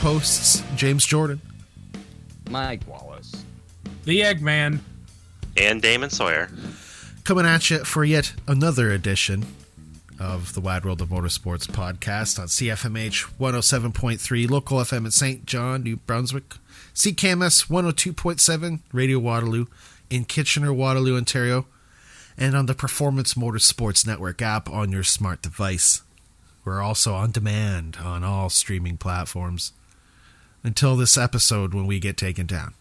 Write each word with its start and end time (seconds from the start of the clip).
This 0.00 0.06
is 0.06 0.06
your 0.06 0.12
hosts, 0.14 0.62
James 0.76 1.04
Jordan. 1.04 1.42
Mike 2.48 2.80
Wallace. 2.86 3.44
The 4.04 4.20
Eggman. 4.20 4.78
And 5.58 5.82
Damon 5.82 6.08
Sawyer. 6.08 6.48
Coming 7.24 7.44
at 7.44 7.68
you 7.68 7.84
for 7.84 8.02
yet 8.02 8.32
another 8.48 8.90
edition 8.90 9.44
of 10.18 10.54
the 10.54 10.60
Wide 10.62 10.86
World 10.86 11.02
of 11.02 11.10
Motorsports 11.10 11.66
podcast 11.66 12.38
on 12.38 12.46
CFMH 12.46 13.26
107.3, 13.38 14.48
local 14.48 14.78
FM 14.78 15.04
in 15.04 15.10
St. 15.10 15.44
John, 15.44 15.82
New 15.82 15.96
Brunswick, 15.96 16.54
CKMS 16.94 17.68
102.7, 17.68 18.80
Radio 18.94 19.18
Waterloo 19.18 19.66
in 20.08 20.24
Kitchener, 20.24 20.72
Waterloo, 20.72 21.18
Ontario, 21.18 21.66
and 22.38 22.56
on 22.56 22.64
the 22.64 22.74
Performance 22.74 23.34
Motorsports 23.34 24.06
Network 24.06 24.40
app 24.40 24.70
on 24.70 24.92
your 24.92 25.04
smart 25.04 25.42
device. 25.42 26.00
We're 26.64 26.80
also 26.80 27.12
on 27.12 27.32
demand 27.32 27.98
on 28.02 28.24
all 28.24 28.48
streaming 28.48 28.96
platforms 28.96 29.72
until 30.62 30.96
this 30.96 31.16
episode 31.16 31.74
when 31.74 31.86
we 31.86 31.98
get 31.98 32.16
taken 32.16 32.46
down. 32.46 32.74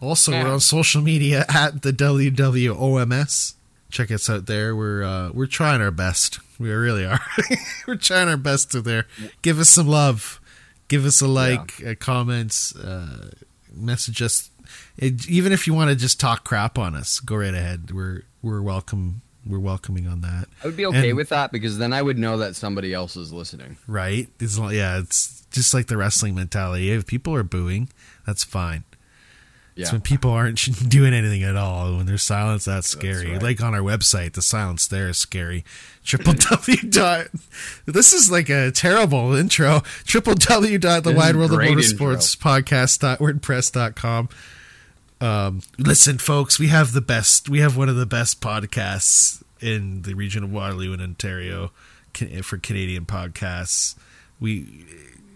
Also, 0.00 0.32
we're 0.32 0.52
on 0.52 0.60
social 0.60 1.00
media 1.00 1.46
at 1.54 1.82
the 1.82 1.92
WWOMS. 1.92 3.54
Check 3.90 4.10
us 4.10 4.28
out 4.28 4.46
there. 4.46 4.74
We're 4.74 5.04
uh, 5.04 5.30
we're 5.32 5.46
trying 5.46 5.80
our 5.80 5.90
best. 5.90 6.40
We 6.58 6.70
really 6.70 7.06
are. 7.06 7.20
we're 7.86 7.96
trying 7.96 8.28
our 8.28 8.36
best 8.36 8.72
to 8.72 8.80
there. 8.80 9.06
Give 9.42 9.58
us 9.58 9.70
some 9.70 9.86
love. 9.86 10.40
Give 10.88 11.06
us 11.06 11.20
a 11.20 11.26
like, 11.26 11.78
yeah. 11.78 11.94
comments, 11.94 12.76
uh, 12.76 13.30
message 13.72 14.20
us. 14.20 14.50
It, 14.96 15.28
even 15.28 15.52
if 15.52 15.66
you 15.66 15.74
want 15.74 15.90
to 15.90 15.96
just 15.96 16.20
talk 16.20 16.44
crap 16.44 16.76
on 16.78 16.94
us, 16.94 17.20
go 17.20 17.36
right 17.36 17.54
ahead. 17.54 17.92
We're 17.92 18.24
we're 18.42 18.62
welcome 18.62 19.22
we're 19.46 19.58
welcoming 19.58 20.06
on 20.06 20.22
that. 20.22 20.46
I 20.62 20.66
would 20.66 20.76
be 20.76 20.86
okay 20.86 21.10
and, 21.10 21.16
with 21.16 21.28
that 21.28 21.52
because 21.52 21.78
then 21.78 21.92
I 21.92 22.02
would 22.02 22.18
know 22.18 22.38
that 22.38 22.56
somebody 22.56 22.92
else 22.92 23.16
is 23.16 23.32
listening. 23.32 23.76
Right? 23.86 24.28
It's, 24.40 24.58
yeah, 24.58 24.98
it's 24.98 25.43
just 25.54 25.72
like 25.72 25.86
the 25.86 25.96
wrestling 25.96 26.34
mentality. 26.34 26.90
If 26.90 27.06
people 27.06 27.34
are 27.34 27.44
booing, 27.44 27.88
that's 28.26 28.44
fine. 28.44 28.84
Yeah. 29.76 29.82
It's 29.82 29.92
when 29.92 30.02
people 30.02 30.30
aren't 30.30 30.58
doing 30.88 31.14
anything 31.14 31.42
at 31.42 31.56
all. 31.56 31.96
When 31.96 32.06
there's 32.06 32.22
silence, 32.22 32.64
that's 32.64 32.88
scary. 32.88 33.30
That's 33.30 33.42
right. 33.42 33.42
Like 33.42 33.62
on 33.62 33.74
our 33.74 33.80
website, 33.80 34.34
the 34.34 34.42
silence 34.42 34.86
there 34.86 35.08
is 35.08 35.18
scary. 35.18 35.64
Triple 36.04 36.34
W 36.34 36.76
dot. 36.90 37.28
This 37.86 38.12
is 38.12 38.30
like 38.30 38.50
a 38.50 38.70
terrible 38.70 39.34
intro. 39.34 39.80
Triple 40.04 40.34
W 40.34 40.78
dot 40.78 41.04
the 41.04 41.12
Wide 41.12 41.36
World 41.36 41.52
of 41.52 41.58
Motorsports 41.58 42.36
podcast 42.36 43.00
dot 43.00 43.18
wordpress 43.20 43.72
dot 43.72 43.96
com. 43.96 44.28
Um, 45.20 45.62
listen, 45.78 46.18
folks, 46.18 46.58
we 46.58 46.68
have 46.68 46.92
the 46.92 47.00
best. 47.00 47.48
We 47.48 47.60
have 47.60 47.76
one 47.76 47.88
of 47.88 47.96
the 47.96 48.06
best 48.06 48.40
podcasts 48.40 49.42
in 49.60 50.02
the 50.02 50.14
region 50.14 50.44
of 50.44 50.52
Waterloo 50.52 50.92
and 50.92 51.00
Ontario 51.00 51.72
for 52.42 52.58
Canadian 52.58 53.06
podcasts. 53.06 53.96
We, 54.38 54.84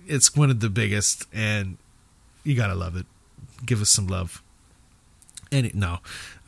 it's 0.09 0.35
one 0.35 0.51
of 0.51 0.61
the 0.61 0.71
biggest, 0.71 1.27
and 1.33 1.77
you 2.45 2.55
gotta 2.55 2.75
love 2.75 2.97
it 2.97 3.07
give 3.65 3.83
us 3.83 3.91
some 3.91 4.07
love. 4.07 4.43
And 5.51 5.75
no, 5.75 5.99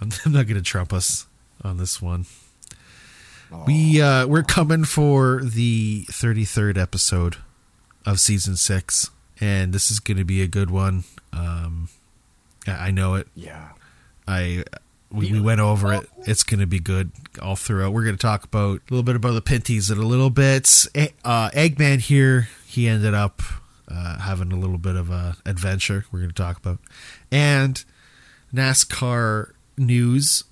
I'm, 0.01 0.11
I'm 0.25 0.33
not 0.33 0.47
going 0.47 0.57
to 0.57 0.63
trump 0.63 0.93
us 0.93 1.27
on 1.63 1.77
this 1.77 2.01
one. 2.01 2.27
Aww. 3.51 3.67
We 3.67 4.01
uh, 4.01 4.27
we're 4.27 4.43
coming 4.43 4.85
for 4.85 5.41
the 5.43 6.05
33rd 6.11 6.79
episode 6.79 7.37
of 8.07 8.21
season 8.21 8.57
six, 8.57 9.11
and 9.41 9.73
this 9.73 9.91
is 9.91 9.99
going 9.99 10.19
to 10.19 10.25
be 10.25 10.41
a 10.43 10.47
good 10.47 10.71
one. 10.71 11.05
Um, 11.33 11.89
I 12.67 12.91
know 12.91 13.15
it. 13.15 13.27
Yeah. 13.35 13.71
I 14.29 14.65
we, 15.11 15.33
we 15.33 15.41
went 15.41 15.61
over 15.61 15.93
it. 15.93 16.09
It's 16.19 16.45
going 16.45 16.61
to 16.61 16.67
be 16.67 16.79
good 16.79 17.11
all 17.43 17.57
throughout. 17.57 17.93
We're 17.93 18.05
going 18.05 18.17
to 18.17 18.21
talk 18.21 18.45
about 18.45 18.79
a 18.79 18.83
little 18.91 19.03
bit 19.03 19.17
about 19.17 19.33
the 19.33 19.41
Pinty's 19.41 19.91
in 19.91 19.99
a 19.99 20.07
little 20.07 20.31
bit. 20.31 20.87
Uh, 21.25 21.51
Eggman 21.51 21.99
here, 21.99 22.49
he 22.71 22.87
ended 22.87 23.15
up 23.15 23.43
uh, 23.89 24.19
having 24.19 24.53
a 24.53 24.57
little 24.57 24.79
bit 24.79 24.95
of 24.95 25.11
a 25.11 25.37
adventure 25.45 26.05
we're 26.13 26.21
going 26.21 26.31
to 26.31 26.35
talk 26.35 26.57
about, 26.57 26.79
and 27.33 27.85
NASCAR 28.55 29.53
news 29.77 30.45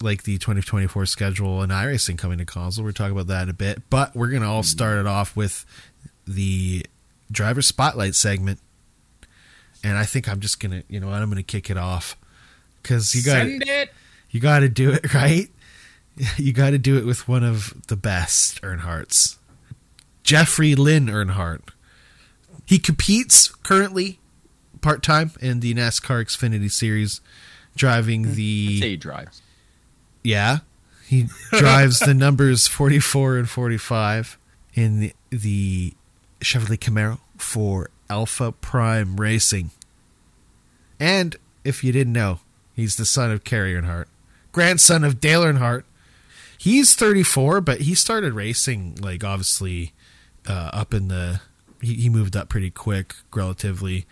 like 0.00 0.24
the 0.24 0.36
2024 0.38 1.06
schedule 1.06 1.62
and 1.62 1.70
iRacing 1.70 2.18
coming 2.18 2.38
to 2.38 2.44
console. 2.44 2.84
We're 2.84 2.90
talking 2.90 3.12
about 3.12 3.28
that 3.28 3.44
in 3.44 3.50
a 3.50 3.54
bit, 3.54 3.88
but 3.88 4.16
we're 4.16 4.30
going 4.30 4.42
to 4.42 4.48
all 4.48 4.64
start 4.64 4.98
it 4.98 5.06
off 5.06 5.36
with 5.36 5.64
the 6.26 6.84
driver 7.30 7.62
spotlight 7.62 8.16
segment. 8.16 8.58
And 9.84 9.96
I 9.96 10.04
think 10.04 10.28
I'm 10.28 10.40
just 10.40 10.58
going 10.58 10.72
to, 10.72 10.84
you 10.88 10.98
know 10.98 11.06
what, 11.06 11.22
I'm 11.22 11.30
going 11.30 11.36
to 11.36 11.42
kick 11.44 11.70
it 11.70 11.76
off 11.76 12.16
cuz 12.82 13.14
you 13.14 13.22
got 13.22 13.46
you 14.30 14.40
got 14.40 14.60
to 14.60 14.68
do 14.68 14.90
it 14.90 15.14
right. 15.14 15.48
You 16.36 16.52
got 16.52 16.70
to 16.70 16.78
do 16.78 16.98
it 16.98 17.06
with 17.06 17.28
one 17.28 17.44
of 17.44 17.86
the 17.86 17.96
best 17.96 18.60
Earnhardts. 18.62 19.36
Jeffrey 20.22 20.74
Lynn 20.74 21.06
Earnhardt 21.06 21.70
he 22.66 22.78
competes 22.78 23.48
currently 23.48 24.18
part 24.80 25.02
time 25.02 25.32
in 25.40 25.60
the 25.60 25.74
NASCAR 25.74 26.24
Xfinity 26.24 26.70
Series, 26.70 27.20
driving 27.76 28.24
hmm. 28.24 28.34
the. 28.34 28.80
he 28.80 28.96
drives. 28.96 29.42
Yeah, 30.22 30.58
he 31.06 31.28
drives 31.50 31.98
the 31.98 32.14
numbers 32.14 32.66
forty 32.66 32.98
four 32.98 33.36
and 33.36 33.48
forty 33.48 33.76
five 33.76 34.38
in 34.74 35.00
the, 35.00 35.12
the 35.30 35.94
Chevrolet 36.40 36.78
Camaro 36.78 37.18
for 37.36 37.90
Alpha 38.08 38.52
Prime 38.52 39.16
Racing. 39.16 39.70
And 40.98 41.36
if 41.64 41.82
you 41.82 41.92
didn't 41.92 42.12
know, 42.12 42.40
he's 42.74 42.96
the 42.96 43.04
son 43.04 43.30
of 43.30 43.44
Kerry 43.44 43.74
Earnhardt, 43.74 44.06
grandson 44.52 45.04
of 45.04 45.20
Dale 45.20 45.42
Earnhardt. 45.42 45.82
He's 46.56 46.94
34, 46.94 47.60
but 47.60 47.80
he 47.80 47.94
started 47.96 48.34
racing 48.34 48.96
like 49.00 49.24
obviously 49.24 49.92
uh, 50.46 50.70
up 50.72 50.94
in 50.94 51.08
the 51.08 51.40
he, 51.82 51.94
he 51.94 52.08
moved 52.08 52.36
up 52.36 52.48
pretty 52.48 52.70
quick, 52.70 53.14
relatively. 53.34 54.06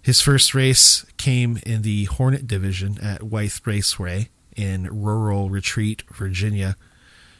His 0.00 0.20
first 0.20 0.54
race 0.54 1.04
came 1.16 1.58
in 1.64 1.82
the 1.82 2.04
Hornet 2.04 2.46
division 2.46 2.98
at 3.02 3.22
Wythe 3.22 3.58
Raceway 3.64 4.28
in 4.54 4.88
rural 5.02 5.48
Retreat, 5.48 6.02
Virginia. 6.12 6.76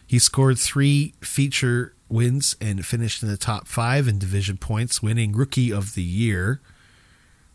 He 0.07 0.19
scored 0.19 0.59
three 0.59 1.15
feature 1.21 1.95
wins 2.09 2.57
and 2.61 2.85
finished 2.85 3.23
in 3.23 3.29
the 3.29 3.37
top 3.37 3.69
five 3.69 4.09
in 4.09 4.19
division 4.19 4.57
points, 4.57 5.03
winning 5.03 5.33
Rookie 5.33 5.73
of 5.73 5.95
the 5.95 6.03
Year. 6.03 6.61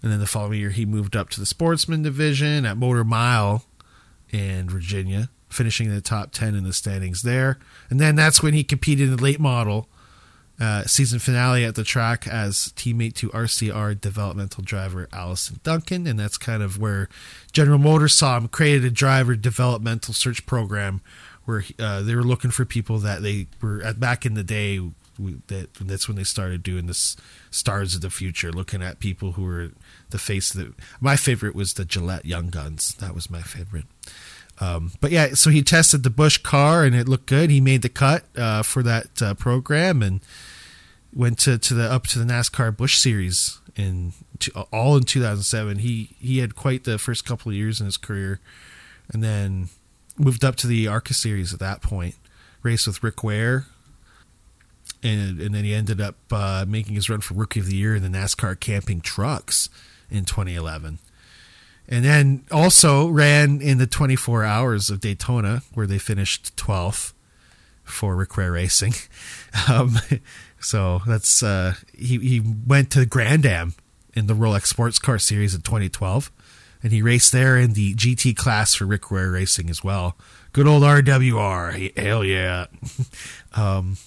And 0.02 0.12
then 0.12 0.20
the 0.20 0.28
following 0.28 0.60
year, 0.60 0.70
he 0.70 0.86
moved 0.86 1.16
up 1.16 1.30
to 1.32 1.40
the 1.40 1.46
Sportsman 1.46 2.04
division 2.04 2.66
at 2.66 2.78
Motor 2.78 3.04
Mile 3.04 3.66
in 4.30 4.70
Virginia, 4.70 5.30
finishing 5.50 5.88
in 5.88 5.96
the 5.96 6.02
top 6.02 6.32
10 6.32 6.56
in 6.56 6.64
the 6.64 6.74
standings 6.74 7.24
there. 7.24 7.58
And 7.90 8.00
then 8.00 8.16
that's 8.16 8.42
when 8.42 8.54
he 8.54 8.64
competed 8.64 9.10
in 9.10 9.16
the 9.16 9.24
late 9.24 9.40
model 9.40 9.90
uh, 10.60 10.84
season 10.84 11.20
finale 11.20 11.64
at 11.64 11.76
the 11.76 11.84
track 11.84 12.28
as 12.28 12.74
teammate 12.76 13.16
to 13.16 13.30
RCR 13.30 14.00
developmental 14.00 14.64
driver 14.64 15.08
Allison 15.14 15.60
Duncan, 15.64 16.06
and 16.06 16.20
that's 16.20 16.38
kind 16.38 16.62
of 16.62 16.80
where 16.80 17.08
General 17.52 17.80
Motors 17.80 18.16
saw 18.16 18.38
him 18.38 18.48
created 18.48 18.86
a 18.86 18.92
driver 18.92 19.36
developmental 19.36 20.14
search 20.14 20.46
program 20.46 21.02
where 21.46 21.64
uh, 21.80 22.02
they 22.02 22.14
were 22.14 22.24
looking 22.24 22.52
for 22.52 22.66
people 22.66 23.00
that 23.00 23.22
they 23.24 23.48
were 23.62 23.82
at 23.84 24.00
back 24.00 24.26
in 24.26 24.34
the 24.34 24.44
day. 24.44 24.80
That 25.48 25.74
that's 25.74 26.08
when 26.08 26.16
they 26.16 26.24
started 26.24 26.64
doing 26.64 26.86
this 26.86 27.18
stars 27.52 27.94
of 27.94 28.00
the 28.02 28.10
future, 28.10 28.54
looking 28.54 28.82
at 28.82 29.00
people 29.00 29.34
who 29.34 29.44
were 29.44 29.72
the 30.12 30.18
face 30.18 30.56
of 30.56 30.62
the. 30.62 30.74
My 31.02 31.18
favorite 31.18 31.56
was 31.56 31.74
the 31.74 31.84
Gillette 31.84 32.26
Young 32.26 32.50
Guns. 32.50 32.94
That 32.96 33.14
was 33.14 33.30
my 33.30 33.42
favorite. 33.42 33.86
Um, 34.60 34.92
but 35.00 35.12
yeah, 35.12 35.34
so 35.36 35.50
he 35.50 35.62
tested 35.62 36.04
the 36.04 36.10
Busch 36.10 36.38
car 36.38 36.84
and 36.84 36.94
it 36.96 37.08
looked 37.08 37.28
good. 37.28 37.50
He 37.50 37.62
made 37.62 37.82
the 37.82 37.90
cut 37.90 38.26
uh, 38.38 38.62
for 38.64 38.84
that 38.84 39.22
uh, 39.22 39.34
program 39.36 40.02
and 40.02 40.20
went 41.14 41.40
to, 41.40 41.58
to 41.58 41.74
the 41.74 41.92
up 41.92 42.08
to 42.08 42.20
the 42.20 42.26
NASCAR 42.26 42.76
Busch 42.76 42.98
Series 42.98 43.60
in 43.76 44.14
all 44.72 44.98
in 44.98 45.04
2007. 45.04 45.80
He 45.80 46.16
he 46.20 46.40
had 46.40 46.56
quite 46.56 46.84
the 46.84 46.98
first 46.98 47.26
couple 47.26 47.50
of 47.50 47.56
years 47.56 47.80
in 47.80 47.86
his 47.86 47.98
career, 47.98 48.40
and 49.12 49.24
then 49.24 49.70
moved 50.18 50.44
up 50.44 50.56
to 50.58 50.68
the 50.68 50.88
ARCA 50.88 51.14
Series 51.14 51.54
at 51.54 51.60
that 51.60 51.82
point. 51.82 52.16
Raced 52.62 52.88
with 52.88 53.02
Rick 53.02 53.24
Ware, 53.24 53.68
and 55.02 55.40
and 55.40 55.56
then 55.56 55.64
he 55.64 55.74
ended 55.74 56.02
up 56.02 56.16
uh, 56.32 56.66
making 56.68 56.96
his 56.96 57.10
run 57.10 57.22
for 57.22 57.34
Rookie 57.34 57.62
of 57.62 57.68
the 57.68 57.76
Year 57.76 57.96
in 57.96 58.04
the 58.04 58.10
NASCAR 58.10 58.60
Camping 58.60 59.00
Trucks 59.00 59.70
in 60.10 60.26
2011. 60.26 61.00
And 61.92 62.06
then 62.06 62.46
also 62.52 63.08
ran 63.10 63.62
in 63.62 63.80
the 63.80 63.88
24 63.88 64.44
hours 64.44 64.92
of 64.92 65.02
Daytona, 65.02 65.64
where 65.74 65.88
they 65.88 65.98
finished 65.98 66.56
12th 66.56 67.14
for 67.84 68.28
Ware 68.38 68.52
Racing. 68.52 68.94
Um, 69.68 69.98
so 70.60 71.02
that's 71.08 71.42
uh, 71.42 71.74
he 71.98 72.20
he 72.20 72.40
went 72.40 72.92
to 72.92 73.04
Grand 73.08 73.48
Am 73.48 73.74
in 74.14 74.28
the 74.28 74.36
Rolex 74.36 74.68
Sports 74.68 75.00
Car 75.00 75.18
Series 75.18 75.56
in 75.56 75.62
2012, 75.62 76.32
and 76.84 76.92
he 76.92 77.02
raced 77.02 77.32
there 77.32 77.58
in 77.58 77.74
the 77.74 77.96
GT 77.96 78.36
class 78.36 78.76
for 78.76 78.86
Ware 78.86 79.32
Racing 79.32 79.72
as 79.72 79.84
well. 79.84 80.16
Good 80.54 80.68
old 80.68 80.84
RWR, 80.84 81.98
hell 81.98 82.24
yeah. 82.24 82.68
um, 83.56 83.98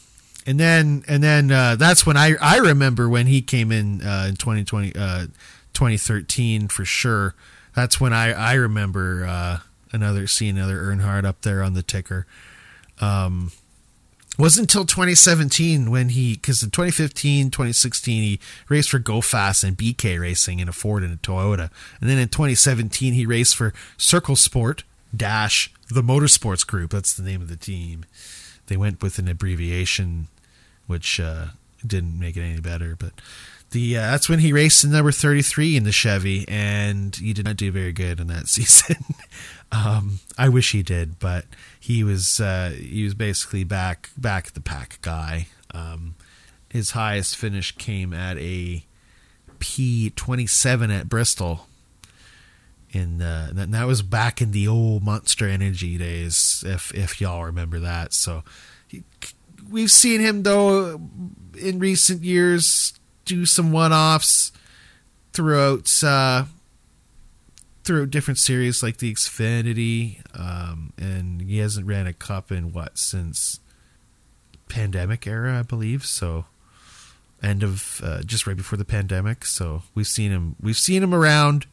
and 0.46 0.60
then 0.60 1.02
and 1.08 1.24
then 1.24 1.50
uh, 1.50 1.74
that's 1.74 2.06
when 2.06 2.16
I 2.16 2.36
I 2.40 2.58
remember 2.58 3.08
when 3.08 3.26
he 3.26 3.42
came 3.42 3.72
in 3.72 4.00
uh, 4.02 4.26
in 4.28 4.36
2020 4.36 4.92
uh, 4.94 5.26
2013 5.72 6.68
for 6.68 6.84
sure. 6.84 7.34
That's 7.74 8.00
when 8.00 8.12
I 8.12 8.32
I 8.32 8.54
remember 8.54 9.26
uh, 9.26 9.58
another 9.92 10.26
seeing 10.26 10.56
another 10.56 10.78
Earnhardt 10.78 11.24
up 11.24 11.42
there 11.42 11.62
on 11.62 11.74
the 11.74 11.82
ticker. 11.82 12.26
Um, 13.00 13.52
wasn't 14.38 14.64
until 14.72 14.86
2017 14.86 15.90
when 15.90 16.10
he 16.10 16.34
because 16.34 16.62
in 16.62 16.70
2015 16.70 17.50
2016 17.50 18.22
he 18.22 18.40
raced 18.68 18.90
for 18.90 18.98
go 18.98 19.20
fast 19.20 19.62
and 19.62 19.76
bk 19.76 20.18
racing 20.18 20.58
in 20.58 20.68
a 20.68 20.72
ford 20.72 21.02
and 21.02 21.12
a 21.12 21.16
toyota. 21.16 21.70
And 22.00 22.08
then 22.08 22.18
in 22.18 22.28
2017 22.28 23.12
he 23.12 23.26
raced 23.26 23.56
for 23.56 23.74
circle 23.98 24.36
sport 24.36 24.84
dash 25.14 25.72
the 25.90 26.02
motorsports 26.02 26.66
group. 26.66 26.92
That's 26.92 27.12
the 27.12 27.22
name 27.22 27.42
of 27.42 27.48
the 27.48 27.56
team. 27.56 28.06
They 28.68 28.76
went 28.76 29.02
with 29.02 29.18
an 29.18 29.28
abbreviation 29.28 30.28
which 30.86 31.20
uh, 31.20 31.48
didn't 31.86 32.18
make 32.18 32.36
it 32.36 32.42
any 32.42 32.60
better 32.60 32.96
but 32.96 33.12
the 33.72 33.98
uh, 33.98 34.02
that's 34.02 34.28
when 34.28 34.38
he 34.38 34.52
raced 34.52 34.84
in 34.84 34.92
number 34.92 35.12
33 35.12 35.76
in 35.76 35.84
the 35.84 35.92
chevy 35.92 36.44
and 36.48 37.16
he 37.16 37.32
did 37.32 37.44
not 37.44 37.56
do 37.56 37.70
very 37.72 37.92
good 37.92 38.20
in 38.20 38.28
that 38.28 38.46
season 38.48 38.96
um, 39.72 40.20
i 40.38 40.48
wish 40.48 40.72
he 40.72 40.82
did 40.82 41.18
but 41.18 41.46
he 41.82 42.04
was 42.04 42.38
uh, 42.38 42.72
he 42.78 43.02
was 43.02 43.12
basically 43.12 43.64
back 43.64 44.10
back 44.16 44.52
the 44.52 44.60
pack 44.60 45.00
guy. 45.02 45.48
Um, 45.74 46.14
his 46.70 46.92
highest 46.92 47.36
finish 47.36 47.76
came 47.76 48.12
at 48.12 48.38
a 48.38 48.84
P 49.58 50.10
twenty 50.10 50.46
seven 50.46 50.92
at 50.92 51.08
Bristol. 51.08 51.66
In 52.92 53.20
uh, 53.20 53.52
and 53.56 53.74
that 53.74 53.86
was 53.88 54.02
back 54.02 54.40
in 54.40 54.52
the 54.52 54.68
old 54.68 55.02
Monster 55.02 55.48
Energy 55.48 55.98
days, 55.98 56.62
if 56.64 56.94
if 56.94 57.20
y'all 57.20 57.46
remember 57.46 57.80
that. 57.80 58.12
So 58.12 58.44
he, 58.86 59.02
we've 59.68 59.90
seen 59.90 60.20
him 60.20 60.44
though 60.44 61.00
in 61.58 61.80
recent 61.80 62.22
years 62.22 62.94
do 63.24 63.46
some 63.46 63.72
one 63.72 63.92
offs 63.92 64.52
throughout 65.32 65.90
uh, 66.02 66.44
through 67.84 68.06
different 68.06 68.38
series 68.38 68.82
like 68.82 68.98
the 68.98 69.12
Xfinity, 69.12 70.18
um, 70.38 70.92
and 70.96 71.42
he 71.42 71.58
hasn't 71.58 71.86
ran 71.86 72.06
a 72.06 72.12
cup 72.12 72.52
in 72.52 72.72
what 72.72 72.98
since 72.98 73.60
pandemic 74.68 75.26
era, 75.26 75.58
I 75.58 75.62
believe. 75.62 76.06
So 76.06 76.46
end 77.42 77.62
of 77.62 78.00
uh, 78.02 78.22
just 78.22 78.46
right 78.46 78.56
before 78.56 78.78
the 78.78 78.84
pandemic. 78.84 79.44
So 79.44 79.82
we've 79.94 80.06
seen 80.06 80.30
him. 80.30 80.56
We've 80.60 80.76
seen 80.76 81.02
him 81.02 81.14
around. 81.14 81.66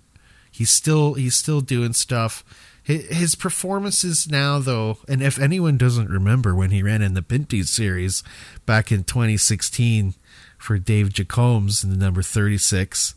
He's 0.51 0.71
still 0.71 1.13
he's 1.13 1.35
still 1.35 1.61
doing 1.61 1.93
stuff. 1.93 2.43
His 2.81 3.35
performances 3.35 4.27
now, 4.31 4.57
though, 4.57 4.97
and 5.07 5.21
if 5.21 5.37
anyone 5.37 5.77
doesn't 5.77 6.09
remember 6.09 6.55
when 6.55 6.71
he 6.71 6.81
ran 6.81 7.03
in 7.03 7.13
the 7.13 7.21
Pinty 7.21 7.63
series 7.63 8.23
back 8.65 8.91
in 8.91 9.03
2016 9.03 10.15
for 10.59 10.77
Dave 10.77 11.11
Jacombs 11.11 11.83
in 11.83 11.89
the 11.89 11.97
number 11.97 12.21
36, 12.21 13.15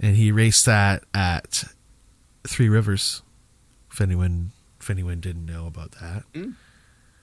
and 0.00 0.16
he 0.16 0.32
raced 0.32 0.64
that 0.64 1.04
at 1.12 1.64
Three 2.46 2.70
Rivers. 2.70 3.20
If 3.92 4.00
anyone, 4.00 4.52
if 4.80 4.88
anyone 4.88 5.20
didn't 5.20 5.44
know 5.44 5.66
about 5.66 5.92
that, 6.00 6.22
mm, 6.32 6.54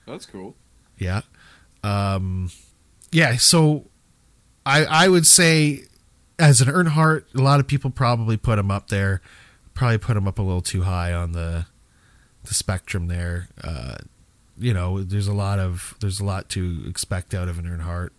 that's 0.06 0.26
cool. 0.26 0.54
Yeah, 0.98 1.22
um, 1.82 2.52
yeah. 3.10 3.36
So, 3.36 3.86
I 4.64 4.84
I 4.84 5.08
would 5.08 5.26
say, 5.26 5.84
as 6.38 6.60
an 6.60 6.68
Earnhardt, 6.68 7.24
a 7.34 7.42
lot 7.42 7.58
of 7.58 7.66
people 7.66 7.90
probably 7.90 8.36
put 8.36 8.58
him 8.58 8.70
up 8.70 8.88
there. 8.88 9.20
Probably 9.74 9.98
put 9.98 10.16
him 10.16 10.28
up 10.28 10.38
a 10.38 10.42
little 10.42 10.62
too 10.62 10.82
high 10.82 11.12
on 11.12 11.32
the 11.32 11.66
the 12.44 12.54
spectrum 12.54 13.08
there. 13.08 13.48
Uh, 13.62 13.96
you 14.58 14.74
know, 14.74 15.02
there's 15.02 15.28
a 15.28 15.34
lot 15.34 15.58
of 15.58 15.94
there's 16.00 16.20
a 16.20 16.24
lot 16.24 16.48
to 16.50 16.84
expect 16.86 17.34
out 17.34 17.48
of 17.48 17.58
an 17.58 17.64
Earnhardt, 17.64 18.10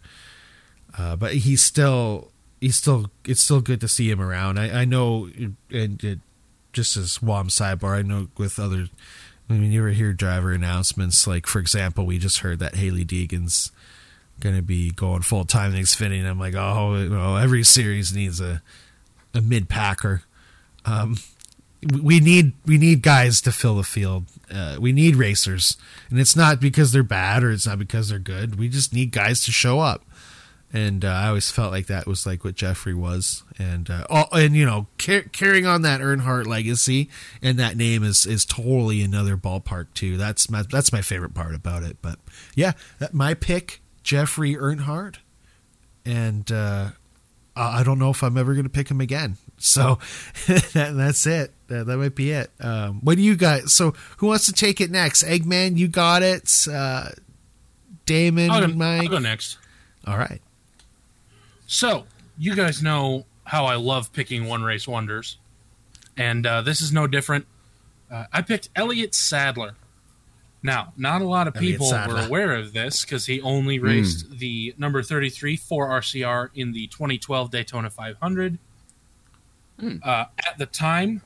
uh, 0.98 1.16
but 1.16 1.34
he's 1.34 1.64
still 1.64 2.32
he's 2.62 2.76
still 2.76 3.12
it's 3.26 3.42
still 3.42 3.62
good 3.62 3.82
to 3.82 3.88
see 3.88 4.10
him 4.10 4.22
around. 4.22 4.60
I, 4.60 4.82
I 4.82 4.86
know, 4.86 5.30
and 5.72 6.04
it, 6.04 6.20
just 6.72 6.98
as 6.98 7.22
WOM 7.22 7.50
sidebar, 7.50 7.98
I 7.98 8.02
know 8.02 8.30
with 8.38 8.60
other 8.60 8.88
I 9.50 9.54
mean, 9.54 9.72
you 9.72 9.82
ever 9.82 9.90
hear 9.90 10.14
driver 10.14 10.52
announcements, 10.52 11.28
like 11.28 11.46
for 11.48 11.60
example, 11.60 12.06
we 12.06 12.18
just 12.18 12.40
heard 12.40 12.60
that 12.60 12.76
Hailie 12.76 13.06
Deegan's 13.06 13.72
going 14.40 14.56
to 14.56 14.62
be 14.62 14.92
going 14.92 15.22
full 15.22 15.46
time 15.46 15.76
in 15.76 15.82
Xfinity, 15.82 16.20
and 16.20 16.28
I'm 16.28 16.40
like, 16.40 16.56
oh, 16.56 16.96
you 16.96 17.10
know, 17.10 17.36
every 17.36 17.64
series 17.64 18.16
needs 18.16 18.40
a 18.40 18.62
a 19.34 19.42
mid 19.42 19.68
packer. 19.68 20.24
Um, 20.86 21.18
we 22.02 22.20
need 22.20 22.54
we 22.66 22.78
need 22.78 23.02
guys 23.02 23.42
to 23.42 23.52
fill 23.52 23.76
the 23.76 23.84
field. 23.84 24.26
Uh, 24.52 24.78
we 24.80 24.92
need 24.92 25.16
racers, 25.16 25.76
and 26.10 26.20
it's 26.20 26.36
not 26.36 26.62
because 26.62 26.92
they're 26.92 27.04
bad 27.04 27.44
or 27.44 27.52
it's 27.52 27.68
not 27.68 27.80
because 27.80 28.10
they're 28.10 28.20
good. 28.20 28.58
We 28.58 28.70
just 28.70 28.94
need 28.94 29.12
guys 29.12 29.44
to 29.46 29.52
show 29.52 29.82
up 29.82 30.04
and 30.74 31.06
uh, 31.06 31.10
I 31.10 31.28
always 31.28 31.52
felt 31.52 31.72
like 31.72 31.86
that 31.88 32.08
was 32.08 32.26
like 32.26 32.44
what 32.44 32.56
Jeffrey 32.56 32.96
was, 32.96 33.44
and 33.60 33.90
uh, 33.90 34.06
oh, 34.10 34.26
and 34.32 34.56
you 34.56 34.66
know 34.66 34.88
car- 34.98 35.26
carrying 35.32 35.68
on 35.68 35.84
that 35.84 36.02
Earnhardt 36.02 36.48
legacy, 36.48 37.10
and 37.44 37.60
that 37.60 37.78
name 37.78 38.04
is 38.04 38.26
is 38.26 38.44
totally 38.44 39.04
another 39.04 39.38
ballpark 39.38 39.88
too. 39.94 40.18
That's 40.18 40.50
my 40.50 40.64
that's 40.64 40.92
my 40.92 41.02
favorite 41.02 41.36
part 41.36 41.54
about 41.54 41.84
it. 41.84 41.98
But 42.02 42.18
yeah, 42.56 42.74
my 43.12 43.36
pick 43.36 43.82
Jeffrey 44.02 44.56
Earnhardt, 44.56 45.18
and 46.06 46.52
uh, 46.52 46.90
I 47.56 47.84
don't 47.84 48.00
know 48.00 48.10
if 48.10 48.24
I'm 48.24 48.36
ever 48.36 48.54
going 48.54 48.66
to 48.66 48.70
pick 48.70 48.90
him 48.90 49.00
again. 49.00 49.38
So 49.60 50.00
that, 50.48 50.94
that's 50.96 51.28
it. 51.28 51.52
That, 51.68 51.86
that 51.86 51.98
might 51.98 52.16
be 52.16 52.32
it. 52.32 52.50
Um, 52.60 53.00
what 53.02 53.16
do 53.16 53.22
you 53.22 53.36
guys? 53.36 53.74
So 53.74 53.94
who 54.18 54.28
wants 54.28 54.48
to 54.48 54.54
take 54.54 54.82
it 54.82 54.90
next? 54.90 55.24
Eggman, 55.24 55.78
you 55.78 55.88
got 55.88 56.24
it. 56.24 56.68
Uh, 56.70 57.10
Damon, 58.08 58.50
I'll 58.50 58.68
go, 58.68 58.74
Mike. 58.74 59.04
I'll 59.04 59.10
go 59.10 59.20
next. 59.20 59.60
All 60.06 60.18
right. 60.18 60.42
So, 61.74 62.06
you 62.38 62.56
guys 62.56 62.84
know 62.84 63.26
how 63.46 63.66
I 63.66 63.78
love 63.78 64.14
picking 64.14 64.46
one 64.46 64.62
race 64.62 64.88
wonders, 64.88 65.40
and 66.16 66.46
uh, 66.46 66.62
this 66.62 66.82
is 66.82 66.92
no 66.92 67.08
different. 67.08 67.48
Uh, 68.12 68.26
I 68.32 68.44
picked 68.44 68.70
Elliott 68.76 69.16
Sadler. 69.16 69.74
Now, 70.62 70.94
not 70.98 71.24
a 71.24 71.26
lot 71.26 71.48
of 71.48 71.56
people 71.56 71.90
were 71.90 72.28
aware 72.28 72.54
of 72.54 72.74
this 72.74 73.04
because 73.04 73.26
he 73.26 73.42
only 73.42 73.80
raced 73.80 74.30
mm. 74.30 74.38
the 74.38 74.76
number 74.78 75.02
33 75.02 75.58
for 75.58 75.90
RCR 75.90 76.52
in 76.54 76.74
the 76.74 76.86
2012 76.90 77.50
Daytona 77.50 77.90
500. 77.90 78.60
Mm. 79.82 80.06
Uh, 80.06 80.26
at 80.46 80.60
the 80.60 80.68
time, 80.68 81.24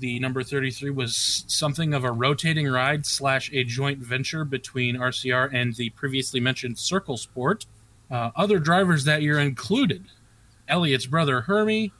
the 0.00 0.18
number 0.20 0.42
33 0.42 0.88
was 0.88 1.44
something 1.48 1.92
of 1.92 2.02
a 2.02 2.10
rotating 2.10 2.66
ride 2.66 3.04
slash 3.04 3.50
a 3.52 3.62
joint 3.62 3.98
venture 3.98 4.46
between 4.46 4.96
RCR 4.96 5.52
and 5.52 5.74
the 5.74 5.90
previously 5.90 6.40
mentioned 6.40 6.78
Circle 6.78 7.18
Sport. 7.18 7.66
Uh, 8.12 8.30
other 8.36 8.58
drivers 8.58 9.04
that 9.04 9.22
year 9.22 9.38
included 9.38 10.04
Elliott's 10.68 11.06
brother 11.06 11.40
Hermie, 11.40 11.92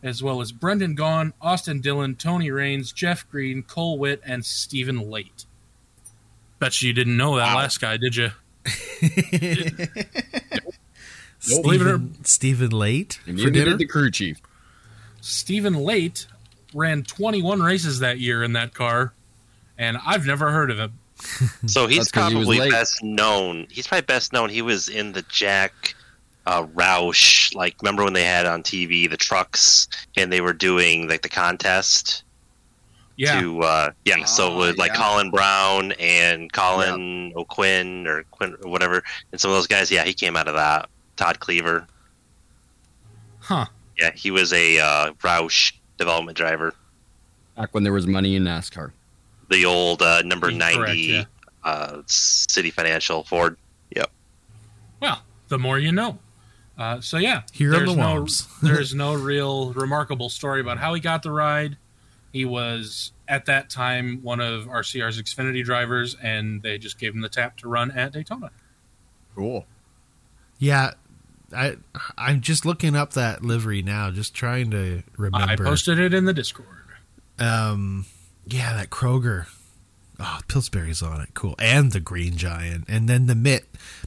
as 0.00 0.22
well 0.22 0.40
as 0.40 0.52
Brendan 0.52 0.96
Gaughan, 0.96 1.32
Austin 1.42 1.80
Dillon, 1.80 2.14
Tony 2.14 2.52
Raines, 2.52 2.92
Jeff 2.92 3.28
Green, 3.28 3.64
Cole 3.64 3.98
Whitt, 3.98 4.22
and 4.24 4.44
Stephen 4.44 5.10
Late. 5.10 5.44
Bet 6.60 6.80
you 6.82 6.92
didn't 6.92 7.16
know 7.16 7.36
that 7.36 7.52
wow. 7.52 7.56
last 7.56 7.80
guy, 7.80 7.96
did 7.96 8.14
you? 8.14 8.30
Stephen, 11.40 12.24
Stephen 12.24 12.70
Late 12.70 13.18
and 13.26 13.40
for 13.40 13.50
dinner? 13.50 13.76
the 13.76 13.86
crew 13.86 14.12
chief. 14.12 14.40
Stephen 15.20 15.74
Late 15.74 16.28
ran 16.74 17.02
21 17.02 17.60
races 17.60 17.98
that 17.98 18.20
year 18.20 18.44
in 18.44 18.52
that 18.52 18.72
car, 18.72 19.14
and 19.76 19.98
I've 20.06 20.26
never 20.26 20.52
heard 20.52 20.70
of 20.70 20.78
him. 20.78 20.92
so 21.66 21.86
he's 21.86 22.10
probably 22.10 22.60
he 22.60 22.70
best 22.70 23.02
known. 23.02 23.66
He's 23.70 23.86
probably 23.86 24.04
best 24.04 24.32
known. 24.32 24.48
He 24.48 24.62
was 24.62 24.88
in 24.88 25.12
the 25.12 25.22
Jack 25.22 25.94
uh, 26.46 26.64
Roush. 26.66 27.54
Like, 27.54 27.80
remember 27.82 28.04
when 28.04 28.12
they 28.12 28.24
had 28.24 28.46
on 28.46 28.62
TV 28.62 29.08
the 29.08 29.16
trucks 29.16 29.88
and 30.16 30.32
they 30.32 30.40
were 30.40 30.52
doing 30.52 31.08
like 31.08 31.22
the 31.22 31.28
contest? 31.28 32.22
Yeah. 33.16 33.40
To 33.40 33.62
uh, 33.62 33.90
yeah, 34.04 34.24
so 34.26 34.52
ah, 34.52 34.58
with 34.58 34.78
like 34.78 34.90
yeah. 34.90 34.98
Colin 34.98 35.30
Brown 35.30 35.92
and 35.92 36.52
Colin 36.52 37.28
yeah. 37.30 37.40
O'Quinn 37.40 38.06
or 38.06 38.24
Quinn 38.24 38.54
or 38.62 38.70
whatever, 38.70 39.02
and 39.32 39.40
some 39.40 39.50
of 39.50 39.56
those 39.56 39.66
guys. 39.66 39.90
Yeah, 39.90 40.04
he 40.04 40.12
came 40.12 40.36
out 40.36 40.48
of 40.48 40.54
that. 40.54 40.90
Todd 41.16 41.40
Kluever. 41.40 41.86
Huh. 43.38 43.64
Yeah, 43.98 44.10
he 44.12 44.30
was 44.30 44.52
a 44.52 44.78
uh, 44.78 45.12
Roush 45.14 45.72
development 45.96 46.36
driver. 46.36 46.74
Back 47.56 47.72
when 47.72 47.84
there 47.84 47.92
was 47.94 48.06
money 48.06 48.36
in 48.36 48.44
NASCAR 48.44 48.92
the 49.48 49.64
old 49.64 50.02
uh, 50.02 50.22
number 50.22 50.48
Correct, 50.48 50.58
ninety 50.58 51.00
yeah. 51.00 51.24
uh, 51.64 52.02
CitiFinancial 52.06 53.26
Ford. 53.26 53.56
Yep. 53.94 54.10
Well, 55.00 55.22
the 55.48 55.58
more 55.58 55.78
you 55.78 55.92
know. 55.92 56.18
Uh, 56.78 57.00
so 57.00 57.16
yeah, 57.16 57.42
here 57.52 57.70
there's 57.70 57.94
the 57.94 57.96
no 57.96 58.26
there's 58.62 58.94
no 58.94 59.14
real 59.14 59.72
remarkable 59.72 60.28
story 60.28 60.60
about 60.60 60.78
how 60.78 60.94
he 60.94 61.00
got 61.00 61.22
the 61.22 61.30
ride. 61.30 61.76
He 62.32 62.44
was 62.44 63.12
at 63.28 63.46
that 63.46 63.70
time 63.70 64.20
one 64.22 64.40
of 64.40 64.66
RCR's 64.66 65.20
Xfinity 65.20 65.64
drivers, 65.64 66.16
and 66.22 66.62
they 66.62 66.76
just 66.76 66.98
gave 66.98 67.14
him 67.14 67.22
the 67.22 67.30
tap 67.30 67.56
to 67.58 67.68
run 67.68 67.90
at 67.92 68.12
Daytona. 68.12 68.50
Cool. 69.34 69.64
Yeah, 70.58 70.92
I 71.54 71.76
I'm 72.18 72.42
just 72.42 72.66
looking 72.66 72.94
up 72.94 73.12
that 73.12 73.42
livery 73.42 73.82
now, 73.82 74.10
just 74.10 74.34
trying 74.34 74.70
to 74.72 75.02
remember. 75.16 75.52
I 75.52 75.56
posted 75.56 75.98
it 75.98 76.12
in 76.12 76.26
the 76.26 76.34
Discord. 76.34 76.66
Um, 77.38 78.06
yeah, 78.46 78.74
that 78.74 78.90
Kroger. 78.90 79.46
Oh, 80.18 80.38
Pillsbury's 80.48 81.02
on 81.02 81.20
it. 81.20 81.30
Cool. 81.34 81.54
And 81.58 81.92
the 81.92 82.00
Green 82.00 82.36
Giant. 82.36 82.84
And 82.88 83.08
then 83.08 83.26
the 83.26 83.34
Mitt. 83.34 83.66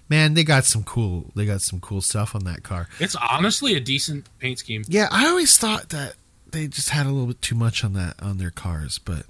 Man, 0.09 0.33
they 0.33 0.43
got 0.43 0.65
some 0.65 0.83
cool 0.83 1.31
they 1.35 1.45
got 1.45 1.61
some 1.61 1.79
cool 1.79 2.01
stuff 2.01 2.33
on 2.33 2.45
that 2.45 2.63
car. 2.63 2.87
It's 2.99 3.15
honestly 3.15 3.75
a 3.75 3.79
decent 3.79 4.27
paint 4.39 4.57
scheme. 4.57 4.83
Yeah, 4.87 5.07
I 5.11 5.27
always 5.27 5.55
thought 5.57 5.89
that 5.89 6.15
they 6.51 6.67
just 6.67 6.89
had 6.89 7.05
a 7.05 7.09
little 7.09 7.27
bit 7.27 7.41
too 7.41 7.55
much 7.55 7.83
on 7.83 7.93
that 7.93 8.21
on 8.21 8.39
their 8.39 8.49
cars, 8.49 8.97
but 8.97 9.25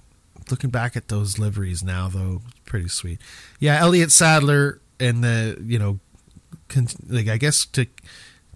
looking 0.50 0.70
back 0.70 0.96
at 0.96 1.08
those 1.08 1.38
liveries 1.38 1.82
now 1.82 2.08
though, 2.08 2.40
it's 2.48 2.60
pretty 2.64 2.88
sweet. 2.88 3.20
Yeah, 3.58 3.78
Elliott 3.78 4.10
Sadler 4.10 4.80
and 4.98 5.22
the 5.22 5.58
you 5.62 5.78
know, 5.78 5.98
con- 6.68 6.88
like 7.08 7.28
I 7.28 7.36
guess 7.36 7.66
to 7.66 7.86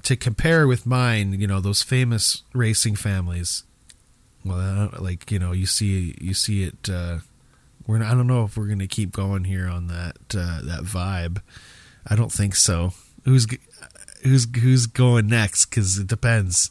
to 0.05 0.17
compare 0.17 0.67
with 0.67 0.87
mine, 0.87 1.39
you 1.39 1.47
know, 1.47 1.61
those 1.61 1.83
famous 1.83 2.43
racing 2.55 2.97
families. 2.97 3.65
Well, 4.45 4.91
like 4.99 5.31
you 5.31 5.39
know, 5.39 5.53
you 5.53 5.67
see 5.67 6.15
you 6.21 6.35
see 6.35 6.65
it. 6.65 6.89
Uh, 6.89 7.19
we're 7.87 7.99
not, 7.99 8.13
I 8.13 8.15
don't 8.15 8.27
know 8.27 8.45
if 8.45 8.57
we're 8.57 8.67
going 8.67 8.79
to 8.79 8.87
keep 8.87 9.13
going 9.13 9.45
here 9.45 9.69
on 9.69 9.89
that 9.89 10.17
uh, 10.37 10.61
that 10.63 10.83
vibe. 10.85 11.41
I 12.07 12.17
don't 12.17 12.33
think 12.33 12.55
so. 12.55 12.93
Who's 13.25 13.47
who's 14.23 14.47
who's 14.57 14.87
going 14.87 15.27
next? 15.29 15.67
Because 15.67 15.99
it 15.99 16.07
depends. 16.07 16.71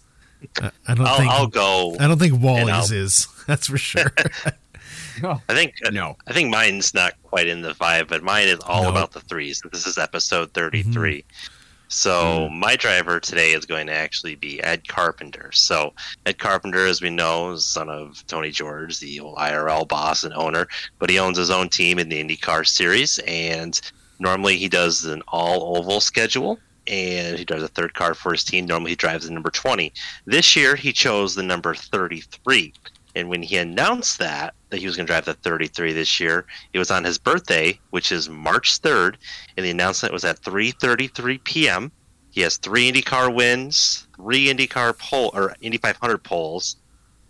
I, 0.62 0.72
I 0.88 0.94
don't 0.94 1.08
I'll, 1.08 1.18
think 1.18 1.32
I'll 1.32 1.48
go. 1.48 1.96
I 2.00 2.08
don't 2.08 2.20
think 2.20 2.42
Wally's 2.42 2.92
is. 2.92 3.28
That's 3.48 3.68
for 3.68 3.78
sure. 3.78 4.12
I 5.24 5.54
think 5.54 5.76
uh, 5.86 5.90
no. 5.90 6.16
I 6.28 6.34
think 6.34 6.50
mine's 6.50 6.94
not 6.94 7.14
quite 7.24 7.48
in 7.48 7.62
the 7.62 7.74
vibe, 7.74 8.08
but 8.08 8.24
mine 8.24 8.48
is 8.48 8.60
all 8.66 8.84
no. 8.84 8.90
about 8.90 9.12
the 9.12 9.20
threes. 9.22 9.62
This 9.72 9.86
is 9.88 9.98
episode 9.98 10.54
thirty-three. 10.54 11.20
Mm-hmm. 11.20 11.53
So 11.94 12.50
mm. 12.50 12.58
my 12.58 12.76
driver 12.76 13.20
today 13.20 13.52
is 13.52 13.66
going 13.66 13.86
to 13.86 13.94
actually 13.94 14.34
be 14.34 14.62
Ed 14.64 14.88
Carpenter. 14.88 15.52
So 15.54 15.94
Ed 16.26 16.40
Carpenter, 16.40 16.88
as 16.88 17.04
we 17.04 17.12
know, 17.12 17.52
is 17.52 17.66
son 17.66 17.88
of 17.88 18.26
Tony 18.26 18.50
George, 18.50 19.00
the 19.00 19.20
old 19.20 19.38
IRL 19.38 19.88
boss 19.88 20.24
and 20.24 20.34
owner, 20.34 20.68
but 20.98 21.12
he 21.12 21.20
owns 21.20 21.38
his 21.38 21.52
own 21.52 21.70
team 21.70 22.00
in 22.00 22.10
the 22.10 22.22
IndyCar 22.22 22.66
series, 22.66 23.20
and 23.28 23.80
normally 24.18 24.58
he 24.58 24.68
does 24.68 25.06
an 25.06 25.22
all 25.28 25.78
oval 25.78 26.02
schedule. 26.02 26.60
And 26.86 27.40
he 27.40 27.46
drives 27.46 27.64
a 27.64 27.70
third 27.70 27.94
car 27.94 28.14
for 28.14 28.34
his 28.34 28.44
team. 28.44 28.66
Normally, 28.66 28.92
he 28.92 28.96
drives 28.98 29.26
the 29.26 29.32
number 29.32 29.50
20. 29.50 29.94
This 30.26 30.54
year, 30.54 30.76
he 30.76 30.92
chose 30.92 31.34
the 31.34 31.42
number 31.42 31.74
33. 31.74 32.74
And 33.16 33.30
when 33.30 33.44
he 33.44 33.58
announced 33.58 34.18
that, 34.20 34.56
that 34.70 34.80
he 34.80 34.88
was 34.88 34.96
going 34.96 35.06
to 35.06 35.12
drive 35.12 35.26
the 35.26 35.36
33 35.36 35.94
this 35.94 36.20
year, 36.20 36.46
it 36.74 36.80
was 36.80 36.90
on 36.90 37.04
his 37.04 37.18
birthday, 37.18 37.80
which 37.92 38.12
is 38.12 38.28
March 38.28 38.82
3rd, 38.82 39.16
and 39.56 39.66
the 39.66 39.72
announcement 39.72 40.14
was 40.14 40.26
at 40.26 40.42
3:33 40.42 41.44
p.m. 41.44 41.92
He 42.32 42.42
has 42.42 42.58
three 42.58 42.92
IndyCar 42.92 43.34
wins, 43.34 44.08
three 44.16 44.48
IndyCar 44.48 44.98
pole 44.98 45.30
or 45.36 45.56
Indy 45.62 45.78
500 45.78 46.24
poles, 46.24 46.78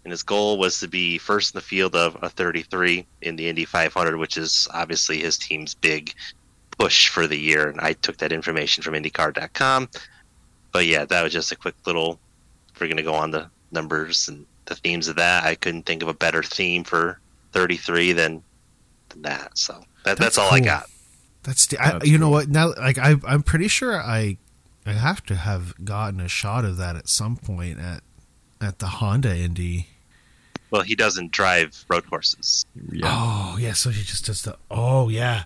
and 0.06 0.12
his 0.12 0.24
goal 0.24 0.58
was 0.58 0.80
to 0.80 0.88
be 0.88 1.18
first 1.18 1.54
in 1.54 1.58
the 1.58 1.66
field 1.66 1.96
of 1.96 2.18
a 2.22 2.30
33 2.30 3.06
in 3.22 3.36
the 3.36 3.50
Indy 3.50 3.66
500, 3.66 4.18
which 4.18 4.38
is 4.38 4.68
obviously 4.74 5.20
his 5.20 5.38
team's 5.38 5.74
big 5.74 6.14
push 6.78 7.10
for 7.10 7.28
the 7.28 7.38
year. 7.38 7.68
And 7.68 7.82
I 7.82 7.94
took 7.94 8.18
that 8.18 8.32
information 8.32 8.84
from 8.84 8.94
IndyCar.com. 8.94 9.90
But 10.72 10.86
yeah, 10.86 11.04
that 11.06 11.24
was 11.24 11.34
just 11.34 11.52
a 11.52 11.56
quick 11.58 11.76
little. 11.86 12.20
We're 12.80 12.88
going 12.88 12.98
to 12.98 13.04
go 13.04 13.14
on 13.14 13.32
the 13.32 13.50
numbers 13.72 14.28
and 14.30 14.46
the 14.66 14.76
themes 14.76 15.08
of 15.08 15.16
that. 15.18 15.44
I 15.44 15.56
couldn't 15.56 15.84
think 15.84 16.02
of 16.04 16.10
a 16.10 16.14
better 16.14 16.44
theme 16.44 16.84
for 16.84 17.20
33 17.52 18.14
than, 18.14 18.44
than 19.10 19.22
that. 19.24 19.58
So 19.58 19.74
that, 19.74 19.86
that's, 20.04 20.20
that's 20.20 20.38
all 20.38 20.50
cool. 20.50 20.58
I 20.58 20.62
got. 20.62 20.90
That's, 21.44 21.68
the, 21.68 21.78
I, 21.80 21.96
you 22.04 22.12
cool. 22.12 22.20
know 22.20 22.30
what 22.30 22.48
now 22.48 22.74
like 22.78 22.98
I 22.98 23.16
I'm 23.28 23.44
pretty 23.44 23.68
sure 23.68 24.02
I 24.02 24.38
I 24.86 24.94
have 24.94 25.26
to 25.26 25.36
have 25.36 25.74
gotten 25.84 26.22
a 26.22 26.30
shot 26.30 26.64
of 26.64 26.78
that 26.78 26.96
at 26.96 27.10
some 27.10 27.36
point 27.36 27.80
at 27.80 28.02
at 28.62 28.80
the 28.80 28.88
Honda 28.88 29.36
Indy. 29.36 29.88
Well, 30.72 30.82
he 30.82 30.96
doesn't 30.96 31.32
drive 31.32 31.86
road 31.90 32.10
courses. 32.10 32.66
Yeah. 32.92 33.06
Oh, 33.06 33.58
yeah, 33.60 33.74
so 33.74 33.92
he 33.92 34.02
just 34.04 34.26
does 34.26 34.42
the 34.42 34.58
Oh, 34.72 35.10
yeah. 35.10 35.44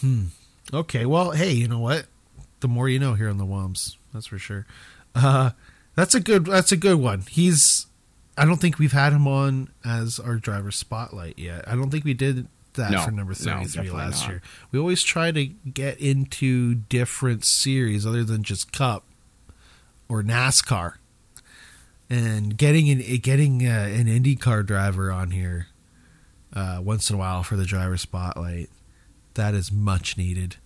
Hmm. 0.00 0.26
Okay, 0.72 1.06
well, 1.06 1.32
hey, 1.32 1.52
you 1.52 1.68
know 1.68 1.80
what? 1.80 2.06
The 2.60 2.68
more 2.68 2.88
you 2.88 2.98
know 2.98 3.14
here 3.14 3.28
on 3.28 3.38
the 3.38 3.46
WOMs, 3.46 3.96
that's 4.12 4.26
for 4.26 4.38
sure. 4.38 4.66
Uh 5.14 5.50
that's 5.96 6.14
a 6.14 6.20
good 6.20 6.44
that's 6.44 6.72
a 6.72 6.76
good 6.76 6.96
one. 6.96 7.22
He's 7.28 7.86
I 8.36 8.44
don't 8.44 8.60
think 8.60 8.78
we've 8.78 8.92
had 8.92 9.12
him 9.12 9.26
on 9.28 9.68
as 9.84 10.18
our 10.18 10.36
driver 10.36 10.70
spotlight 10.70 11.38
yet. 11.38 11.66
I 11.68 11.74
don't 11.74 11.90
think 11.90 12.04
we 12.04 12.14
did 12.14 12.48
that 12.74 12.90
no, 12.90 13.00
for 13.02 13.10
number 13.12 13.34
33 13.34 13.86
no, 13.86 13.94
last 13.94 14.22
not. 14.22 14.30
year. 14.30 14.42
We 14.72 14.78
always 14.78 15.02
try 15.02 15.30
to 15.30 15.46
get 15.46 15.98
into 16.00 16.74
different 16.74 17.44
series 17.44 18.04
other 18.04 18.24
than 18.24 18.42
just 18.42 18.72
Cup 18.72 19.04
or 20.08 20.22
NASCAR. 20.22 20.94
And 22.10 22.56
getting 22.56 22.90
an 22.90 22.98
getting 23.20 23.66
uh, 23.66 23.88
an 23.90 24.06
IndyCar 24.06 24.66
driver 24.66 25.10
on 25.10 25.30
here 25.30 25.68
uh, 26.52 26.80
once 26.82 27.08
in 27.08 27.16
a 27.16 27.18
while 27.18 27.42
for 27.42 27.56
the 27.56 27.64
driver 27.64 27.96
spotlight 27.96 28.68
that 29.34 29.54
is 29.54 29.70
much 29.70 30.16
needed. 30.16 30.56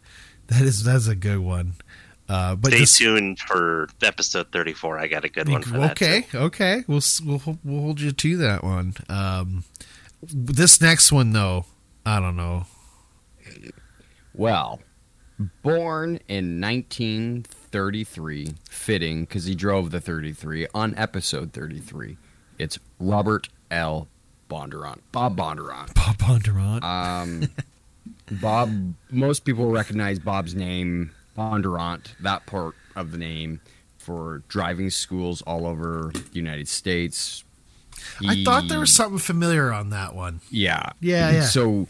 That 0.48 0.62
is 0.62 0.84
that's 0.84 1.06
a 1.06 1.14
good 1.14 1.40
one. 1.40 1.74
Uh, 2.28 2.54
but 2.54 2.72
stay 2.72 2.80
just, 2.80 2.98
tuned 2.98 3.38
for 3.38 3.88
episode 4.02 4.52
34. 4.52 4.98
I 4.98 5.06
got 5.06 5.24
a 5.24 5.28
good 5.30 5.48
one 5.48 5.62
for 5.62 5.78
okay, 5.78 6.26
that. 6.30 6.34
Okay, 6.34 6.38
okay. 6.38 6.84
We'll, 6.86 7.00
we'll 7.24 7.58
we'll 7.64 7.80
hold 7.80 8.00
you 8.00 8.12
to 8.12 8.36
that 8.36 8.62
one. 8.62 8.94
Um, 9.08 9.64
this 10.22 10.80
next 10.80 11.10
one 11.10 11.32
though, 11.32 11.64
I 12.04 12.20
don't 12.20 12.36
know. 12.36 12.66
Well, 14.34 14.80
born 15.62 16.20
in 16.28 16.60
1933, 16.60 18.54
fitting 18.68 19.20
because 19.22 19.44
he 19.46 19.54
drove 19.54 19.90
the 19.90 20.00
33 20.00 20.66
on 20.74 20.94
episode 20.96 21.52
33. 21.52 22.18
It's 22.58 22.78
Robert 22.98 23.48
L. 23.70 24.08
Bondurant. 24.50 24.98
Bob 25.12 25.36
Bondurant. 25.36 25.94
Bob 25.94 26.18
Bondurant. 26.18 26.82
Um, 26.82 27.48
Bob. 28.40 28.94
Most 29.10 29.44
people 29.44 29.70
recognize 29.70 30.18
Bob's 30.18 30.54
name 30.54 31.12
Bondurant, 31.38 32.16
that 32.20 32.46
part 32.46 32.74
of 32.96 33.12
the 33.12 33.18
name, 33.18 33.60
for 33.98 34.42
driving 34.48 34.90
schools 34.90 35.42
all 35.42 35.66
over 35.66 36.10
the 36.12 36.36
United 36.36 36.68
States. 36.68 37.44
He, 38.20 38.28
I 38.28 38.44
thought 38.44 38.68
there 38.68 38.80
was 38.80 38.94
something 38.94 39.18
familiar 39.18 39.72
on 39.72 39.90
that 39.90 40.14
one. 40.14 40.40
Yeah. 40.50 40.90
Yeah, 41.00 41.30
yeah. 41.30 41.42
So 41.42 41.88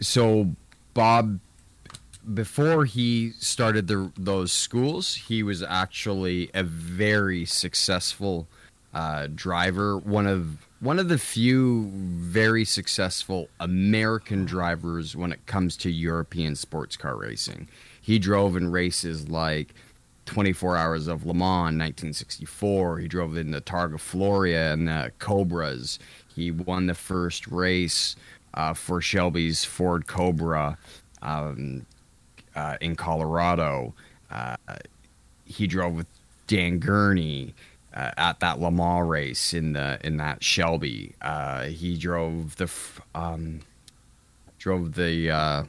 so 0.00 0.54
Bob 0.94 1.38
before 2.34 2.84
he 2.84 3.32
started 3.40 3.88
the, 3.88 4.12
those 4.16 4.52
schools, 4.52 5.14
he 5.14 5.42
was 5.42 5.62
actually 5.62 6.50
a 6.54 6.62
very 6.62 7.44
successful 7.44 8.46
uh, 8.94 9.26
driver. 9.34 9.98
One 9.98 10.26
of 10.26 10.66
one 10.80 10.98
of 10.98 11.08
the 11.08 11.18
few 11.18 11.90
very 11.94 12.64
successful 12.64 13.48
American 13.60 14.44
drivers 14.44 15.14
when 15.14 15.32
it 15.32 15.46
comes 15.46 15.76
to 15.78 15.90
European 15.90 16.56
sports 16.56 16.96
car 16.96 17.16
racing. 17.16 17.68
He 18.02 18.18
drove 18.18 18.56
in 18.56 18.70
races 18.70 19.28
like 19.28 19.74
24 20.26 20.76
Hours 20.76 21.06
of 21.06 21.24
Le 21.24 21.32
Mans 21.32 21.78
1964. 21.78 22.98
He 22.98 23.08
drove 23.08 23.36
in 23.36 23.52
the 23.52 23.60
Targa 23.60 23.98
Florio 23.98 24.72
and 24.72 24.88
the 24.88 25.12
Cobras. 25.18 25.98
He 26.34 26.50
won 26.50 26.86
the 26.86 26.94
first 26.94 27.46
race 27.46 28.16
uh, 28.54 28.74
for 28.74 29.00
Shelby's 29.00 29.64
Ford 29.64 30.06
Cobra 30.06 30.78
um, 31.22 31.86
uh, 32.54 32.76
in 32.80 32.96
Colorado. 32.96 33.94
Uh, 34.30 34.56
he 35.44 35.66
drove 35.66 35.94
with 35.94 36.06
Dan 36.46 36.78
Gurney. 36.78 37.54
Uh, 37.94 38.10
at 38.16 38.40
that 38.40 38.58
Le 38.58 38.70
Mans 38.70 39.06
race 39.06 39.52
in 39.52 39.74
the 39.74 39.98
in 40.02 40.16
that 40.16 40.42
Shelby, 40.42 41.14
uh, 41.20 41.64
he 41.64 41.98
drove 41.98 42.56
the 42.56 42.70
um, 43.14 43.60
drove 44.58 44.94
the 44.94 45.30
uh, 45.30 45.64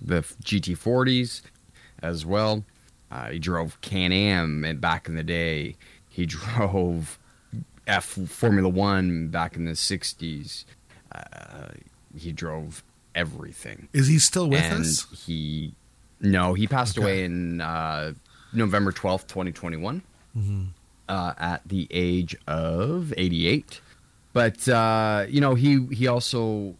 the 0.00 0.22
GT40s 0.42 1.42
as 2.02 2.24
well. 2.24 2.64
Uh, 3.10 3.30
he 3.30 3.38
drove 3.38 3.80
Can 3.80 4.12
Am 4.12 4.64
and 4.64 4.80
back 4.80 5.08
in 5.08 5.14
the 5.14 5.24
day. 5.24 5.76
He 6.08 6.26
drove 6.26 7.18
F 7.86 8.04
Formula 8.04 8.68
One 8.68 9.28
back 9.28 9.56
in 9.56 9.64
the 9.64 9.72
'60s. 9.72 10.64
Uh, 11.12 11.68
he 12.16 12.32
drove 12.32 12.82
everything. 13.14 13.88
Is 13.92 14.06
he 14.06 14.18
still 14.18 14.48
with 14.48 14.60
and 14.60 14.80
us? 14.80 15.06
He 15.26 15.74
no, 16.20 16.54
he 16.54 16.66
passed 16.66 16.98
okay. 16.98 17.04
away 17.04 17.24
in 17.24 17.60
uh, 17.60 18.12
November 18.52 18.92
twelfth, 18.92 19.26
twenty 19.26 19.52
twenty 19.52 19.76
one, 19.76 20.02
mm-hmm. 20.36 20.64
uh, 21.08 21.34
at 21.38 21.62
the 21.66 21.88
age 21.90 22.36
of 22.46 23.12
eighty 23.16 23.46
eight. 23.48 23.80
But 24.32 24.68
uh, 24.68 25.26
you 25.28 25.40
know, 25.40 25.54
he 25.54 25.86
he 25.86 26.06
also 26.06 26.76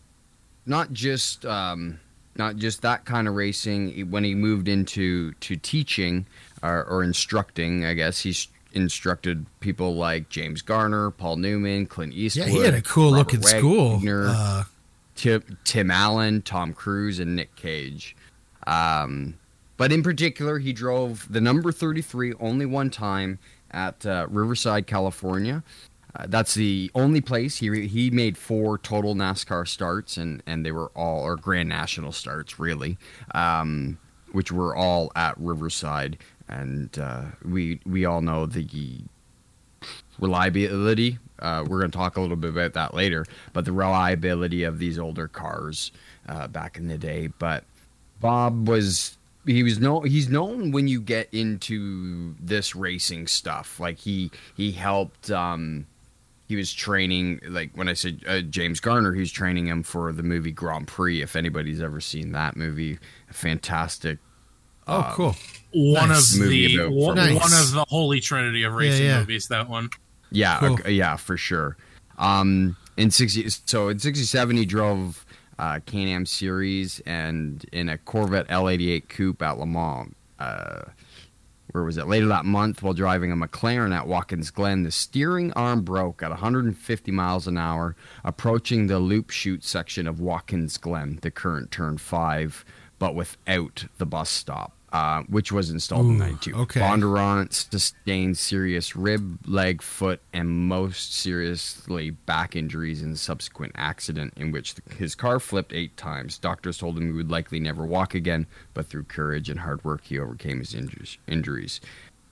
not 0.66 0.92
just 0.92 1.44
um, 1.44 1.98
not 2.40 2.56
just 2.56 2.80
that 2.80 3.04
kind 3.04 3.28
of 3.28 3.34
racing. 3.34 4.10
When 4.10 4.24
he 4.24 4.34
moved 4.34 4.66
into 4.66 5.32
to 5.34 5.56
teaching 5.56 6.24
or, 6.62 6.84
or 6.84 7.04
instructing, 7.04 7.84
I 7.84 7.92
guess 7.92 8.20
he's 8.20 8.48
instructed 8.72 9.44
people 9.60 9.94
like 9.94 10.30
James 10.30 10.62
Garner, 10.62 11.10
Paul 11.10 11.36
Newman, 11.36 11.84
Clint 11.84 12.14
Eastwood. 12.14 12.48
Yeah, 12.48 12.52
he 12.52 12.64
had 12.64 12.74
a 12.74 12.80
cool 12.80 13.12
Robert 13.12 13.34
looking 13.34 13.42
school. 13.42 14.00
Uh, 14.06 14.64
Tim, 15.16 15.58
Tim 15.64 15.90
Allen, 15.90 16.40
Tom 16.40 16.72
Cruise, 16.72 17.18
and 17.18 17.36
Nick 17.36 17.54
Cage. 17.56 18.16
Um, 18.66 19.34
but 19.76 19.92
in 19.92 20.02
particular, 20.02 20.58
he 20.58 20.72
drove 20.72 21.30
the 21.30 21.42
number 21.42 21.70
33 21.72 22.32
only 22.40 22.64
one 22.64 22.88
time 22.88 23.38
at 23.70 24.06
uh, 24.06 24.26
Riverside, 24.30 24.86
California. 24.86 25.62
Uh, 26.16 26.26
that's 26.28 26.54
the 26.54 26.90
only 26.94 27.20
place 27.20 27.58
he 27.58 27.86
he 27.86 28.10
made 28.10 28.36
four 28.36 28.78
total 28.78 29.14
NASCAR 29.14 29.66
starts, 29.66 30.16
and 30.16 30.42
and 30.46 30.66
they 30.66 30.72
were 30.72 30.90
all 30.94 31.22
or 31.22 31.36
Grand 31.36 31.68
National 31.68 32.12
starts 32.12 32.58
really, 32.58 32.98
um, 33.34 33.98
which 34.32 34.50
were 34.50 34.74
all 34.74 35.12
at 35.14 35.38
Riverside, 35.38 36.18
and 36.48 36.98
uh, 36.98 37.24
we 37.44 37.80
we 37.86 38.04
all 38.04 38.20
know 38.20 38.46
the 38.46 39.02
reliability. 40.18 41.18
Uh, 41.38 41.64
we're 41.66 41.78
going 41.78 41.90
to 41.90 41.96
talk 41.96 42.16
a 42.16 42.20
little 42.20 42.36
bit 42.36 42.50
about 42.50 42.74
that 42.74 42.92
later, 42.92 43.24
but 43.52 43.64
the 43.64 43.72
reliability 43.72 44.62
of 44.64 44.78
these 44.78 44.98
older 44.98 45.26
cars 45.26 45.90
uh, 46.28 46.46
back 46.46 46.76
in 46.76 46.88
the 46.88 46.98
day. 46.98 47.28
But 47.38 47.64
Bob 48.20 48.68
was 48.68 49.16
he 49.46 49.62
was 49.62 49.78
no 49.78 50.00
he's 50.00 50.28
known 50.28 50.70
when 50.70 50.88
you 50.88 51.00
get 51.00 51.28
into 51.32 52.34
this 52.40 52.74
racing 52.74 53.26
stuff. 53.26 53.80
Like 53.80 53.98
he 53.98 54.30
he 54.56 54.72
helped 54.72 55.30
um 55.30 55.86
he 56.50 56.56
was 56.56 56.72
training 56.72 57.38
like 57.48 57.70
when 57.76 57.88
I 57.88 57.92
said 57.92 58.24
uh, 58.26 58.40
James 58.40 58.80
Garner, 58.80 59.12
he 59.12 59.20
was 59.20 59.30
training 59.30 59.68
him 59.68 59.84
for 59.84 60.10
the 60.12 60.24
movie 60.24 60.50
Grand 60.50 60.88
Prix. 60.88 61.22
If 61.22 61.36
anybody's 61.36 61.80
ever 61.80 62.00
seen 62.00 62.32
that 62.32 62.56
movie, 62.56 62.98
a 63.30 63.32
fantastic. 63.32 64.18
Oh, 64.88 64.98
um, 64.98 65.12
cool! 65.12 65.36
One 65.72 66.08
nice. 66.08 66.34
of 66.34 66.48
the 66.48 66.88
one, 66.88 67.14
nice. 67.14 67.38
one, 67.38 67.52
of 67.52 67.70
the 67.70 67.84
holy 67.88 68.18
trinity 68.18 68.64
of 68.64 68.72
racing 68.72 69.06
yeah, 69.06 69.12
yeah. 69.12 69.20
movies. 69.20 69.46
That 69.46 69.68
one. 69.68 69.90
Yeah, 70.32 70.58
cool. 70.58 70.78
uh, 70.84 70.88
yeah, 70.88 71.14
for 71.14 71.36
sure. 71.36 71.76
Um, 72.18 72.76
in 72.96 73.12
sixty, 73.12 73.48
so 73.48 73.88
in 73.88 74.00
'67, 74.00 74.56
he 74.56 74.66
drove 74.66 75.24
uh, 75.60 75.78
Can-Am 75.86 76.26
Series 76.26 76.98
and 77.06 77.64
in 77.70 77.88
a 77.88 77.96
Corvette 77.96 78.48
L88 78.48 79.08
Coupe 79.08 79.40
at 79.40 79.56
Le 79.56 79.66
Mans. 79.66 80.12
Uh, 80.40 80.82
where 81.72 81.84
was 81.84 81.96
it? 81.96 82.08
Later 82.08 82.26
that 82.26 82.44
month, 82.44 82.82
while 82.82 82.94
driving 82.94 83.32
a 83.32 83.36
McLaren 83.36 83.94
at 83.94 84.06
Watkins 84.06 84.50
Glen, 84.50 84.82
the 84.82 84.90
steering 84.90 85.52
arm 85.52 85.82
broke 85.82 86.22
at 86.22 86.30
150 86.30 87.12
miles 87.12 87.46
an 87.46 87.56
hour, 87.56 87.96
approaching 88.24 88.86
the 88.86 88.98
loop 88.98 89.30
chute 89.30 89.64
section 89.64 90.06
of 90.06 90.20
Watkins 90.20 90.76
Glen, 90.78 91.18
the 91.22 91.30
current 91.30 91.70
turn 91.70 91.98
five, 91.98 92.64
but 92.98 93.14
without 93.14 93.86
the 93.98 94.06
bus 94.06 94.30
stop 94.30 94.72
uh, 94.92 95.22
which 95.28 95.52
was 95.52 95.70
installed 95.70 96.06
Ooh, 96.06 96.10
in 96.10 96.18
92. 96.18 96.54
Okay. 96.54 96.80
Bondurant 96.80 97.52
sustained 97.52 98.36
serious 98.36 98.96
rib, 98.96 99.38
leg, 99.46 99.82
foot, 99.82 100.20
and 100.32 100.48
most 100.48 101.14
seriously 101.14 102.10
back 102.10 102.56
injuries 102.56 103.02
in 103.02 103.12
the 103.12 103.16
subsequent 103.16 103.72
accident 103.76 104.34
in 104.36 104.50
which 104.50 104.74
the, 104.74 104.94
his 104.94 105.14
car 105.14 105.38
flipped 105.38 105.72
eight 105.72 105.96
times. 105.96 106.38
Doctors 106.38 106.78
told 106.78 106.98
him 106.98 107.06
he 107.06 107.12
would 107.12 107.30
likely 107.30 107.60
never 107.60 107.84
walk 107.84 108.14
again, 108.14 108.46
but 108.74 108.86
through 108.86 109.04
courage 109.04 109.48
and 109.48 109.60
hard 109.60 109.84
work, 109.84 110.02
he 110.04 110.18
overcame 110.18 110.58
his 110.58 110.74
injuries. 110.74 111.18
injuries. 111.28 111.80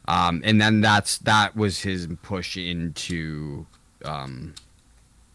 Um, 0.09 0.43
and 0.45 0.61
then 0.61 0.81
that's 0.81 1.19
that 1.19 1.55
was 1.55 1.81
his 1.81 2.09
push 2.23 2.57
into 2.57 3.67
um, 4.05 4.55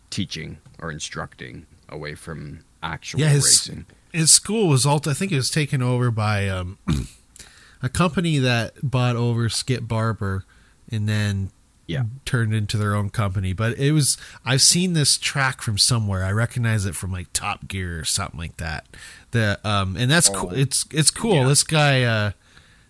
teaching 0.09 0.57
or 0.79 0.91
instructing 0.91 1.67
away 1.87 2.15
from 2.15 2.65
actual 2.81 3.21
yeah, 3.21 3.29
his, 3.29 3.45
racing 3.45 3.85
his 4.13 4.31
school 4.31 4.67
was 4.69 4.85
all 4.85 5.01
I 5.07 5.13
think 5.13 5.31
it 5.31 5.37
was 5.37 5.49
taken 5.49 5.81
over 5.81 6.11
by 6.11 6.47
um, 6.47 6.77
a 7.81 7.89
company 7.89 8.37
that 8.37 8.75
bought 8.81 9.15
over 9.15 9.49
Skip 9.49 9.87
Barber 9.87 10.45
and 10.89 11.09
then 11.09 11.49
yeah. 11.87 12.03
turned 12.23 12.53
into 12.53 12.77
their 12.77 12.95
own 12.95 13.09
company. 13.09 13.53
But 13.53 13.77
it 13.77 13.91
was 13.91 14.17
I've 14.45 14.61
seen 14.61 14.93
this 14.93 15.17
track 15.17 15.61
from 15.61 15.77
somewhere. 15.77 16.23
I 16.23 16.31
recognize 16.31 16.85
it 16.85 16.95
from 16.95 17.11
like 17.11 17.27
Top 17.33 17.67
Gear 17.67 17.99
or 17.99 18.05
something 18.05 18.39
like 18.39 18.57
that. 18.57 18.85
The 19.31 19.59
um 19.63 19.97
and 19.97 20.09
that's 20.09 20.29
oh, 20.29 20.33
cool. 20.33 20.53
It's 20.53 20.85
it's 20.91 21.11
cool. 21.11 21.35
Yeah. 21.35 21.47
This 21.47 21.63
guy 21.63 22.03
uh 22.03 22.31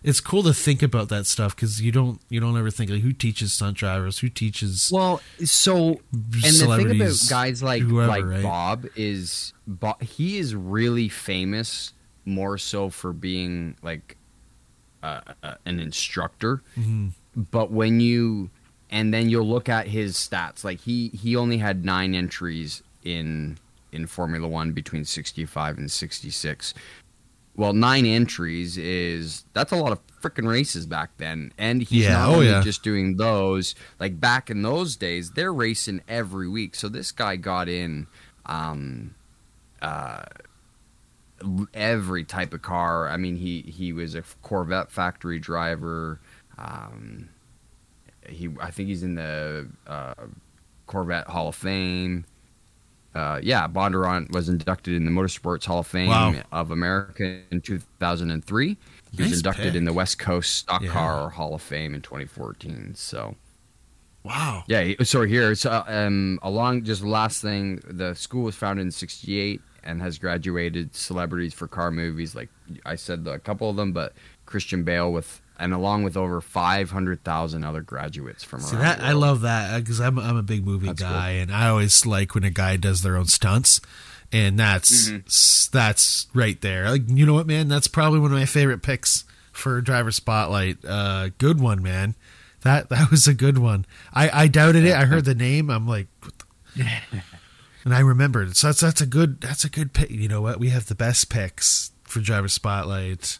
it's 0.04 0.20
cool 0.20 0.42
to 0.42 0.52
think 0.52 0.82
about 0.82 1.08
that 1.08 1.26
stuff 1.26 1.56
because 1.56 1.80
you 1.80 1.90
don't 1.90 2.20
you 2.28 2.38
don't 2.38 2.56
ever 2.58 2.70
think 2.70 2.90
like 2.90 3.00
who 3.00 3.14
teaches 3.14 3.54
stunt 3.54 3.78
drivers, 3.78 4.18
who 4.18 4.28
teaches 4.28 4.90
well. 4.92 5.22
So 5.44 6.00
and 6.12 6.32
the 6.32 6.76
thing 6.76 7.00
about 7.00 7.16
guys 7.30 7.62
like 7.62 7.82
whoever, 7.82 8.08
like 8.08 8.24
right? 8.24 8.42
Bob 8.42 8.86
is 8.96 9.54
Bob, 9.66 10.02
he 10.02 10.36
is 10.36 10.54
really 10.54 11.08
famous 11.08 11.94
more 12.26 12.58
so 12.58 12.90
for 12.90 13.14
being 13.14 13.76
like 13.82 14.18
uh, 15.02 15.20
uh, 15.42 15.54
an 15.64 15.80
instructor, 15.80 16.62
mm-hmm. 16.78 17.08
but 17.50 17.70
when 17.70 17.98
you 17.98 18.50
and 18.90 19.12
then 19.12 19.30
you'll 19.30 19.48
look 19.48 19.70
at 19.70 19.86
his 19.86 20.16
stats, 20.16 20.64
like 20.64 20.80
he 20.80 21.08
he 21.08 21.34
only 21.34 21.56
had 21.56 21.82
nine 21.82 22.14
entries 22.14 22.82
in 23.04 23.56
in 23.90 24.06
Formula 24.06 24.46
One 24.46 24.72
between 24.72 25.06
65 25.06 25.78
and 25.78 25.90
66 25.90 26.74
well, 27.56 27.72
nine 27.72 28.04
entries 28.04 28.76
is 28.76 29.44
that's 29.52 29.72
a 29.72 29.76
lot 29.76 29.92
of 29.92 30.00
freaking 30.20 30.48
races 30.48 30.86
back 30.86 31.10
then, 31.18 31.52
and 31.56 31.82
he's 31.82 32.04
yeah, 32.04 32.14
not 32.14 32.28
oh, 32.28 32.32
only 32.34 32.48
yeah. 32.48 32.60
just 32.62 32.82
doing 32.82 33.16
those. 33.16 33.74
Like 34.00 34.20
back 34.20 34.50
in 34.50 34.62
those 34.62 34.96
days, 34.96 35.32
they're 35.32 35.52
racing 35.52 36.02
every 36.08 36.48
week. 36.48 36.74
So 36.74 36.88
this 36.88 37.12
guy 37.12 37.36
got 37.36 37.68
in 37.68 38.08
um, 38.46 39.14
uh, 39.80 40.24
every 41.72 42.24
type 42.24 42.52
of 42.54 42.62
car. 42.62 43.08
I 43.08 43.16
mean, 43.16 43.36
he 43.36 43.62
he 43.62 43.92
was 43.92 44.14
a 44.14 44.24
Corvette 44.42 44.90
factory 44.90 45.38
driver. 45.38 46.20
Um, 46.58 47.28
he, 48.28 48.48
I 48.60 48.70
think 48.70 48.88
he's 48.88 49.02
in 49.02 49.14
the 49.14 49.68
uh, 49.86 50.14
Corvette 50.86 51.28
Hall 51.28 51.48
of 51.48 51.54
Fame 51.54 52.24
uh, 53.14 53.38
yeah, 53.42 53.68
Bondurant 53.68 54.32
was 54.32 54.48
inducted 54.48 54.94
in 54.94 55.04
the 55.04 55.10
Motorsports 55.10 55.64
Hall 55.64 55.80
of 55.80 55.86
Fame 55.86 56.08
wow. 56.08 56.34
of 56.50 56.70
America 56.70 57.42
in 57.50 57.60
2003. 57.60 58.68
He 58.68 58.76
nice 59.16 59.30
was 59.30 59.38
inducted 59.38 59.64
pick. 59.64 59.74
in 59.76 59.84
the 59.84 59.92
West 59.92 60.18
Coast 60.18 60.56
Stock 60.56 60.82
yeah. 60.82 60.90
Car 60.90 61.30
Hall 61.30 61.54
of 61.54 61.62
Fame 61.62 61.94
in 61.94 62.02
2014. 62.02 62.94
So, 62.96 63.36
wow. 64.24 64.64
Yeah. 64.66 64.94
So 65.04 65.22
here, 65.22 65.54
so 65.54 65.84
um, 65.86 66.40
along 66.42 66.82
just 66.84 67.04
last 67.04 67.40
thing, 67.40 67.80
the 67.86 68.14
school 68.14 68.44
was 68.44 68.56
founded 68.56 68.84
in 68.84 68.90
'68 68.90 69.60
and 69.84 70.02
has 70.02 70.18
graduated 70.18 70.96
celebrities 70.96 71.54
for 71.54 71.68
car 71.68 71.92
movies. 71.92 72.34
Like 72.34 72.48
I 72.84 72.96
said, 72.96 73.26
a 73.28 73.38
couple 73.38 73.70
of 73.70 73.76
them, 73.76 73.92
but 73.92 74.14
Christian 74.46 74.82
Bale 74.82 75.12
with 75.12 75.40
and 75.64 75.72
along 75.72 76.02
with 76.04 76.14
over 76.14 76.42
500,000 76.42 77.64
other 77.64 77.80
graduates 77.80 78.44
from 78.44 78.60
See, 78.60 78.76
that, 78.76 79.00
I 79.00 79.12
love 79.12 79.40
that 79.40 79.80
because 79.80 79.98
I'm, 79.98 80.18
I'm 80.18 80.36
a 80.36 80.42
big 80.42 80.64
movie 80.64 80.88
that's 80.88 81.00
guy 81.00 81.32
cool. 81.32 81.42
and 81.42 81.50
I 81.50 81.68
always 81.68 82.04
like 82.04 82.34
when 82.34 82.44
a 82.44 82.50
guy 82.50 82.76
does 82.76 83.00
their 83.00 83.16
own 83.16 83.26
stunts 83.26 83.80
and 84.30 84.58
that's 84.58 85.08
mm-hmm. 85.08 85.76
that's 85.76 86.26
right 86.34 86.60
there. 86.60 86.90
Like 86.90 87.02
you 87.06 87.24
know 87.24 87.32
what 87.32 87.46
man, 87.46 87.68
that's 87.68 87.88
probably 87.88 88.18
one 88.18 88.30
of 88.30 88.38
my 88.38 88.44
favorite 88.44 88.82
picks 88.82 89.24
for 89.52 89.80
driver 89.80 90.10
spotlight. 90.10 90.84
Uh 90.84 91.30
good 91.38 91.60
one, 91.60 91.82
man. 91.82 92.14
That 92.60 92.88
that 92.90 93.10
was 93.10 93.26
a 93.26 93.34
good 93.34 93.56
one. 93.56 93.86
I 94.12 94.42
I 94.44 94.48
doubted 94.48 94.84
it. 94.84 94.92
I 94.92 95.06
heard 95.06 95.24
the 95.24 95.34
name. 95.34 95.70
I'm 95.70 95.88
like 95.88 96.08
and 97.84 97.94
I 97.94 98.00
remembered. 98.00 98.54
So 98.54 98.66
that's 98.66 98.80
that's 98.80 99.00
a 99.00 99.06
good 99.06 99.40
that's 99.40 99.64
a 99.64 99.70
good 99.70 99.94
pick. 99.94 100.10
You 100.10 100.28
know 100.28 100.42
what? 100.42 100.60
We 100.60 100.68
have 100.68 100.86
the 100.86 100.94
best 100.94 101.30
picks 101.30 101.90
for 102.02 102.20
driver 102.20 102.48
spotlight. 102.48 103.38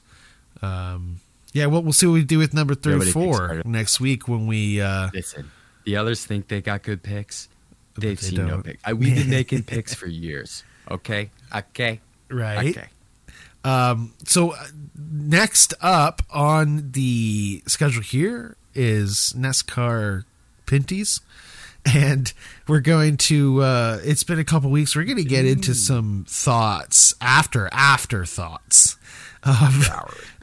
Um 0.62 1.20
yeah, 1.54 1.66
well, 1.66 1.84
we'll 1.84 1.92
see 1.92 2.06
what 2.06 2.14
we 2.14 2.24
do 2.24 2.38
with 2.38 2.52
number 2.52 2.74
three, 2.74 3.12
four 3.12 3.62
next 3.64 4.00
week 4.00 4.26
when 4.26 4.48
we. 4.48 4.80
Uh, 4.80 5.08
Listen, 5.14 5.52
the 5.84 5.96
others 5.96 6.26
think 6.26 6.48
they 6.48 6.60
got 6.60 6.82
good 6.82 7.02
picks. 7.02 7.48
They've 7.96 8.20
they 8.20 8.26
seen 8.26 8.38
don't. 8.40 8.48
no 8.48 8.60
picks. 8.60 8.82
We've 8.92 9.14
been 9.14 9.30
making 9.30 9.62
picks 9.62 9.94
for 9.94 10.08
years. 10.08 10.64
Okay, 10.90 11.30
okay, 11.54 12.00
right. 12.28 12.76
Okay. 12.76 12.88
Um, 13.62 14.12
so 14.24 14.50
uh, 14.50 14.66
next 14.98 15.74
up 15.80 16.22
on 16.30 16.90
the 16.90 17.62
schedule 17.68 18.02
here 18.02 18.56
is 18.74 19.32
NASCAR 19.38 20.24
Pinty's, 20.66 21.20
and 21.84 22.32
we're 22.66 22.80
going 22.80 23.16
to. 23.18 23.62
Uh, 23.62 24.00
it's 24.02 24.24
been 24.24 24.40
a 24.40 24.44
couple 24.44 24.70
weeks. 24.70 24.96
We're 24.96 25.04
going 25.04 25.18
to 25.18 25.24
get 25.24 25.46
into 25.46 25.72
some 25.76 26.26
thoughts 26.28 27.14
after 27.20 27.68
afterthoughts 27.72 28.96
of, 29.44 29.88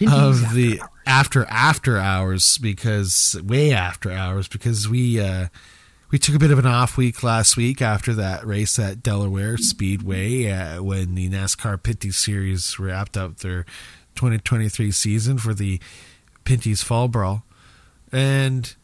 of 0.07 0.53
the 0.53 0.79
after 1.05 1.45
after 1.45 1.97
hours 1.97 2.57
because 2.57 3.35
way 3.43 3.71
after 3.71 4.11
hours 4.11 4.47
because 4.47 4.87
we 4.87 5.19
uh, 5.19 5.47
we 6.11 6.17
took 6.17 6.35
a 6.35 6.39
bit 6.39 6.51
of 6.51 6.59
an 6.59 6.65
off 6.65 6.97
week 6.97 7.23
last 7.23 7.55
week 7.55 7.81
after 7.81 8.13
that 8.13 8.45
race 8.45 8.77
at 8.77 9.01
Delaware 9.01 9.57
Speedway 9.57 10.49
uh, 10.49 10.83
when 10.83 11.15
the 11.15 11.29
NASCAR 11.29 11.77
Pinty 11.77 12.13
Series 12.13 12.77
wrapped 12.79 13.17
up 13.17 13.37
their 13.37 13.63
2023 14.15 14.91
season 14.91 15.37
for 15.37 15.53
the 15.53 15.79
Pinty's 16.43 16.83
Fall 16.83 17.07
Brawl 17.07 17.43
and 18.11 18.75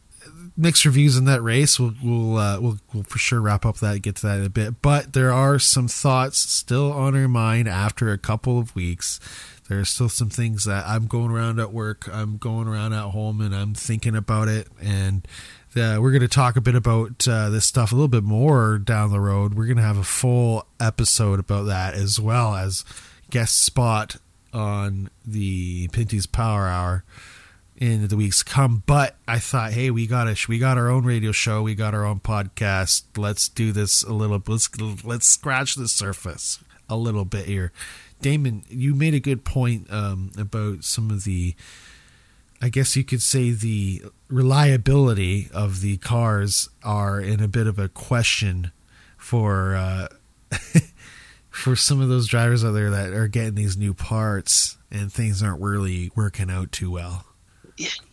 mixed 0.56 0.86
reviews 0.86 1.18
in 1.18 1.26
that 1.26 1.42
race. 1.42 1.80
We'll 1.80 1.94
we'll, 2.04 2.38
uh, 2.38 2.60
we'll 2.60 2.80
we'll 2.94 3.04
for 3.04 3.20
sure 3.20 3.42
wrap 3.42 3.66
up 3.66 3.78
that 3.78 4.02
get 4.02 4.16
to 4.18 4.28
that 4.28 4.40
in 4.40 4.46
a 4.46 4.50
bit. 4.50 4.82
But 4.82 5.14
there 5.14 5.32
are 5.32 5.60
some 5.60 5.88
thoughts 5.88 6.40
still 6.40 6.92
on 6.92 7.16
our 7.16 7.28
mind 7.28 7.68
after 7.68 8.12
a 8.12 8.18
couple 8.18 8.60
of 8.60 8.76
weeks 8.76 9.20
there 9.68 9.80
are 9.80 9.86
still 9.86 10.10
some 10.10 10.30
things 10.30 10.66
that 10.66 10.86
I'm 10.88 11.08
going 11.08 11.32
around 11.32 11.60
at 11.60 11.74
work, 11.74 12.08
I'm 12.12 12.38
going 12.38 12.68
around 12.68 12.94
at 12.94 13.12
home, 13.12 13.42
and 13.42 13.54
I'm 13.54 13.74
thinking 13.74 14.16
about 14.16 14.48
it. 14.48 14.68
And 14.82 15.28
uh, 15.76 15.98
we're 16.00 16.12
going 16.12 16.22
to 16.22 16.28
talk 16.28 16.56
a 16.56 16.62
bit 16.62 16.76
about 16.76 17.28
uh, 17.28 17.50
this 17.50 17.66
stuff 17.66 17.92
a 17.92 17.96
little 17.96 18.08
bit 18.08 18.24
more 18.24 18.78
down 18.78 19.12
the 19.12 19.20
road. 19.20 19.54
We're 19.54 19.66
going 19.66 19.78
to 19.78 19.84
have 19.84 19.98
a 19.98 20.04
full 20.04 20.66
episode 20.80 21.40
about 21.40 21.64
that 21.64 21.94
as 21.94 22.20
well 22.20 22.56
as 22.56 22.86
guest 23.30 23.64
spot 23.64 24.16
on 24.54 25.10
the 25.26 25.88
Pinty's 25.90 26.26
Power 26.26 26.68
Hour 26.68 27.04
in 27.76 28.08
the 28.08 28.18
weeks 28.18 28.44
to 28.44 28.46
come. 28.46 28.84
But 28.86 29.16
I 29.28 29.40
thought, 29.40 29.74
hey, 29.74 29.92
we 29.92 30.08
got 30.08 30.28
a 30.28 30.36
we 30.48 30.58
got 30.58 30.78
our 30.78 30.90
own 30.90 31.04
radio 31.04 31.32
show, 31.32 31.62
we 31.62 31.76
got 31.76 31.94
our 31.94 32.06
own 32.06 32.20
podcast. 32.20 33.04
Let's 33.18 33.50
do 33.50 33.72
this 33.72 34.04
a 34.04 34.14
little. 34.14 34.42
Let's 34.48 34.70
let's 35.04 35.28
scratch 35.28 35.76
the 35.76 35.88
surface 35.88 36.60
a 36.90 36.96
little 36.96 37.26
bit 37.26 37.46
here. 37.46 37.72
Damon, 38.22 38.64
you 38.70 38.96
made 38.96 39.14
a 39.14 39.20
good 39.20 39.44
point 39.44 39.92
um, 39.92 40.32
about 40.38 40.84
some 40.84 41.12
of 41.12 41.24
the, 41.24 41.56
I 42.62 42.70
guess 42.70 42.96
you 42.96 43.04
could 43.04 43.22
say 43.22 43.52
the 43.52 44.04
reliability 44.28 45.50
of 45.54 45.82
the 45.82 45.98
cars 45.98 46.70
are 46.84 47.22
in 47.22 47.42
a 47.42 47.48
bit 47.48 47.68
of 47.68 47.78
a 47.78 47.90
question 47.90 48.72
for 49.18 49.76
uh, 49.76 50.08
for 51.50 51.76
some 51.76 52.02
of 52.02 52.10
those 52.10 52.28
drivers 52.28 52.64
out 52.64 52.72
there 52.72 52.90
that 52.90 53.14
are 53.14 53.28
getting 53.28 53.56
these 53.56 53.78
new 53.78 53.94
parts 53.94 54.78
and 54.92 55.12
things 55.12 55.44
aren't 55.44 55.62
really 55.62 56.12
working 56.16 56.50
out 56.50 56.72
too 56.72 56.92
well. 56.92 57.26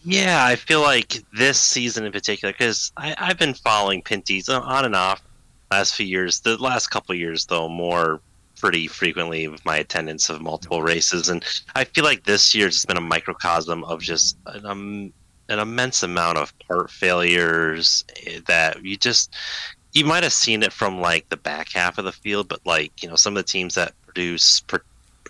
Yeah, 0.05 0.45
I 0.45 0.57
feel 0.57 0.81
like 0.81 1.23
this 1.33 1.59
season 1.59 2.05
in 2.05 2.13
particular, 2.13 2.53
because 2.53 2.93
I've 2.97 3.39
been 3.39 3.55
following 3.55 4.03
Pinty's 4.03 4.49
on 4.49 4.85
and 4.85 4.95
off 4.95 5.23
last 5.71 5.95
few 5.95 6.07
years. 6.07 6.41
The 6.41 6.57
last 6.59 6.89
couple 6.89 7.15
years, 7.15 7.47
though, 7.47 7.69
more 7.69 8.21
pretty 8.65 8.87
frequently 8.87 9.47
with 9.47 9.63
my 9.67 9.77
attendance 9.77 10.31
of 10.31 10.41
multiple 10.41 10.81
races, 10.81 11.29
and 11.29 11.45
I 11.75 11.85
feel 11.85 12.03
like 12.03 12.25
this 12.25 12.55
year's 12.55 12.77
just 12.77 12.89
been 12.89 12.97
a 12.97 13.01
microcosm 13.03 13.85
of 13.85 14.01
just 14.01 14.39
an, 14.47 14.65
um, 14.65 15.13
an 15.51 15.59
immense 15.59 16.03
amount 16.03 16.39
of 16.39 16.59
part 16.61 16.91
failures 16.91 18.07
eh, 18.25 18.41
that 18.47 18.83
you 18.83 18.97
just 18.97 19.35
you 19.93 20.07
might 20.07 20.23
have 20.23 20.33
seen 20.33 20.63
it 20.63 20.73
from 20.73 20.99
like 20.99 21.29
the 21.29 21.37
back 21.37 21.73
half 21.73 21.99
of 21.99 22.07
the 22.07 22.13
field, 22.13 22.49
but 22.49 22.61
like 22.65 23.03
you 23.03 23.09
know 23.11 23.17
some 23.17 23.37
of 23.37 23.45
the 23.45 23.51
teams 23.51 23.75
that 23.75 23.93
produce 24.07 24.61
per- 24.61 24.83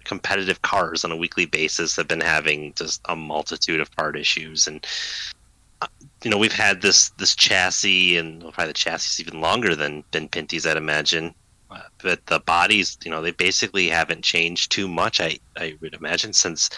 competitive 0.04 0.62
cars 0.62 1.04
on 1.04 1.10
a 1.10 1.16
weekly 1.16 1.44
basis 1.44 1.96
have 1.96 2.06
been 2.06 2.20
having 2.20 2.72
just 2.74 3.00
a 3.08 3.16
multitude 3.16 3.80
of 3.80 3.90
part 3.96 4.16
issues 4.16 4.68
and 4.68 4.86
uh, 5.82 5.88
you 6.22 6.30
know 6.30 6.38
we've 6.38 6.52
had 6.52 6.82
this 6.82 7.08
this 7.18 7.34
chassis 7.34 8.16
and 8.16 8.42
probably 8.42 8.66
the 8.68 8.74
chassis 8.74 9.20
is 9.20 9.26
even 9.26 9.40
longer 9.40 9.74
than 9.74 10.04
than 10.12 10.28
Pinty's 10.28 10.66
I'd 10.66 10.76
imagine 10.76 11.34
but 12.02 12.24
the 12.26 12.40
bodies 12.40 12.98
you 13.04 13.10
know 13.10 13.22
they 13.22 13.30
basically 13.30 13.88
haven't 13.88 14.22
changed 14.22 14.70
too 14.70 14.88
much 14.88 15.20
I 15.20 15.38
I 15.56 15.76
would 15.80 15.94
imagine 15.94 16.32
since 16.32 16.70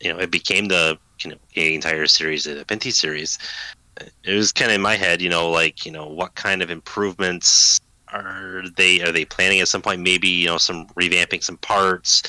you 0.00 0.12
know 0.12 0.18
it 0.18 0.30
became 0.30 0.68
the 0.68 0.98
you 1.22 1.30
know 1.30 1.36
the 1.54 1.74
entire 1.74 2.06
series 2.06 2.44
the 2.44 2.64
Pinty 2.64 2.92
series. 2.92 3.38
It 4.24 4.34
was 4.34 4.52
kind 4.52 4.70
of 4.70 4.74
in 4.74 4.80
my 4.82 4.96
head 4.96 5.22
you 5.22 5.28
know 5.28 5.50
like 5.50 5.86
you 5.86 5.92
know 5.92 6.06
what 6.06 6.34
kind 6.34 6.62
of 6.62 6.70
improvements 6.70 7.80
are 8.12 8.62
they 8.76 9.02
are 9.02 9.12
they 9.12 9.24
planning 9.24 9.60
at 9.60 9.68
some 9.68 9.82
point? 9.82 10.00
Maybe 10.00 10.28
you 10.28 10.46
know 10.46 10.58
some 10.58 10.86
revamping 10.88 11.42
some 11.42 11.58
parts 11.58 12.22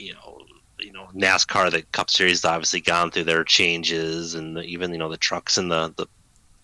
you 0.00 0.14
know, 0.14 0.38
you 0.78 0.92
know, 0.92 1.08
NASCAR, 1.14 1.70
the 1.70 1.82
Cup 1.92 2.10
Series, 2.10 2.44
obviously 2.44 2.80
gone 2.80 3.10
through 3.10 3.24
their 3.24 3.44
changes, 3.44 4.34
and 4.34 4.56
the, 4.56 4.62
even 4.62 4.92
you 4.92 4.98
know 4.98 5.10
the 5.10 5.16
trucks 5.16 5.58
and 5.58 5.70
the 5.70 5.92
the 5.96 6.06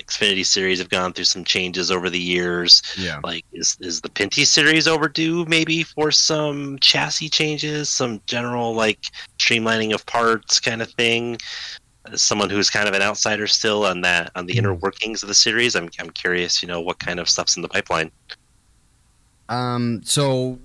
Xfinity 0.07 0.45
Series 0.45 0.79
have 0.79 0.89
gone 0.89 1.13
through 1.13 1.25
some 1.25 1.45
changes 1.45 1.91
over 1.91 2.09
the 2.09 2.21
years. 2.21 2.83
Yeah, 2.97 3.21
like 3.23 3.45
is 3.53 3.77
is 3.81 4.01
the 4.01 4.09
Pinty 4.09 4.47
Series 4.47 4.87
overdue 4.87 5.45
maybe 5.47 5.83
for 5.83 6.11
some 6.11 6.79
chassis 6.81 7.29
changes, 7.29 7.89
some 7.91 8.21
general 8.27 8.75
like 8.75 9.07
streamlining 9.39 9.95
of 9.95 10.07
parts 10.07 10.61
kind 10.61 10.83
of 10.83 10.91
thing? 10.93 11.39
As 12.11 12.23
someone 12.23 12.51
who's 12.51 12.71
kind 12.71 12.89
of 12.89 12.95
an 12.95 13.03
outsider 13.03 13.49
still 13.49 13.85
on 13.85 14.03
that 14.03 14.31
on 14.37 14.47
the 14.47 14.57
inner 14.57 14.75
hmm. 14.75 14.81
workings 14.81 15.23
of 15.23 15.29
the 15.29 15.35
series, 15.35 15.75
I'm 15.75 15.91
I'm 15.99 16.11
curious, 16.11 16.63
you 16.63 16.69
know, 16.69 16.81
what 16.81 16.99
kind 16.99 17.19
of 17.19 17.29
stuff's 17.29 17.57
in 17.57 17.63
the 17.63 17.69
pipeline. 17.69 18.11
Um, 19.49 20.03
so 20.05 20.59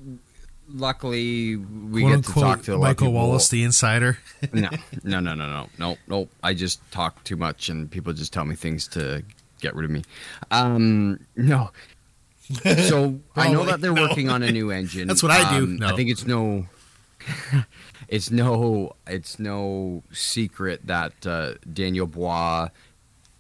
luckily 0.74 1.56
we 1.56 2.02
Quote, 2.02 2.16
get 2.16 2.26
to 2.26 2.34
talk 2.34 2.62
to 2.64 2.78
Michael 2.78 3.12
Wallace, 3.12 3.50
the 3.50 3.64
insider. 3.64 4.18
no, 4.54 4.70
no, 5.04 5.20
no, 5.20 5.34
no, 5.34 5.48
no, 5.48 5.70
no, 5.78 5.98
no. 6.08 6.30
I 6.44 6.54
just 6.54 6.80
talk 6.92 7.24
too 7.24 7.36
much, 7.36 7.70
and 7.70 7.90
people 7.90 8.14
just 8.14 8.34
tell 8.34 8.46
me 8.46 8.56
things 8.56 8.88
to 8.90 9.24
get 9.60 9.76
rid 9.76 9.86
of 9.86 9.92
me. 9.92 10.04
Um, 10.50 11.20
no. 11.36 11.72
So 12.66 13.22
I 13.34 13.54
know 13.54 13.64
that 13.64 13.80
they're 13.80 13.94
no. 13.94 14.02
working 14.02 14.30
on 14.30 14.44
a 14.44 14.52
new 14.52 14.72
engine. 14.80 15.08
That's 15.08 15.24
what 15.24 15.32
I 15.32 15.58
do. 15.58 15.64
Um, 15.64 15.78
no. 15.78 15.88
I 15.88 15.96
think 15.96 16.10
it's 16.10 16.26
no. 16.26 16.66
it's 18.10 18.30
no. 18.30 18.94
It's 19.08 19.40
no 19.40 20.04
secret 20.12 20.86
that 20.86 21.26
uh, 21.26 21.54
Daniel 21.72 22.08
Bois, 22.08 22.68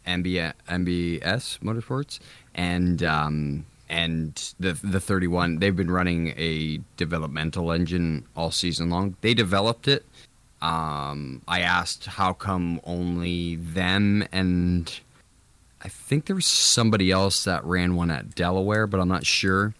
MB, 0.08 0.54
MBS 0.70 1.60
Motorsports, 1.60 2.20
and 2.56 3.04
um, 3.04 3.66
and 3.92 4.54
the 4.58 4.72
the 4.84 5.02
31 5.02 5.60
they've 5.60 5.76
been 5.76 5.92
running 5.92 6.30
a 6.38 6.80
developmental 6.96 7.72
engine 7.72 8.26
all 8.36 8.50
season 8.50 8.90
long. 8.90 9.18
They 9.22 9.34
developed 9.34 9.88
it. 9.88 10.06
Um, 10.62 11.42
i 11.48 11.62
asked 11.62 12.06
how 12.06 12.34
come 12.34 12.80
only 12.84 13.56
them 13.56 14.24
and 14.32 15.00
i 15.84 15.88
think 15.88 16.28
there 16.28 16.36
was 16.36 16.46
somebody 16.46 17.10
else 17.10 17.46
that 17.46 17.66
ran 17.66 17.96
one 17.96 18.12
at 18.12 18.36
delaware 18.36 18.88
but 18.88 19.00
i'm 19.00 19.10
not 19.10 19.26
sure. 19.26 19.74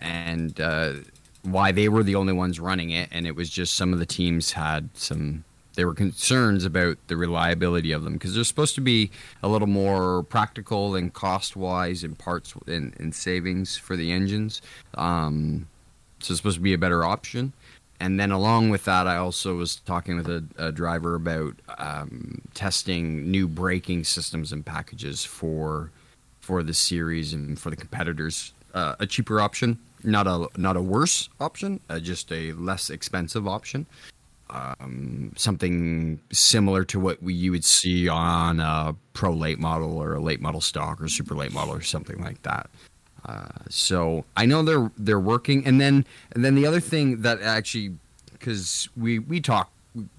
And 0.00 0.60
uh, 0.60 0.94
why 1.42 1.72
they 1.72 1.88
were 1.88 2.02
the 2.02 2.14
only 2.16 2.32
ones 2.32 2.58
running 2.58 2.90
it 2.90 3.08
and 3.12 3.26
it 3.26 3.36
was 3.36 3.48
just 3.50 3.76
some 3.76 3.92
of 3.92 3.98
the 3.98 4.06
teams 4.06 4.52
had 4.52 4.88
some 4.94 5.44
there 5.74 5.86
were 5.86 5.94
concerns 5.94 6.64
about 6.64 6.98
the 7.08 7.16
reliability 7.16 7.92
of 7.92 8.04
them 8.04 8.14
because 8.14 8.34
they're 8.34 8.44
supposed 8.44 8.74
to 8.76 8.80
be 8.80 9.10
a 9.42 9.48
little 9.48 9.68
more 9.68 10.22
practical 10.24 10.94
and 10.94 11.12
cost 11.12 11.56
wise 11.56 12.04
in 12.04 12.14
parts 12.14 12.54
and, 12.66 12.94
and, 12.98 13.14
savings 13.14 13.76
for 13.76 13.96
the 13.96 14.12
engines. 14.12 14.62
Um, 14.94 15.66
so 16.20 16.32
it's 16.32 16.38
supposed 16.38 16.56
to 16.56 16.62
be 16.62 16.74
a 16.74 16.78
better 16.78 17.04
option. 17.04 17.52
And 18.00 18.18
then 18.18 18.30
along 18.30 18.70
with 18.70 18.84
that, 18.84 19.06
I 19.06 19.16
also 19.16 19.56
was 19.56 19.76
talking 19.76 20.16
with 20.16 20.28
a, 20.28 20.44
a 20.58 20.72
driver 20.72 21.14
about 21.14 21.54
um, 21.78 22.42
testing 22.54 23.30
new 23.30 23.46
braking 23.46 24.04
systems 24.04 24.52
and 24.52 24.64
packages 24.64 25.24
for 25.24 25.90
for 26.40 26.62
the 26.62 26.74
series 26.74 27.32
and 27.32 27.58
for 27.58 27.70
the 27.70 27.76
competitors. 27.76 28.52
Uh, 28.74 28.96
a 28.98 29.06
cheaper 29.06 29.40
option, 29.40 29.78
not 30.02 30.26
a 30.26 30.48
not 30.56 30.76
a 30.76 30.82
worse 30.82 31.28
option, 31.40 31.80
uh, 31.88 32.00
just 32.00 32.32
a 32.32 32.52
less 32.52 32.90
expensive 32.90 33.46
option 33.46 33.86
um, 34.50 35.32
something 35.36 36.20
similar 36.32 36.84
to 36.84 37.00
what 37.00 37.22
we, 37.22 37.34
you 37.34 37.50
would 37.50 37.64
see 37.64 38.08
on 38.08 38.60
a 38.60 38.94
pro 39.12 39.32
late 39.32 39.58
model 39.58 39.98
or 39.98 40.14
a 40.14 40.20
late 40.20 40.40
model 40.40 40.60
stock 40.60 41.00
or 41.00 41.08
super 41.08 41.34
late 41.34 41.52
model 41.52 41.74
or 41.74 41.82
something 41.82 42.22
like 42.22 42.42
that. 42.42 42.68
Uh, 43.24 43.48
so 43.70 44.24
I 44.36 44.44
know 44.46 44.62
they're 44.62 44.90
they're 44.98 45.20
working, 45.20 45.66
and 45.66 45.80
then 45.80 46.04
and 46.32 46.44
then 46.44 46.54
the 46.54 46.66
other 46.66 46.80
thing 46.80 47.22
that 47.22 47.40
actually 47.40 47.94
because 48.32 48.88
we 48.96 49.18
we 49.18 49.40
talk 49.40 49.70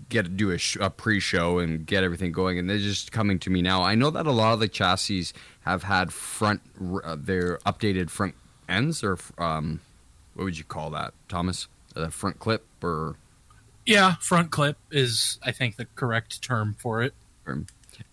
get 0.10 0.24
to 0.24 0.30
do 0.30 0.52
a, 0.52 0.58
sh- 0.58 0.78
a, 0.80 0.90
pre-show 0.90 1.60
and 1.60 1.86
get 1.86 2.04
everything 2.04 2.32
going, 2.32 2.58
and 2.58 2.70
they're 2.70 2.78
just 2.78 3.12
coming 3.12 3.38
to 3.40 3.50
me 3.50 3.62
now. 3.62 3.84
I 3.84 3.96
know 3.96 4.10
that 4.12 4.26
a 4.26 4.32
lot 4.32 4.54
of 4.54 4.60
the 4.60 4.68
chassis 4.68 5.28
have 5.62 5.84
had 5.84 6.14
front 6.14 6.62
uh, 7.04 7.16
their 7.20 7.58
updated 7.60 8.10
front 8.10 8.36
ends 8.70 9.04
or 9.04 9.18
um, 9.38 9.82
what 10.34 10.46
would 10.46 10.58
you 10.58 10.64
call 10.64 10.90
that, 10.92 11.14
Thomas? 11.28 11.68
The 11.94 12.12
front 12.12 12.40
clip 12.40 12.66
or 12.84 13.16
yeah, 13.86 14.16
front 14.16 14.52
clip 14.52 14.78
is 14.92 15.40
I 15.44 15.52
think 15.52 15.76
the 15.76 15.86
correct 15.96 16.42
term 16.42 16.76
for 16.80 17.02
it. 17.02 17.14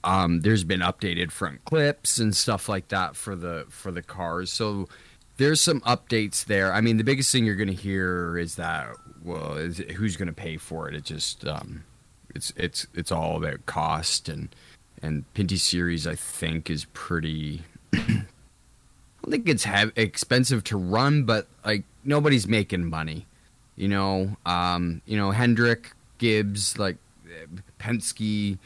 Um, 0.04 0.40
there's 0.40 0.64
been 0.64 0.80
updated 0.80 1.30
front 1.30 1.64
clips 1.64 2.18
and 2.18 2.36
stuff 2.36 2.68
like 2.68 2.88
that 2.88 3.16
for 3.16 3.34
the 3.34 3.66
for 3.68 3.90
the 3.90 4.02
cars. 4.02 4.52
So 4.52 4.88
there's 5.38 5.60
some 5.60 5.80
updates 5.80 6.44
there. 6.44 6.72
I 6.72 6.80
mean, 6.80 6.98
the 6.98 7.04
biggest 7.04 7.32
thing 7.32 7.44
you're 7.44 7.56
going 7.56 7.68
to 7.68 7.74
hear 7.74 8.36
is 8.38 8.56
that 8.56 8.94
well, 9.24 9.54
is 9.54 9.78
who's 9.78 10.16
going 10.16 10.28
to 10.28 10.34
pay 10.34 10.56
for 10.56 10.88
it? 10.88 10.94
It 10.94 11.04
just 11.04 11.46
um, 11.46 11.84
it's 12.34 12.52
it's 12.56 12.86
it's 12.94 13.12
all 13.12 13.36
about 13.36 13.64
cost 13.66 14.28
and 14.28 14.54
and 15.02 15.24
Pinty 15.34 15.58
series 15.58 16.06
I 16.06 16.14
think 16.14 16.70
is 16.70 16.84
pretty. 16.92 17.62
I 17.92 18.00
don't 19.24 19.44
think 19.44 19.48
it's 19.48 19.66
expensive 19.96 20.64
to 20.64 20.76
run, 20.76 21.24
but 21.24 21.46
like 21.64 21.84
nobody's 22.04 22.48
making 22.48 22.90
money. 22.90 23.26
You 23.76 23.88
know, 23.88 24.36
um, 24.44 25.02
you 25.06 25.16
know 25.16 25.30
Hendrick, 25.30 25.92
Gibbs, 26.18 26.78
like 26.78 26.96
Penske. 27.78 28.58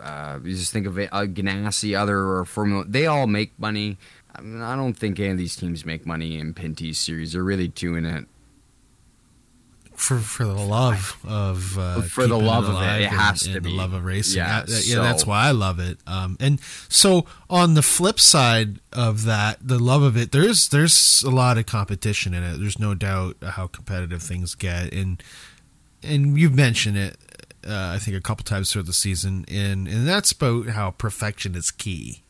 Uh, 0.00 0.38
you 0.44 0.54
just 0.54 0.72
think 0.72 0.86
of 0.86 0.98
it, 0.98 1.08
uh, 1.10 1.24
Ganassi, 1.24 1.98
other 1.98 2.18
or 2.18 2.44
Formula. 2.44 2.84
They 2.86 3.06
all 3.06 3.26
make 3.26 3.58
money. 3.58 3.96
I, 4.34 4.42
mean, 4.42 4.60
I 4.60 4.76
don't 4.76 4.92
think 4.94 5.18
any 5.18 5.30
of 5.30 5.38
these 5.38 5.56
teams 5.56 5.86
make 5.86 6.04
money 6.04 6.38
in 6.38 6.52
Pinty's 6.52 6.98
series. 6.98 7.32
They're 7.32 7.42
really 7.42 7.68
doing 7.68 8.04
it 8.04 8.26
for 9.96 10.18
for 10.18 10.44
the 10.44 10.54
love 10.54 11.18
of 11.26 11.78
uh, 11.78 12.02
for 12.02 12.26
the 12.26 12.38
love 12.38 12.68
of 12.68 12.80
it, 12.82 13.02
it 13.02 13.08
has 13.08 13.42
and, 13.42 13.52
to 13.52 13.56
and 13.56 13.64
be 13.64 13.70
the 13.70 13.76
love 13.76 13.92
of 13.92 14.04
racing. 14.04 14.38
Yeah, 14.38 14.64
yeah, 14.68 14.76
so. 14.76 15.02
that's 15.02 15.26
why 15.26 15.46
I 15.46 15.50
love 15.50 15.80
it. 15.80 15.98
Um, 16.06 16.36
and 16.38 16.60
so 16.88 17.26
on 17.48 17.74
the 17.74 17.82
flip 17.82 18.20
side 18.20 18.80
of 18.92 19.24
that, 19.24 19.58
the 19.60 19.78
love 19.78 20.02
of 20.02 20.16
it, 20.16 20.32
there's 20.32 20.68
there's 20.68 21.22
a 21.22 21.30
lot 21.30 21.58
of 21.58 21.66
competition 21.66 22.34
in 22.34 22.42
it. 22.42 22.58
There's 22.58 22.78
no 22.78 22.94
doubt 22.94 23.36
how 23.42 23.66
competitive 23.66 24.22
things 24.22 24.54
get, 24.54 24.92
and 24.92 25.22
and 26.02 26.38
you've 26.38 26.54
mentioned 26.54 26.98
it, 26.98 27.16
uh, 27.66 27.92
I 27.94 27.98
think 27.98 28.16
a 28.16 28.20
couple 28.20 28.44
times 28.44 28.72
throughout 28.72 28.86
the 28.86 28.92
season, 28.92 29.44
and 29.48 29.88
and 29.88 30.06
that's 30.06 30.32
about 30.32 30.68
how 30.68 30.90
perfection 30.92 31.54
is 31.54 31.70
key. 31.70 32.22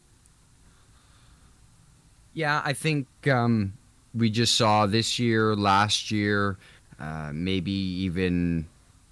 Yeah, 2.32 2.62
I 2.64 2.74
think 2.74 3.06
um, 3.26 3.72
we 4.14 4.30
just 4.30 4.54
saw 4.54 4.86
this 4.86 5.18
year, 5.18 5.56
last 5.56 6.10
year 6.10 6.58
uh, 7.00 7.30
maybe 7.32 7.72
even 7.72 8.66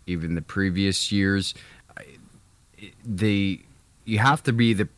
even 0.06 0.34
the 0.34 0.42
previous 0.42 1.10
years. 1.12 1.54
The 3.04 3.60
you 4.04 4.18
have 4.18 4.42
to 4.44 4.52
be 4.52 4.74
the 4.74 4.88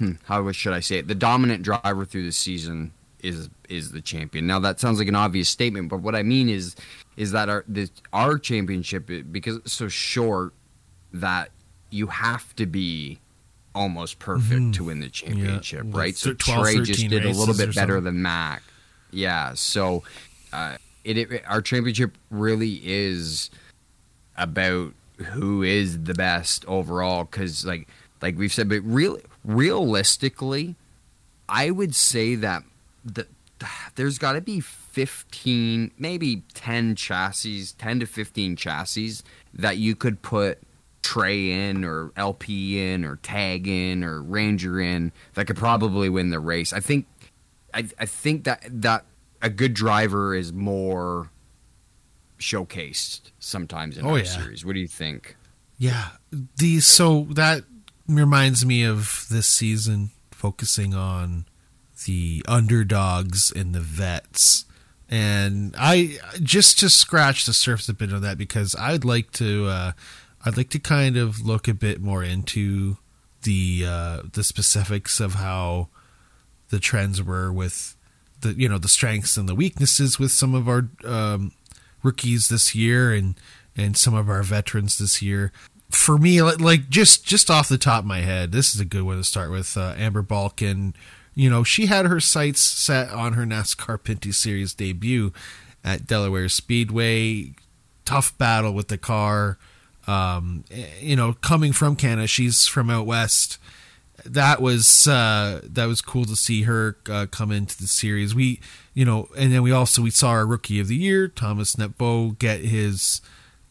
how 0.24 0.50
should 0.52 0.72
I 0.72 0.80
say 0.80 0.98
it? 0.98 1.08
The 1.08 1.14
dominant 1.14 1.62
driver 1.62 2.04
through 2.04 2.24
the 2.24 2.32
season 2.32 2.92
is 3.22 3.48
is 3.68 3.92
the 3.92 4.00
champion. 4.00 4.46
Now 4.46 4.60
that 4.60 4.80
sounds 4.80 4.98
like 4.98 5.08
an 5.08 5.16
obvious 5.16 5.48
statement, 5.48 5.88
but 5.88 6.00
what 6.00 6.14
I 6.14 6.22
mean 6.22 6.48
is 6.48 6.76
is 7.16 7.32
that 7.32 7.48
our 7.48 7.64
the, 7.66 7.90
our 8.12 8.38
championship 8.38 9.10
because 9.30 9.56
it's 9.56 9.72
so 9.72 9.88
short 9.88 10.52
that 11.12 11.50
you 11.90 12.08
have 12.08 12.54
to 12.56 12.66
be 12.66 13.18
almost 13.74 14.18
perfect 14.18 14.60
mm-hmm. 14.60 14.70
to 14.72 14.84
win 14.84 15.00
the 15.00 15.08
championship, 15.08 15.84
yeah. 15.84 15.98
right? 15.98 16.16
So 16.16 16.32
12, 16.32 16.62
Trey 16.62 16.80
just 16.80 17.08
did 17.08 17.24
a 17.24 17.30
little 17.30 17.54
bit 17.54 17.74
better 17.74 18.00
than 18.00 18.22
Mac. 18.22 18.62
Yeah, 19.10 19.54
so 19.54 20.02
uh, 20.52 20.76
it, 21.06 21.16
it 21.16 21.42
our 21.46 21.62
championship 21.62 22.18
really 22.30 22.80
is 22.84 23.50
about 24.36 24.92
who 25.18 25.62
is 25.62 26.02
the 26.02 26.14
best 26.14 26.64
overall 26.66 27.24
because 27.24 27.64
like 27.64 27.88
like 28.20 28.36
we've 28.36 28.52
said 28.52 28.68
but 28.68 28.80
real 28.84 29.18
realistically 29.44 30.74
i 31.48 31.70
would 31.70 31.94
say 31.94 32.34
that 32.34 32.62
the, 33.04 33.26
there's 33.94 34.18
got 34.18 34.32
to 34.32 34.40
be 34.40 34.60
15 34.60 35.92
maybe 35.96 36.42
10 36.52 36.96
chassis 36.96 37.68
10 37.78 38.00
to 38.00 38.06
15 38.06 38.56
chassis 38.56 39.14
that 39.54 39.78
you 39.78 39.94
could 39.94 40.20
put 40.20 40.58
Trey 41.02 41.52
in 41.52 41.84
or 41.84 42.10
LP 42.16 42.84
in 42.84 43.04
or 43.04 43.14
Tag 43.16 43.68
in 43.68 44.02
or 44.02 44.20
Ranger 44.20 44.80
in 44.80 45.12
that 45.34 45.46
could 45.46 45.56
probably 45.56 46.08
win 46.08 46.30
the 46.30 46.40
race. 46.40 46.72
I 46.72 46.80
think 46.80 47.06
I, 47.72 47.86
I 47.96 48.06
think 48.06 48.42
that 48.42 48.64
that 48.68 49.04
a 49.46 49.50
good 49.50 49.74
driver 49.74 50.34
is 50.34 50.52
more 50.52 51.30
showcased 52.38 53.30
sometimes 53.38 53.96
in 53.96 54.04
oh, 54.04 54.10
our 54.10 54.18
yeah. 54.18 54.24
series. 54.24 54.64
What 54.64 54.74
do 54.74 54.80
you 54.80 54.88
think? 54.88 55.36
Yeah, 55.78 56.08
the 56.56 56.80
so 56.80 57.26
that 57.30 57.62
reminds 58.08 58.66
me 58.66 58.84
of 58.84 59.26
this 59.30 59.46
season 59.46 60.10
focusing 60.30 60.94
on 60.94 61.46
the 62.06 62.42
underdogs 62.48 63.52
and 63.52 63.74
the 63.74 63.80
vets. 63.80 64.64
And 65.08 65.74
I 65.78 66.18
just 66.42 66.80
to 66.80 66.90
scratch 66.90 67.46
the 67.46 67.54
surface 67.54 67.88
a 67.88 67.94
bit 67.94 68.12
on 68.12 68.22
that 68.22 68.38
because 68.38 68.74
I'd 68.74 69.04
like 69.04 69.30
to 69.32 69.66
uh, 69.66 69.92
I'd 70.44 70.56
like 70.56 70.70
to 70.70 70.78
kind 70.80 71.16
of 71.16 71.40
look 71.40 71.68
a 71.68 71.74
bit 71.74 72.00
more 72.00 72.24
into 72.24 72.96
the 73.42 73.84
uh, 73.86 74.22
the 74.32 74.42
specifics 74.42 75.20
of 75.20 75.34
how 75.34 75.88
the 76.70 76.80
trends 76.80 77.22
were 77.22 77.52
with 77.52 77.95
the 78.40 78.54
you 78.54 78.68
know 78.68 78.78
the 78.78 78.88
strengths 78.88 79.36
and 79.36 79.48
the 79.48 79.54
weaknesses 79.54 80.18
with 80.18 80.30
some 80.30 80.54
of 80.54 80.68
our 80.68 80.88
um, 81.04 81.52
rookies 82.02 82.48
this 82.48 82.74
year 82.74 83.12
and 83.12 83.34
and 83.76 83.96
some 83.96 84.14
of 84.14 84.28
our 84.28 84.42
veterans 84.42 84.98
this 84.98 85.22
year. 85.22 85.52
For 85.90 86.18
me, 86.18 86.42
like 86.42 86.88
just 86.88 87.24
just 87.24 87.50
off 87.50 87.68
the 87.68 87.78
top 87.78 88.00
of 88.00 88.06
my 88.06 88.20
head, 88.20 88.52
this 88.52 88.74
is 88.74 88.80
a 88.80 88.84
good 88.84 89.02
one 89.02 89.18
to 89.18 89.24
start 89.24 89.50
with. 89.50 89.76
Uh, 89.76 89.94
Amber 89.96 90.22
Balcaen, 90.22 90.94
you 91.34 91.48
know, 91.48 91.62
she 91.62 91.86
had 91.86 92.06
her 92.06 92.20
sights 92.20 92.60
set 92.60 93.10
on 93.10 93.34
her 93.34 93.44
NASCAR 93.44 93.98
Pinty 93.98 94.34
Series 94.34 94.74
debut 94.74 95.32
at 95.84 96.06
Delaware 96.06 96.48
Speedway. 96.48 97.54
Tough 98.04 98.36
battle 98.38 98.72
with 98.72 98.88
the 98.88 98.98
car 98.98 99.58
um, 100.06 100.64
you 101.00 101.16
know, 101.16 101.32
coming 101.34 101.72
from 101.72 101.96
Canada, 101.96 102.26
she's 102.26 102.66
from 102.66 102.90
out 102.90 103.06
west. 103.06 103.58
That 104.28 104.60
was 104.60 105.06
uh, 105.06 105.60
that 105.64 105.86
was 105.86 106.00
cool 106.00 106.24
to 106.24 106.36
see 106.36 106.62
her 106.62 106.96
uh, 107.08 107.26
come 107.30 107.52
into 107.52 107.76
the 107.76 107.86
series. 107.86 108.34
We, 108.34 108.60
you 108.94 109.04
know, 109.04 109.28
and 109.36 109.52
then 109.52 109.62
we 109.62 109.72
also 109.72 110.02
we 110.02 110.10
saw 110.10 110.30
our 110.30 110.46
rookie 110.46 110.80
of 110.80 110.88
the 110.88 110.96
year, 110.96 111.28
Thomas 111.28 111.78
Nepo, 111.78 112.30
get 112.30 112.60
his 112.60 113.20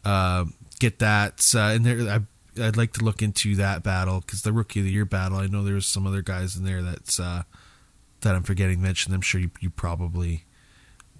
uh, 0.03 0.45
get 0.79 0.99
that. 0.99 1.51
Uh, 1.53 1.59
and 1.59 1.85
there, 1.85 2.09
I, 2.09 2.63
I'd 2.63 2.77
like 2.77 2.93
to 2.93 3.03
look 3.03 3.21
into 3.21 3.55
that 3.55 3.83
battle 3.83 4.21
because 4.21 4.41
the 4.41 4.53
rookie 4.53 4.79
of 4.79 4.85
the 4.85 4.91
year 4.91 5.05
battle. 5.05 5.37
I 5.37 5.47
know 5.47 5.63
there's 5.63 5.87
some 5.87 6.07
other 6.07 6.21
guys 6.21 6.55
in 6.55 6.63
there 6.63 6.81
that's 6.81 7.19
uh, 7.19 7.43
that 8.21 8.35
I'm 8.35 8.43
forgetting 8.43 8.77
to 8.77 8.83
mention. 8.83 9.13
I'm 9.13 9.21
sure 9.21 9.41
you, 9.41 9.51
you 9.59 9.69
probably 9.69 10.45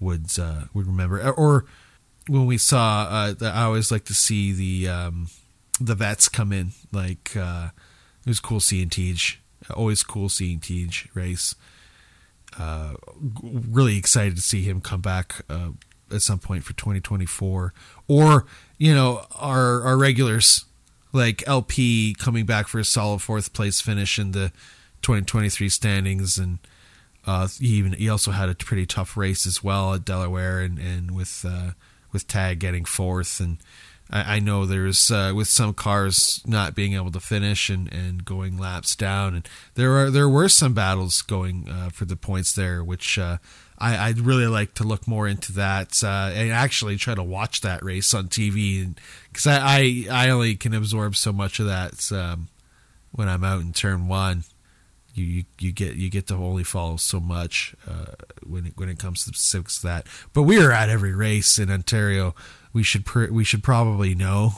would 0.00 0.26
uh, 0.38 0.64
would 0.74 0.86
remember 0.86 1.30
or 1.30 1.66
when 2.28 2.46
we 2.46 2.58
saw, 2.58 3.06
uh, 3.08 3.34
I 3.40 3.64
always 3.64 3.90
like 3.90 4.04
to 4.06 4.14
see 4.14 4.52
the 4.52 4.88
um, 4.88 5.28
the 5.80 5.94
vets 5.94 6.28
come 6.28 6.52
in. 6.52 6.72
Like 6.92 7.36
uh, 7.36 7.70
it 8.26 8.28
was 8.28 8.40
cool 8.40 8.60
seeing 8.60 8.90
Tej. 8.90 9.38
Always 9.72 10.02
cool 10.02 10.28
seeing 10.28 10.58
Tej 10.58 11.08
race. 11.14 11.54
Uh, 12.58 12.94
really 13.42 13.96
excited 13.96 14.34
to 14.36 14.42
see 14.42 14.62
him 14.62 14.80
come 14.80 15.00
back 15.00 15.44
uh, 15.48 15.70
at 16.12 16.22
some 16.22 16.38
point 16.38 16.64
for 16.64 16.72
2024, 16.72 17.72
or 18.08 18.46
you 18.78 18.94
know 18.94 19.26
our 19.36 19.82
our 19.82 19.96
regulars 19.96 20.64
like 21.12 21.46
LP 21.46 22.14
coming 22.18 22.44
back 22.44 22.66
for 22.66 22.78
a 22.78 22.84
solid 22.84 23.22
fourth 23.22 23.52
place 23.52 23.80
finish 23.80 24.18
in 24.18 24.32
the 24.32 24.52
2023 25.02 25.68
standings 25.68 26.36
and. 26.36 26.58
Uh, 27.28 27.48
he 27.58 27.66
even 27.70 27.92
he 27.94 28.08
also 28.08 28.30
had 28.30 28.48
a 28.48 28.54
pretty 28.54 28.86
tough 28.86 29.16
race 29.16 29.48
as 29.48 29.60
well 29.60 29.94
at 29.94 30.04
Delaware 30.04 30.60
and 30.60 30.78
and 30.78 31.10
with 31.10 31.44
uh, 31.44 31.72
with 32.12 32.26
Tag 32.26 32.60
getting 32.60 32.84
fourth, 32.84 33.40
and 33.40 33.58
I, 34.10 34.36
I 34.36 34.38
know 34.40 34.66
there's 34.66 35.10
uh, 35.10 35.32
with 35.34 35.48
some 35.48 35.74
cars 35.74 36.40
not 36.46 36.74
being 36.74 36.94
able 36.94 37.10
to 37.12 37.20
finish 37.20 37.68
and, 37.68 37.92
and 37.92 38.24
going 38.24 38.58
laps 38.58 38.96
down, 38.96 39.34
and 39.34 39.48
there 39.74 39.92
are 39.96 40.10
there 40.10 40.28
were 40.28 40.48
some 40.48 40.74
battles 40.74 41.22
going 41.22 41.68
uh, 41.68 41.90
for 41.90 42.04
the 42.04 42.16
points 42.16 42.54
there, 42.54 42.82
which 42.82 43.18
uh, 43.18 43.38
I, 43.78 44.08
would 44.08 44.20
really 44.20 44.46
like 44.46 44.74
to 44.74 44.84
look 44.84 45.06
more 45.06 45.26
into 45.28 45.52
that 45.52 46.02
uh, 46.02 46.30
and 46.34 46.50
actually 46.50 46.96
try 46.96 47.14
to 47.14 47.22
watch 47.22 47.60
that 47.60 47.84
race 47.84 48.14
on 48.14 48.28
TV, 48.28 48.94
because 49.30 49.46
I, 49.46 49.58
I, 49.60 50.06
I 50.10 50.30
only 50.30 50.54
can 50.56 50.74
absorb 50.74 51.16
so 51.16 51.32
much 51.32 51.60
of 51.60 51.66
that 51.66 52.10
um, 52.12 52.48
when 53.12 53.28
I'm 53.28 53.44
out 53.44 53.60
in 53.60 53.72
turn 53.72 54.08
one 54.08 54.44
you, 55.16 55.24
you, 55.24 55.44
you 55.58 55.72
get 55.72 55.96
you 55.96 56.10
get 56.10 56.26
to 56.28 56.34
only 56.34 56.62
follow 56.62 56.96
so 56.96 57.18
much 57.20 57.74
uh, 57.88 58.12
when 58.46 58.66
it, 58.66 58.72
when 58.76 58.88
it 58.88 58.98
comes 58.98 59.24
to 59.24 59.30
specifics 59.30 59.78
of 59.78 59.82
that. 59.84 60.06
But 60.32 60.42
we 60.42 60.60
are 60.62 60.70
at 60.70 60.88
every 60.88 61.14
race 61.14 61.58
in 61.58 61.70
Ontario. 61.70 62.34
We 62.76 62.82
should 62.82 63.06
pr- 63.06 63.32
we 63.32 63.42
should 63.42 63.62
probably 63.62 64.14
know, 64.14 64.52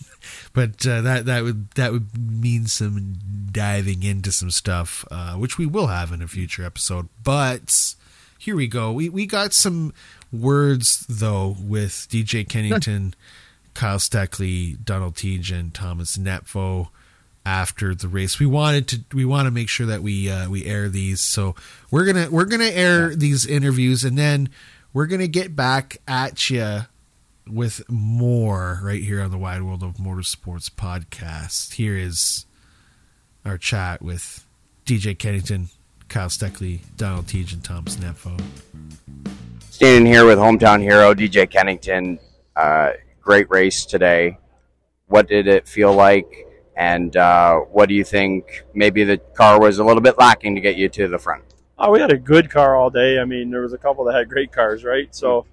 but 0.54 0.86
uh, 0.86 1.02
that 1.02 1.26
that 1.26 1.42
would 1.42 1.70
that 1.72 1.92
would 1.92 2.18
mean 2.18 2.66
some 2.66 3.18
diving 3.52 4.02
into 4.04 4.32
some 4.32 4.50
stuff, 4.50 5.04
uh, 5.10 5.34
which 5.34 5.58
we 5.58 5.66
will 5.66 5.88
have 5.88 6.10
in 6.10 6.22
a 6.22 6.28
future 6.28 6.64
episode. 6.64 7.10
But 7.22 7.94
here 8.38 8.56
we 8.56 8.68
go. 8.68 8.90
We 8.90 9.10
we 9.10 9.26
got 9.26 9.52
some 9.52 9.92
words 10.32 11.04
though 11.10 11.56
with 11.60 12.08
DJ 12.10 12.48
Kennington, 12.48 13.14
Kyle 13.74 13.98
Steckley, 13.98 14.82
Donald 14.82 15.16
Theetge, 15.16 15.52
and 15.52 15.74
Thomas 15.74 16.16
Nepveu 16.16 16.88
after 17.44 17.94
the 17.94 18.08
race. 18.08 18.38
We 18.38 18.46
wanted 18.46 18.88
to 18.88 19.04
we 19.12 19.26
want 19.26 19.44
to 19.44 19.50
make 19.50 19.68
sure 19.68 19.88
that 19.88 20.02
we 20.02 20.30
uh, 20.30 20.48
we 20.48 20.64
air 20.64 20.88
these. 20.88 21.20
So 21.20 21.54
we're 21.90 22.06
gonna 22.06 22.30
we're 22.30 22.46
gonna 22.46 22.64
air 22.64 23.14
these 23.14 23.44
interviews 23.44 24.04
and 24.04 24.16
then 24.16 24.48
we're 24.94 25.04
gonna 25.04 25.26
get 25.26 25.54
back 25.54 25.98
at 26.08 26.48
you 26.48 26.86
with 27.50 27.88
more 27.88 28.80
right 28.82 29.02
here 29.02 29.22
on 29.22 29.30
the 29.30 29.38
Wide 29.38 29.62
World 29.62 29.82
of 29.82 29.94
Motorsports 29.94 30.70
podcast. 30.70 31.74
Here 31.74 31.96
is 31.96 32.46
our 33.44 33.58
chat 33.58 34.02
with 34.02 34.46
DJ 34.84 35.18
Kennington, 35.18 35.68
Kyle 36.08 36.28
Steckley, 36.28 36.80
Donald 36.96 37.26
Theetge, 37.26 37.52
and 37.52 37.64
Thomas 37.64 37.98
Nepo. 37.98 38.36
Standing 39.70 40.10
here 40.10 40.26
with 40.26 40.38
hometown 40.38 40.80
hero 40.80 41.14
DJ 41.14 41.48
Kennington. 41.48 42.18
Uh, 42.56 42.92
great 43.20 43.48
race 43.50 43.84
today. 43.84 44.38
What 45.06 45.28
did 45.28 45.46
it 45.46 45.66
feel 45.66 45.94
like? 45.94 46.46
And 46.76 47.16
uh, 47.16 47.60
what 47.60 47.88
do 47.88 47.94
you 47.94 48.04
think? 48.04 48.64
Maybe 48.74 49.04
the 49.04 49.18
car 49.18 49.60
was 49.60 49.78
a 49.78 49.84
little 49.84 50.02
bit 50.02 50.18
lacking 50.18 50.54
to 50.54 50.60
get 50.60 50.76
you 50.76 50.88
to 50.90 51.08
the 51.08 51.18
front. 51.18 51.44
Oh, 51.78 51.92
we 51.92 52.00
had 52.00 52.12
a 52.12 52.18
good 52.18 52.50
car 52.50 52.76
all 52.76 52.90
day. 52.90 53.18
I 53.18 53.24
mean, 53.24 53.50
there 53.50 53.62
was 53.62 53.72
a 53.72 53.78
couple 53.78 54.04
that 54.04 54.14
had 54.14 54.28
great 54.28 54.52
cars, 54.52 54.84
right? 54.84 55.14
So 55.14 55.46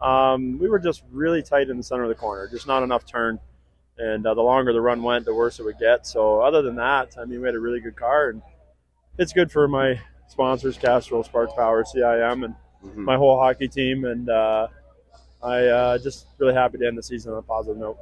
um, 0.00 0.58
we 0.58 0.68
were 0.68 0.78
just 0.78 1.02
really 1.10 1.42
tight 1.42 1.68
in 1.68 1.76
the 1.76 1.82
center 1.82 2.04
of 2.04 2.08
the 2.08 2.14
corner, 2.14 2.48
just 2.48 2.66
not 2.66 2.82
enough 2.82 3.04
turn. 3.06 3.38
And 3.98 4.24
uh, 4.24 4.34
the 4.34 4.42
longer 4.42 4.72
the 4.72 4.80
run 4.80 5.02
went, 5.02 5.24
the 5.24 5.34
worse 5.34 5.58
it 5.58 5.64
would 5.64 5.78
get. 5.78 6.06
So 6.06 6.40
other 6.40 6.62
than 6.62 6.76
that, 6.76 7.16
I 7.20 7.24
mean, 7.24 7.40
we 7.40 7.48
had 7.48 7.56
a 7.56 7.60
really 7.60 7.80
good 7.80 7.96
car, 7.96 8.30
and 8.30 8.42
it's 9.18 9.32
good 9.32 9.50
for 9.50 9.66
my 9.66 10.00
sponsors, 10.28 10.78
Castrol, 10.78 11.24
Sparks 11.24 11.52
Power, 11.54 11.82
CIM, 11.82 12.44
and 12.44 12.54
mm-hmm. 12.84 13.04
my 13.04 13.16
whole 13.16 13.38
hockey 13.40 13.66
team. 13.66 14.04
And 14.04 14.30
uh, 14.30 14.68
I 15.42 15.66
uh, 15.66 15.98
just 15.98 16.26
really 16.38 16.54
happy 16.54 16.78
to 16.78 16.86
end 16.86 16.96
the 16.96 17.02
season 17.02 17.32
on 17.32 17.38
a 17.38 17.42
positive 17.42 17.78
note. 17.78 17.98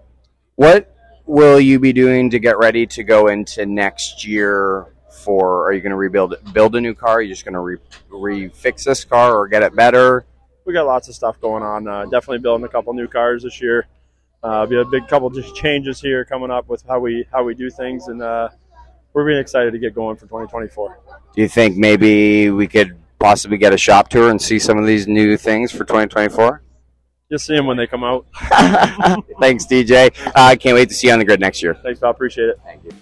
What 0.56 0.94
will 1.24 1.58
you 1.58 1.78
be 1.78 1.94
doing 1.94 2.28
to 2.30 2.38
get 2.38 2.58
ready 2.58 2.86
to 2.88 3.02
go 3.02 3.28
into 3.28 3.64
next 3.64 4.26
year? 4.26 4.86
For 5.24 5.66
are 5.66 5.72
you 5.72 5.80
going 5.80 5.90
to 5.90 5.96
rebuild 5.96 6.36
build 6.52 6.76
a 6.76 6.80
new 6.80 6.94
car? 6.94 7.14
Are 7.14 7.22
you 7.22 7.32
just 7.32 7.44
going 7.44 7.54
to 7.54 7.60
re, 7.60 7.78
refix 8.10 8.84
this 8.84 9.02
car 9.02 9.34
or 9.34 9.48
get 9.48 9.62
it 9.62 9.74
better? 9.74 10.26
We 10.66 10.72
got 10.72 10.84
lots 10.84 11.08
of 11.08 11.14
stuff 11.14 11.40
going 11.40 11.62
on. 11.62 11.86
Uh, 11.86 12.02
definitely 12.04 12.38
building 12.38 12.66
a 12.66 12.68
couple 12.68 12.92
new 12.92 13.06
cars 13.06 13.44
this 13.44 13.62
year. 13.62 13.86
Uh, 14.42 14.66
be 14.66 14.76
a 14.76 14.84
big 14.84 15.08
couple 15.08 15.30
just 15.30 15.54
changes 15.54 16.00
here 16.00 16.24
coming 16.24 16.50
up 16.50 16.68
with 16.68 16.82
how 16.86 16.98
we 16.98 17.24
how 17.32 17.42
we 17.42 17.54
do 17.54 17.70
things, 17.70 18.08
and 18.08 18.20
uh, 18.20 18.48
we're 19.12 19.24
really 19.24 19.40
excited 19.40 19.72
to 19.72 19.78
get 19.78 19.94
going 19.94 20.16
for 20.16 20.26
2024. 20.26 20.98
Do 21.34 21.40
you 21.40 21.48
think 21.48 21.76
maybe 21.76 22.50
we 22.50 22.66
could 22.66 22.98
possibly 23.18 23.58
get 23.58 23.72
a 23.72 23.78
shop 23.78 24.08
tour 24.08 24.28
and 24.28 24.42
see 24.42 24.58
some 24.58 24.76
of 24.76 24.86
these 24.86 25.06
new 25.06 25.36
things 25.36 25.70
for 25.72 25.84
2024? 25.84 26.62
You'll 27.28 27.38
see 27.38 27.56
them 27.56 27.66
when 27.66 27.76
they 27.76 27.86
come 27.86 28.04
out. 28.04 28.26
Thanks, 29.40 29.66
DJ. 29.66 30.12
Uh, 30.26 30.32
I 30.34 30.56
can't 30.56 30.74
wait 30.74 30.88
to 30.90 30.94
see 30.94 31.08
you 31.08 31.12
on 31.12 31.18
the 31.18 31.24
grid 31.24 31.40
next 31.40 31.62
year. 31.62 31.74
Thanks, 31.74 31.98
pal. 31.98 32.10
Appreciate 32.10 32.50
it. 32.50 32.60
Thank 32.64 32.84
you. 32.84 32.92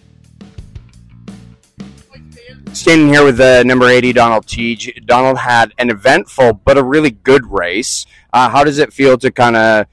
Standing 2.75 3.07
here 3.07 3.25
with 3.25 3.37
the 3.37 3.63
number 3.63 3.89
80, 3.89 4.15
Donald 4.15 4.47
Theetge. 4.47 5.07
Donald 5.07 5.39
had 5.39 5.73
an 5.79 5.91
eventful 5.91 6.55
but 6.65 6.77
a 6.77 6.83
really 6.83 7.13
good 7.13 7.47
race. 7.47 8.05
Uh, 8.33 8.49
how 8.49 8.65
does 8.65 8.79
it 8.79 8.93
feel 8.93 9.17
to 9.19 9.31
kind 9.31 9.57
of 9.57 9.87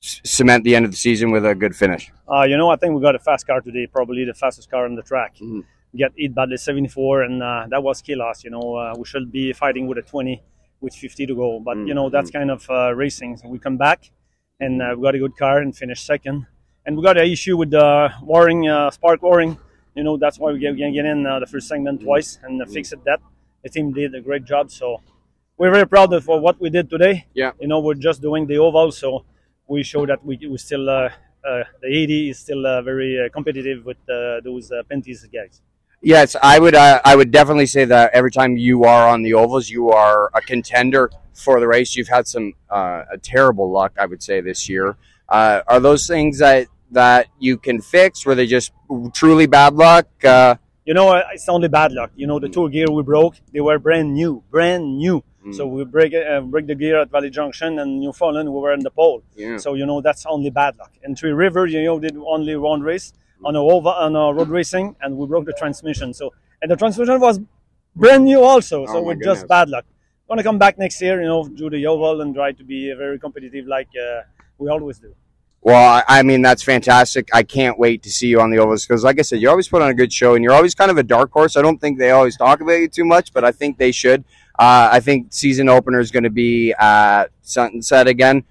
cement 0.00 0.62
the 0.62 0.76
end 0.76 0.84
of 0.84 0.92
the 0.92 0.96
season 0.96 1.32
with 1.32 1.44
a 1.44 1.56
good 1.56 1.74
finish? 1.74 2.12
Uh, 2.32 2.42
you 2.42 2.56
know, 2.56 2.70
I 2.70 2.76
think 2.76 2.94
we 2.94 3.02
got 3.02 3.16
a 3.16 3.18
fast 3.18 3.44
car 3.44 3.60
today, 3.60 3.88
probably 3.88 4.24
the 4.24 4.34
fastest 4.34 4.70
car 4.70 4.84
on 4.84 4.94
the 4.94 5.02
track. 5.02 5.34
Mm-hmm. 5.34 5.62
Get 5.96 6.12
it 6.14 6.32
by 6.32 6.46
the 6.46 6.56
74, 6.56 7.22
and 7.22 7.42
uh, 7.42 7.66
that 7.70 7.82
was 7.82 8.00
kill 8.02 8.22
us. 8.22 8.44
You 8.44 8.50
know, 8.50 8.76
uh, 8.76 8.94
we 8.96 9.04
should 9.04 9.32
be 9.32 9.52
fighting 9.52 9.88
with 9.88 9.98
a 9.98 10.02
20 10.02 10.40
with 10.80 10.94
50 10.94 11.26
to 11.26 11.34
go. 11.34 11.58
But 11.58 11.76
mm-hmm. 11.76 11.88
you 11.88 11.94
know 11.94 12.08
that's 12.08 12.30
mm-hmm. 12.30 12.38
kind 12.38 12.50
of 12.52 12.70
uh, 12.70 12.94
racing. 12.94 13.36
So 13.38 13.48
we 13.48 13.58
come 13.58 13.78
back, 13.78 14.12
and 14.60 14.80
uh, 14.80 14.94
we 14.96 15.02
got 15.02 15.16
a 15.16 15.18
good 15.18 15.36
car 15.36 15.58
and 15.58 15.76
finished 15.76 16.06
second. 16.06 16.46
And 16.84 16.96
we 16.96 17.02
got 17.02 17.18
an 17.18 17.26
issue 17.26 17.56
with 17.56 17.70
the 17.70 18.12
wiring, 18.22 18.68
uh, 18.68 18.92
spark 18.92 19.22
wiring. 19.22 19.58
You 19.96 20.04
know 20.04 20.16
that's 20.16 20.38
why 20.38 20.52
we 20.52 20.58
get, 20.58 20.76
get 20.76 21.04
in 21.04 21.26
uh, 21.26 21.40
the 21.40 21.46
first 21.46 21.68
segment 21.68 22.02
twice 22.02 22.38
and 22.42 22.60
uh, 22.60 22.66
fix 22.66 22.92
it. 22.92 23.02
That 23.04 23.20
the 23.62 23.70
team 23.70 23.92
did 23.92 24.14
a 24.14 24.20
great 24.20 24.44
job. 24.44 24.70
So 24.70 25.00
we're 25.56 25.72
very 25.72 25.88
proud 25.88 26.12
of 26.12 26.26
what 26.26 26.60
we 26.60 26.70
did 26.70 26.90
today. 26.90 27.26
Yeah. 27.34 27.52
You 27.60 27.68
know 27.68 27.80
we're 27.80 27.94
just 27.94 28.20
doing 28.20 28.46
the 28.46 28.58
oval, 28.58 28.92
so 28.92 29.24
we 29.66 29.82
show 29.82 30.04
that 30.06 30.24
we 30.24 30.36
we 30.36 30.58
still 30.58 30.88
uh, 30.90 31.08
the 31.80 31.88
80 31.88 32.30
is 32.30 32.38
still 32.38 32.62
very 32.82 33.30
competitive 33.32 33.84
with 33.84 33.98
those 34.44 34.70
uh, 34.70 34.82
guys. 35.32 35.62
Yes, 36.02 36.36
I 36.42 36.58
would. 36.58 36.74
Uh, 36.74 37.00
I 37.04 37.16
would 37.16 37.30
definitely 37.30 37.66
say 37.66 37.84
that 37.86 38.10
every 38.12 38.30
time 38.30 38.56
you 38.56 38.84
are 38.84 39.08
on 39.08 39.22
the 39.22 39.34
ovals, 39.34 39.70
you 39.70 39.90
are 39.90 40.30
a 40.34 40.40
contender 40.40 41.10
for 41.32 41.58
the 41.58 41.66
race. 41.66 41.96
You've 41.96 42.08
had 42.08 42.26
some 42.26 42.52
uh, 42.70 43.04
terrible 43.22 43.70
luck, 43.70 43.92
I 43.98 44.06
would 44.06 44.22
say, 44.22 44.40
this 44.40 44.68
year. 44.68 44.96
Uh, 45.28 45.62
are 45.66 45.80
those 45.80 46.06
things 46.06 46.38
that 46.38 46.68
that 46.90 47.28
you 47.38 47.58
can 47.58 47.80
fix? 47.80 48.24
Were 48.24 48.34
they 48.34 48.46
just 48.46 48.72
truly 49.14 49.46
bad 49.46 49.74
luck? 49.74 50.06
Uh, 50.24 50.56
you 50.84 50.94
know, 50.94 51.20
it's 51.32 51.48
only 51.48 51.68
bad 51.68 51.92
luck. 51.92 52.12
You 52.16 52.26
know, 52.26 52.38
the 52.38 52.48
two 52.48 52.70
gear 52.70 52.86
we 52.90 53.02
broke, 53.02 53.34
they 53.52 53.60
were 53.60 53.78
brand 53.78 54.14
new, 54.14 54.42
brand 54.50 54.98
new. 54.98 55.22
Mm. 55.44 55.54
So 55.54 55.66
we 55.66 55.84
break 55.84 56.14
uh, 56.14 56.40
break 56.40 56.66
the 56.66 56.74
gear 56.74 57.00
at 57.00 57.10
Vallée-Jonction 57.10 57.80
and 57.80 58.00
Newfoundland. 58.00 58.52
We 58.52 58.60
were 58.60 58.72
in 58.72 58.80
the 58.80 58.90
pole. 58.90 59.22
Yeah. 59.36 59.58
So 59.58 59.74
you 59.74 59.86
know 59.86 60.00
that's 60.00 60.26
only 60.26 60.50
bad 60.50 60.76
luck. 60.76 60.92
In 61.02 61.14
Three 61.14 61.32
Rivers, 61.32 61.72
you 61.72 61.84
know, 61.84 61.98
did 61.98 62.16
only 62.16 62.56
one 62.56 62.82
race 62.82 63.12
on 63.44 63.54
a 63.54 63.62
over 63.62 63.90
on 63.90 64.16
a 64.16 64.32
road 64.32 64.48
racing, 64.48 64.96
and 65.00 65.16
we 65.16 65.26
broke 65.26 65.46
the 65.46 65.54
transmission. 65.54 66.14
So 66.14 66.32
and 66.62 66.70
the 66.70 66.76
transmission 66.76 67.20
was 67.20 67.40
brand 67.94 68.24
new 68.24 68.42
also. 68.42 68.86
So 68.86 68.98
oh 68.98 69.02
with 69.02 69.22
just 69.22 69.46
bad 69.46 69.68
luck. 69.68 69.84
Gonna 70.28 70.42
come 70.42 70.58
back 70.58 70.78
next 70.78 71.00
year, 71.00 71.20
you 71.20 71.28
know, 71.28 71.46
do 71.46 71.70
the 71.70 71.86
oval 71.86 72.20
and 72.20 72.34
try 72.34 72.50
to 72.50 72.64
be 72.64 72.92
very 72.94 73.18
competitive 73.18 73.66
like 73.66 73.88
uh, 73.96 74.22
we 74.58 74.68
always 74.68 74.98
do. 74.98 75.14
Well, 75.62 76.04
I 76.06 76.22
mean 76.22 76.42
that's 76.42 76.62
fantastic. 76.62 77.28
I 77.32 77.42
can't 77.42 77.76
wait 77.78 78.02
to 78.04 78.10
see 78.10 78.28
you 78.28 78.40
on 78.40 78.50
the 78.50 78.58
ovals 78.58 78.86
because, 78.86 79.02
like 79.02 79.18
I 79.18 79.22
said, 79.22 79.40
you 79.40 79.50
always 79.50 79.68
put 79.68 79.82
on 79.82 79.88
a 79.88 79.94
good 79.94 80.12
show, 80.12 80.34
and 80.34 80.44
you're 80.44 80.52
always 80.52 80.74
kind 80.74 80.90
of 80.90 80.96
a 80.96 81.02
dark 81.02 81.32
horse. 81.32 81.56
I 81.56 81.62
don't 81.62 81.80
think 81.80 81.98
they 81.98 82.12
always 82.12 82.36
talk 82.36 82.60
about 82.60 82.74
you 82.74 82.88
too 82.88 83.04
much, 83.04 83.32
but 83.32 83.44
I 83.44 83.50
think 83.50 83.76
they 83.76 83.90
should. 83.90 84.24
Uh, 84.58 84.88
I 84.92 85.00
think 85.00 85.32
season 85.32 85.68
opener 85.68 85.98
is 85.98 86.10
going 86.10 86.22
to 86.22 86.30
be 86.30 86.72
at 86.78 87.26
Sunset 87.42 88.06
again. 88.06 88.44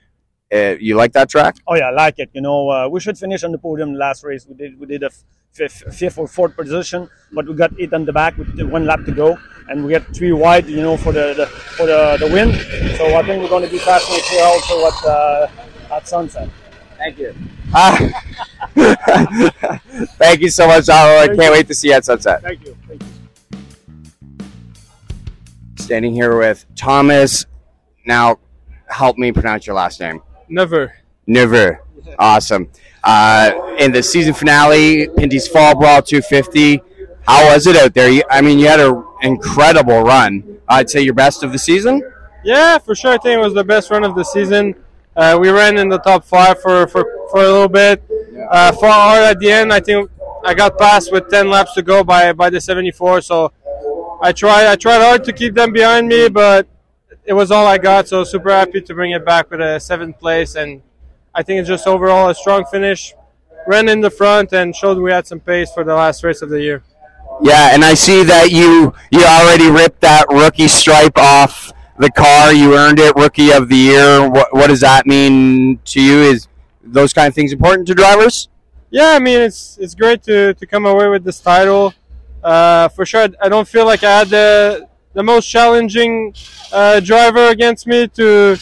Uh, 0.53 0.75
you 0.79 0.95
like 0.95 1.13
that 1.13 1.29
track? 1.29 1.55
Oh 1.67 1.75
yeah, 1.75 1.87
I 1.87 1.91
like 1.91 2.19
it. 2.19 2.29
You 2.33 2.41
know, 2.41 2.69
uh, 2.69 2.87
we 2.87 2.99
should 2.99 3.17
finish 3.17 3.43
on 3.43 3.51
the 3.51 3.57
podium 3.57 3.95
last 3.95 4.23
race. 4.23 4.45
We 4.45 4.55
did 4.55 4.79
we 4.79 4.85
did 4.85 5.03
a 5.03 5.09
fifth, 5.53 6.17
or 6.17 6.27
fourth 6.27 6.55
position, 6.55 7.09
but 7.31 7.47
we 7.47 7.55
got 7.55 7.71
eight 7.79 7.93
on 7.93 8.05
the 8.05 8.13
back 8.13 8.37
with 8.37 8.59
one 8.61 8.85
lap 8.85 9.05
to 9.05 9.11
go, 9.11 9.37
and 9.69 9.83
we 9.83 9.91
get 9.91 10.05
three 10.13 10.33
wide. 10.33 10.67
You 10.67 10.81
know, 10.81 10.97
for 10.97 11.11
the, 11.11 11.33
the 11.33 11.47
for 11.47 11.85
the, 11.85 12.17
the 12.19 12.27
win. 12.27 12.53
So 12.97 13.15
I 13.15 13.23
think 13.25 13.41
we're 13.41 13.49
going 13.49 13.63
to 13.65 13.71
be 13.71 13.79
fast 13.79 14.09
next 14.11 14.31
year 14.31 14.43
also 14.43 14.85
at 14.85 15.05
uh, 15.05 15.95
at 15.95 16.07
sunset. 16.07 16.49
Thank 17.05 17.19
you. 17.19 17.35
Uh, 17.71 18.09
thank 20.17 20.41
you 20.41 20.49
so 20.49 20.65
much, 20.65 20.89
Oliver. 20.89 21.19
I 21.19 21.27
can't 21.27 21.39
you. 21.39 21.51
wait 21.51 21.67
to 21.67 21.75
see 21.75 21.89
you 21.89 21.93
at 21.93 22.03
sunset. 22.03 22.41
Thank 22.41 22.65
you. 22.65 22.75
Thank 22.87 23.03
you. 23.03 24.47
Standing 25.77 26.13
here 26.13 26.35
with 26.35 26.65
Thomas. 26.75 27.45
Now, 28.07 28.39
help 28.87 29.19
me 29.19 29.31
pronounce 29.31 29.67
your 29.67 29.75
last 29.75 29.99
name. 29.99 30.23
Nepveu. 30.49 30.89
Nepveu. 31.27 31.77
Awesome. 32.17 32.71
Uh, 33.03 33.75
in 33.77 33.91
the 33.91 34.01
season 34.01 34.33
finale, 34.33 35.07
Pinty's 35.09 35.47
Fall 35.47 35.75
Brawl 35.75 36.01
250. 36.01 36.81
How 37.27 37.53
was 37.53 37.67
it 37.67 37.75
out 37.75 37.93
there? 37.93 38.23
I 38.31 38.41
mean, 38.41 38.57
you 38.57 38.65
had 38.65 38.79
an 38.79 39.03
incredible 39.21 40.01
run. 40.01 40.59
I'd 40.67 40.89
say 40.89 41.01
your 41.01 41.13
best 41.13 41.43
of 41.43 41.51
the 41.51 41.59
season. 41.59 42.01
Yeah, 42.43 42.79
for 42.79 42.95
sure. 42.95 43.11
I 43.11 43.17
think 43.19 43.37
it 43.37 43.43
was 43.43 43.53
the 43.53 43.63
best 43.63 43.91
run 43.91 44.03
of 44.03 44.15
the 44.15 44.23
season. 44.23 44.73
Uh, 45.15 45.37
we 45.39 45.49
ran 45.49 45.77
in 45.77 45.87
the 45.87 45.99
top 45.99 46.25
five 46.25 46.61
for, 46.61 46.87
for, 46.87 47.03
for 47.31 47.39
a 47.39 47.51
little 47.51 47.69
bit. 47.69 48.03
Uh, 48.49 48.71
far 48.73 48.91
hard 48.91 49.23
at 49.23 49.39
the 49.39 49.49
end. 49.49 49.71
I 49.71 49.79
think 49.79 50.09
I 50.43 50.53
got 50.53 50.77
past 50.77 51.11
with 51.11 51.29
10 51.29 51.49
laps 51.49 51.73
to 51.73 51.81
go 51.81 52.03
by 52.03 52.33
by 52.33 52.49
the 52.49 52.59
74. 52.59 53.21
So 53.21 53.51
I 54.21 54.31
tried 54.31 54.67
I 54.67 54.75
tried 54.75 55.01
hard 55.01 55.23
to 55.25 55.33
keep 55.33 55.53
them 55.55 55.71
behind 55.71 56.07
me, 56.07 56.29
but 56.29 56.67
it 57.23 57.33
was 57.33 57.49
all 57.49 57.65
I 57.65 57.77
got. 57.77 58.07
So 58.07 58.23
super 58.23 58.51
happy 58.51 58.81
to 58.81 58.93
bring 58.93 59.11
it 59.11 59.25
back 59.25 59.49
with 59.49 59.61
a 59.61 59.79
seventh 59.79 60.19
place, 60.19 60.55
and 60.55 60.81
I 61.33 61.43
think 61.43 61.59
it's 61.59 61.69
just 61.69 61.87
overall 61.87 62.29
a 62.29 62.35
strong 62.35 62.65
finish. 62.65 63.13
Ran 63.67 63.89
in 63.89 64.01
the 64.01 64.11
front 64.11 64.53
and 64.53 64.75
showed 64.75 64.97
we 64.97 65.11
had 65.11 65.25
some 65.25 65.39
pace 65.39 65.71
for 65.71 65.83
the 65.83 65.95
last 65.95 66.23
race 66.23 66.41
of 66.41 66.49
the 66.49 66.61
year. 66.61 66.83
Yeah, 67.41 67.73
and 67.73 67.83
I 67.83 67.95
see 67.95 68.23
that 68.23 68.51
you 68.51 68.93
you 69.11 69.23
already 69.23 69.69
ripped 69.69 70.01
that 70.01 70.27
rookie 70.29 70.67
stripe 70.67 71.17
off 71.17 71.73
the 71.97 72.11
car. 72.11 72.53
You 72.53 72.75
earned 72.75 72.99
it, 72.99 73.15
rookie 73.15 73.51
of 73.51 73.69
the 73.69 73.75
year. 73.75 74.29
What 74.29 74.53
what 74.53 74.67
does 74.67 74.81
that 74.81 75.05
mean 75.05 75.79
to 75.85 76.01
you? 76.01 76.19
Is 76.19 76.47
those 76.83 77.13
kind 77.13 77.27
of 77.27 77.33
things 77.33 77.51
important 77.53 77.87
to 77.87 77.95
drivers? 77.95 78.49
Yeah, 78.89 79.11
I 79.11 79.19
mean 79.19 79.41
it's 79.41 79.77
it's 79.79 79.95
great 79.95 80.23
to, 80.23 80.53
to 80.53 80.65
come 80.67 80.85
away 80.85 81.07
with 81.09 81.23
this 81.23 81.39
title. 81.39 81.93
Uh, 82.43 82.87
for 82.89 83.05
sure, 83.05 83.27
I 83.41 83.49
don't 83.49 83.67
feel 83.67 83.85
like 83.85 84.03
I 84.03 84.19
had 84.19 84.29
the 84.29 84.87
the 85.13 85.23
most 85.23 85.47
challenging 85.47 86.33
uh, 86.71 86.99
driver 86.99 87.47
against 87.47 87.87
me 87.87 88.07
to, 88.09 88.55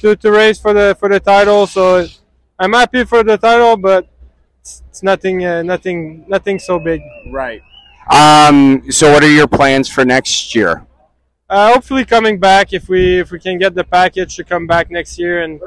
to 0.00 0.16
to 0.16 0.30
race 0.30 0.58
for 0.58 0.72
the 0.72 0.96
for 0.98 1.08
the 1.08 1.20
title. 1.20 1.66
So 1.66 2.06
I'm 2.58 2.72
happy 2.72 3.04
for 3.04 3.22
the 3.22 3.38
title, 3.38 3.76
but 3.76 4.08
it's, 4.60 4.82
it's 4.88 5.02
nothing 5.02 5.44
uh, 5.44 5.62
nothing 5.62 6.24
nothing 6.28 6.58
so 6.58 6.78
big. 6.78 7.00
Right. 7.30 7.62
Um. 8.10 8.90
So 8.90 9.12
what 9.12 9.22
are 9.22 9.30
your 9.30 9.46
plans 9.46 9.88
for 9.88 10.04
next 10.04 10.54
year? 10.54 10.84
Uh, 11.50 11.72
hopefully 11.72 12.04
coming 12.04 12.38
back 12.38 12.72
if 12.72 12.88
we 12.88 13.18
if 13.18 13.32
we 13.32 13.38
can 13.40 13.58
get 13.58 13.74
the 13.74 13.82
package 13.82 14.36
to 14.36 14.44
come 14.44 14.68
back 14.68 14.88
next 14.88 15.18
year 15.18 15.42
and 15.42 15.60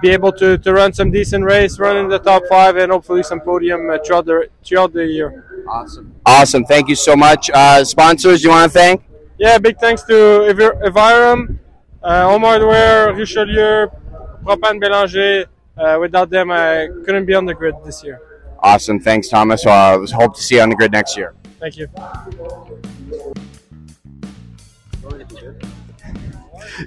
be 0.00 0.10
able 0.10 0.30
to, 0.30 0.56
to 0.58 0.72
run 0.72 0.92
some 0.92 1.10
decent 1.10 1.44
race, 1.44 1.80
run 1.80 1.96
in 1.96 2.08
the 2.08 2.18
top 2.20 2.44
five, 2.48 2.76
and 2.76 2.92
hopefully 2.92 3.24
some 3.24 3.40
podium 3.40 3.90
uh, 3.90 3.98
throughout 4.04 4.24
the 4.24 4.48
throughout 4.64 4.92
the 4.92 5.04
year. 5.04 5.64
Awesome. 5.68 6.14
Awesome. 6.24 6.64
Thank 6.64 6.88
you 6.88 6.94
so 6.94 7.16
much. 7.16 7.50
Uh, 7.52 7.84
sponsors, 7.84 8.44
you 8.44 8.50
want 8.50 8.70
to 8.70 8.78
thank? 8.78 9.02
yeah, 9.38 9.58
big 9.58 9.78
thanks 9.78 10.02
to 10.04 10.12
Evirum, 10.12 11.58
uh, 12.02 12.28
Home 12.28 12.42
Hardware, 12.42 13.12
Richelieu, 13.12 13.88
Propane 14.44 14.80
Bélanger. 14.80 15.46
Uh, 15.76 15.98
without 16.00 16.30
them, 16.30 16.50
I 16.50 16.88
couldn't 17.04 17.26
be 17.26 17.34
on 17.34 17.44
the 17.44 17.54
grid 17.54 17.74
this 17.84 18.02
year. 18.02 18.20
Awesome. 18.60 18.98
Thanks, 18.98 19.28
Thomas. 19.28 19.64
Well, 19.66 20.02
I 20.02 20.14
hope 20.14 20.36
to 20.36 20.42
see 20.42 20.54
you 20.54 20.62
on 20.62 20.70
the 20.70 20.76
grid 20.76 20.92
next 20.92 21.16
year. 21.16 21.34
Thank 21.60 21.76
you. 21.76 21.88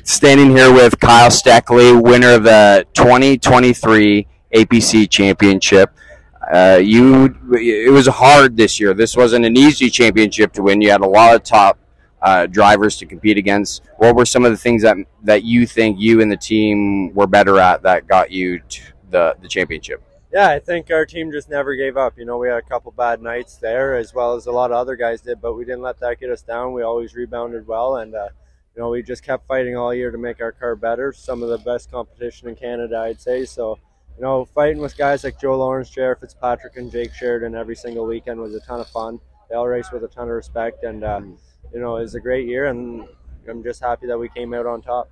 Standing 0.03 0.51
here 0.51 0.71
with 0.71 0.99
Kyle 0.99 1.31
Stackley, 1.31 1.91
winner 1.93 2.33
of 2.33 2.43
the 2.43 2.85
2023 2.93 4.27
APC 4.53 5.09
Championship. 5.09 5.91
Uh, 6.53 6.79
you, 6.81 7.35
it 7.53 7.91
was 7.91 8.05
hard 8.05 8.55
this 8.55 8.79
year. 8.79 8.93
This 8.93 9.17
wasn't 9.17 9.45
an 9.45 9.57
easy 9.57 9.89
championship 9.89 10.53
to 10.53 10.61
win. 10.61 10.79
You 10.81 10.91
had 10.91 11.01
a 11.01 11.07
lot 11.07 11.35
of 11.35 11.41
top 11.41 11.79
uh, 12.21 12.45
drivers 12.45 12.97
to 12.97 13.07
compete 13.07 13.39
against. 13.39 13.81
What 13.97 14.15
were 14.15 14.25
some 14.25 14.45
of 14.45 14.51
the 14.51 14.57
things 14.57 14.83
that 14.83 14.97
that 15.23 15.43
you 15.43 15.65
think 15.65 15.99
you 15.99 16.21
and 16.21 16.31
the 16.31 16.37
team 16.37 17.11
were 17.15 17.27
better 17.27 17.59
at 17.59 17.81
that 17.81 18.07
got 18.07 18.29
you 18.29 18.61
the 19.09 19.35
the 19.41 19.47
championship? 19.47 20.03
Yeah, 20.31 20.49
I 20.49 20.59
think 20.59 20.91
our 20.91 21.07
team 21.07 21.31
just 21.31 21.49
never 21.49 21.75
gave 21.75 21.97
up. 21.97 22.13
You 22.15 22.25
know, 22.25 22.37
we 22.37 22.47
had 22.47 22.57
a 22.57 22.61
couple 22.61 22.91
bad 22.91 23.23
nights 23.23 23.55
there, 23.55 23.95
as 23.95 24.13
well 24.13 24.35
as 24.35 24.45
a 24.45 24.51
lot 24.51 24.69
of 24.69 24.77
other 24.77 24.95
guys 24.95 25.21
did, 25.21 25.41
but 25.41 25.55
we 25.55 25.65
didn't 25.65 25.81
let 25.81 25.99
that 26.01 26.19
get 26.19 26.29
us 26.29 26.43
down. 26.43 26.73
We 26.73 26.83
always 26.83 27.15
rebounded 27.15 27.65
well, 27.65 27.97
and 27.97 28.13
uh, 28.13 28.29
you 28.79 28.85
know, 28.85 28.91
we 28.91 29.03
just 29.03 29.23
kept 29.23 29.45
fighting 29.45 29.75
all 29.75 29.93
year 29.93 30.09
to 30.09 30.17
make 30.17 30.39
our 30.39 30.53
car 30.53 30.73
better. 30.73 31.11
Some 31.11 31.43
of 31.43 31.49
the 31.49 31.57
best 31.57 31.91
competition 31.91 32.47
in 32.47 32.55
Canada, 32.55 32.97
I'd 32.99 33.19
say. 33.19 33.43
So, 33.43 33.77
you 34.15 34.23
know, 34.23 34.45
fighting 34.45 34.77
with 34.77 34.97
guys 34.97 35.25
like 35.25 35.37
Joe 35.37 35.57
Lawrence, 35.57 35.89
Jared 35.89 36.21
Fitzpatrick, 36.21 36.77
and 36.77 36.89
Jake 36.89 37.11
Sheridan 37.11 37.55
every 37.55 37.75
single 37.75 38.05
weekend 38.05 38.39
was 38.39 38.55
a 38.55 38.61
ton 38.61 38.79
of 38.79 38.87
fun. 38.87 39.19
They 39.49 39.57
all 39.57 39.67
race 39.67 39.91
with 39.91 40.05
a 40.05 40.07
ton 40.07 40.29
of 40.29 40.33
respect, 40.33 40.85
and 40.85 41.03
uh, 41.03 41.19
you 41.73 41.81
know, 41.81 41.97
it 41.97 42.03
was 42.03 42.15
a 42.15 42.21
great 42.21 42.47
year, 42.47 42.67
and 42.67 43.05
I'm 43.49 43.61
just 43.63 43.83
happy 43.83 44.07
that 44.07 44.17
we 44.17 44.29
came 44.29 44.53
out 44.53 44.65
on 44.65 44.81
top. 44.81 45.09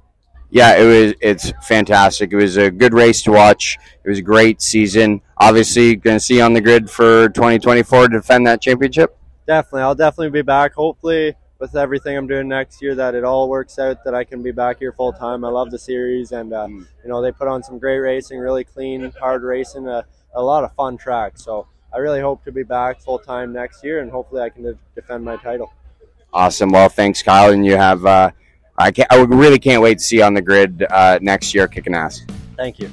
Yeah, 0.50 0.78
it 0.78 0.86
was. 0.86 1.14
It's 1.20 1.52
fantastic. 1.68 2.32
It 2.32 2.38
was 2.38 2.56
a 2.56 2.72
good 2.72 2.94
race 2.94 3.22
to 3.24 3.34
watch. 3.34 3.78
It 4.02 4.08
was 4.08 4.20
a 4.20 4.22
great 4.22 4.62
season. 4.62 5.20
Obviously, 5.36 5.98
going 5.98 6.16
to 6.16 6.22
see 6.22 6.38
you 6.38 6.44
on 6.44 6.54
the 6.54 6.62
grid 6.62 6.90
for 6.90 7.28
2024 7.28 8.08
to 8.08 8.18
defend 8.18 8.48
that 8.48 8.62
championship. 8.62 9.18
Definitely, 9.46 9.82
I'll 9.82 9.94
definitely 9.94 10.30
be 10.30 10.42
back. 10.42 10.74
Hopefully, 10.74 11.36
with 11.60 11.76
everything 11.76 12.18
I'm 12.18 12.28
doing 12.28 12.48
next 12.48 12.82
year, 12.82 12.96
that 12.96 13.16
it 13.16 13.24
all 13.24 13.50
works 13.50 13.80
out. 13.80 14.04
That 14.04 14.14
I 14.14 14.24
can 14.24 14.42
be 14.42 14.52
back 14.52 14.80
here 14.80 14.92
full 14.92 15.14
time. 15.14 15.44
I 15.44 15.50
love 15.50 15.72
the 15.72 15.80
series, 15.80 16.32
and 16.32 16.54
uh, 16.54 16.68
mm. 16.68 16.86
you 17.04 17.10
know 17.10 17.22
they 17.22 17.32
put 17.32 17.48
on 17.48 17.64
some 17.64 17.80
great 17.80 18.00
racing, 18.00 18.40
really 18.40 18.64
clean, 18.64 19.12
hard 19.20 19.44
racing, 19.44 19.88
a, 19.88 20.06
a 20.36 20.42
lot 20.42 20.64
of 20.64 20.74
fun 20.76 20.98
tracks. 20.98 21.44
So 21.44 21.68
I 21.94 21.98
really 21.98 22.22
hope 22.22 22.44
to 22.46 22.52
be 22.52 22.64
back 22.64 23.02
full 23.02 23.20
time 23.20 23.54
next 23.54 23.84
year, 23.84 24.02
and 24.02 24.12
hopefully 24.12 24.42
I 24.42 24.50
can 24.50 24.64
de- 24.64 24.78
defend 24.96 25.24
my 25.24 25.38
title. 25.38 25.74
Awesome. 26.34 26.70
Well, 26.70 26.90
thanks, 26.90 27.24
Kyle. 27.24 27.52
And 27.52 27.66
you 27.66 27.76
have, 27.76 28.06
uh, 28.06 28.32
I, 28.78 28.92
can't, 28.92 29.12
I 29.12 29.22
really 29.24 29.60
can't 29.60 29.82
wait 29.82 30.00
to 30.00 30.04
see 30.04 30.18
you 30.18 30.24
on 30.24 30.34
the 30.34 30.42
grid 30.42 30.86
uh, 30.90 31.20
next 31.22 31.54
year 31.54 31.68
kicking 31.68 31.96
ass. 31.96 32.22
Thank 32.56 32.80
you. 32.80 32.90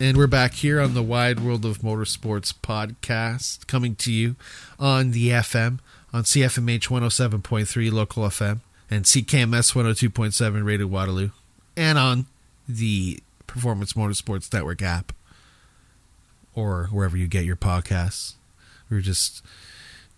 And 0.00 0.16
we're 0.16 0.26
back 0.26 0.54
here 0.54 0.80
on 0.80 0.94
the 0.94 1.02
Wide 1.02 1.40
World 1.40 1.64
of 1.64 1.78
Motorsports 1.78 2.52
podcast, 2.52 3.66
coming 3.66 3.94
to 3.96 4.12
you 4.12 4.36
on 4.78 5.12
the 5.12 5.30
FM, 5.30 5.78
on 6.14 6.22
CFMH 6.22 6.88
107.3 6.88 7.92
local 7.92 8.22
FM 8.22 8.60
and 8.88 9.04
CKMS 9.04 9.74
102.7 9.74 10.64
Radio 10.64 10.86
Waterloo, 10.86 11.30
and 11.76 11.98
on 11.98 12.26
the 12.68 13.18
Performance 13.48 13.94
Motorsports 13.94 14.52
Network 14.52 14.80
app 14.80 15.12
or 16.54 16.88
wherever 16.92 17.16
you 17.16 17.26
get 17.26 17.44
your 17.44 17.56
podcasts. 17.56 18.34
We 18.88 18.98
are 18.98 19.00
just 19.00 19.44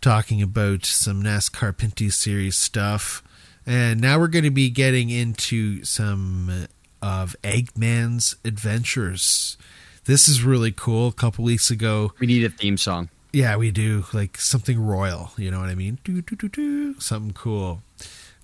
talking 0.02 0.42
about 0.42 0.84
some 0.84 1.22
NASCAR 1.22 1.72
Pinty 1.72 2.12
Series 2.12 2.56
stuff. 2.56 3.22
And 3.64 3.98
now 3.98 4.18
we're 4.18 4.28
going 4.28 4.44
to 4.44 4.50
be 4.50 4.68
getting 4.68 5.08
into 5.08 5.82
some 5.82 6.68
of 7.00 7.34
Eggman's 7.42 8.36
adventures. 8.44 9.56
This 10.04 10.28
is 10.28 10.42
really 10.42 10.72
cool. 10.72 11.08
A 11.08 11.12
couple 11.12 11.42
weeks 11.42 11.70
ago, 11.70 12.12
we 12.20 12.26
need 12.26 12.44
a 12.44 12.50
theme 12.50 12.76
song. 12.76 13.08
Yeah, 13.36 13.56
we 13.56 13.70
do. 13.70 14.06
Like 14.14 14.38
something 14.38 14.80
royal. 14.80 15.30
You 15.36 15.50
know 15.50 15.60
what 15.60 15.68
I 15.68 15.74
mean? 15.74 15.98
Do, 16.04 16.22
do, 16.22 16.36
do, 16.36 16.48
do. 16.48 16.98
Something 16.98 17.34
cool. 17.34 17.82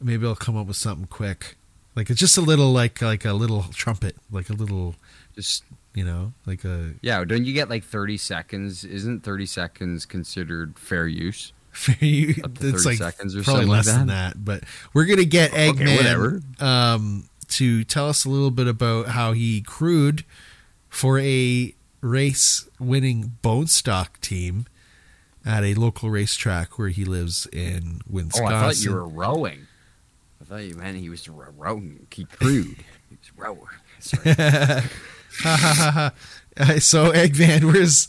Maybe 0.03 0.26
I'll 0.26 0.36
come 0.36 0.55
up 0.55 0.66
with 0.66 0.76
something 0.76 1.07
quick. 1.07 1.57
Like 1.97 2.11
it's 2.11 2.20
just 2.20 2.36
a 2.36 2.43
little 2.43 2.72
like 2.72 3.01
like 3.01 3.24
a 3.24 3.32
little 3.32 3.64
trumpet, 3.72 4.16
like 4.30 4.51
a 4.51 4.53
little 4.53 4.97
just 5.34 5.64
you 5.95 6.05
know, 6.05 6.34
like 6.45 6.66
a 6.66 6.93
yeah. 7.01 7.24
Don't 7.24 7.47
you 7.47 7.55
get 7.55 7.70
like 7.70 7.84
thirty 7.84 8.18
seconds? 8.18 8.84
Isn't 8.84 9.20
thirty 9.20 9.47
seconds 9.47 10.05
considered 10.05 10.78
fair 10.78 11.09
use? 11.09 11.55
Fair 11.70 11.97
use. 11.99 12.38
It's 12.61 12.84
like 12.84 12.99
seconds 12.99 13.34
or 13.34 13.43
probably 13.43 13.64
less 13.64 13.86
like 13.86 13.95
that. 13.95 13.99
than 13.99 14.09
that. 14.09 14.45
But 14.45 14.64
we're 14.93 15.07
gonna 15.07 15.24
get 15.24 15.53
Eggman 15.53 16.43
okay, 16.61 16.62
um, 16.62 17.30
to 17.49 17.82
tell 17.84 18.11
us 18.11 18.26
a 18.26 18.28
little 18.28 18.51
bit 18.51 18.66
about 18.66 19.09
how 19.09 19.32
he 19.32 19.62
crewed 19.62 20.26
for 20.90 21.18
a 21.18 21.74
race-winning 22.03 23.38
bone 23.40 23.68
stock 23.68 24.20
team 24.20 24.66
at 25.45 25.64
a 25.64 25.74
local 25.74 26.11
racetrack 26.11 26.78
where 26.78 26.88
he 26.88 27.05
lives 27.05 27.47
in 27.53 28.01
Wisconsin. 28.09 28.45
Oh, 28.45 28.57
I 28.57 28.61
thought 28.61 28.84
you 28.84 28.93
were 28.93 29.07
rowing. 29.07 29.66
I 30.40 30.45
thought 30.45 30.64
you 30.64 30.74
meant 30.74 30.99
he 30.99 31.09
was 31.09 31.28
rowing. 31.28 32.07
He 32.11 32.24
crewed. 32.24 32.84
he 33.09 33.16
was 33.16 33.32
rower. 33.36 33.70
so 36.80 37.12
Eggman, 37.12 37.72
where's 37.72 38.09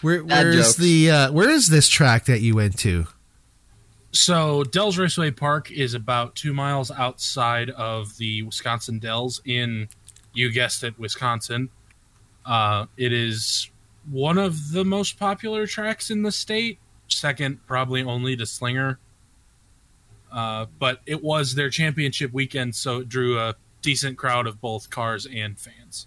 where 0.00 0.22
where's 0.22 0.76
the 0.76 1.10
uh, 1.10 1.32
where 1.32 1.48
is 1.48 1.68
this 1.68 1.88
track 1.88 2.26
that 2.26 2.40
you 2.40 2.56
went 2.56 2.78
to? 2.80 3.06
So 4.12 4.64
Dells 4.64 4.98
Raceway 4.98 5.32
Park 5.32 5.70
is 5.70 5.94
about 5.94 6.34
two 6.34 6.52
miles 6.52 6.90
outside 6.90 7.70
of 7.70 8.16
the 8.16 8.42
Wisconsin 8.42 8.98
Dells 8.98 9.40
in, 9.44 9.88
you 10.32 10.50
guessed 10.50 10.82
it, 10.82 10.98
Wisconsin. 10.98 11.68
Uh, 12.46 12.86
it 12.96 13.12
is 13.12 13.70
one 14.10 14.38
of 14.38 14.72
the 14.72 14.84
most 14.84 15.18
popular 15.18 15.66
tracks 15.66 16.10
in 16.10 16.22
the 16.22 16.32
state. 16.32 16.78
Second, 17.08 17.66
probably 17.66 18.02
only 18.02 18.36
to 18.36 18.46
Slinger. 18.46 18.98
Uh, 20.30 20.66
but 20.78 21.00
it 21.06 21.22
was 21.22 21.54
their 21.54 21.70
championship 21.70 22.32
weekend, 22.32 22.74
so 22.74 23.00
it 23.00 23.08
drew 23.08 23.38
a 23.38 23.54
decent 23.80 24.18
crowd 24.18 24.46
of 24.46 24.60
both 24.60 24.90
cars 24.90 25.26
and 25.26 25.58
fans. 25.58 26.06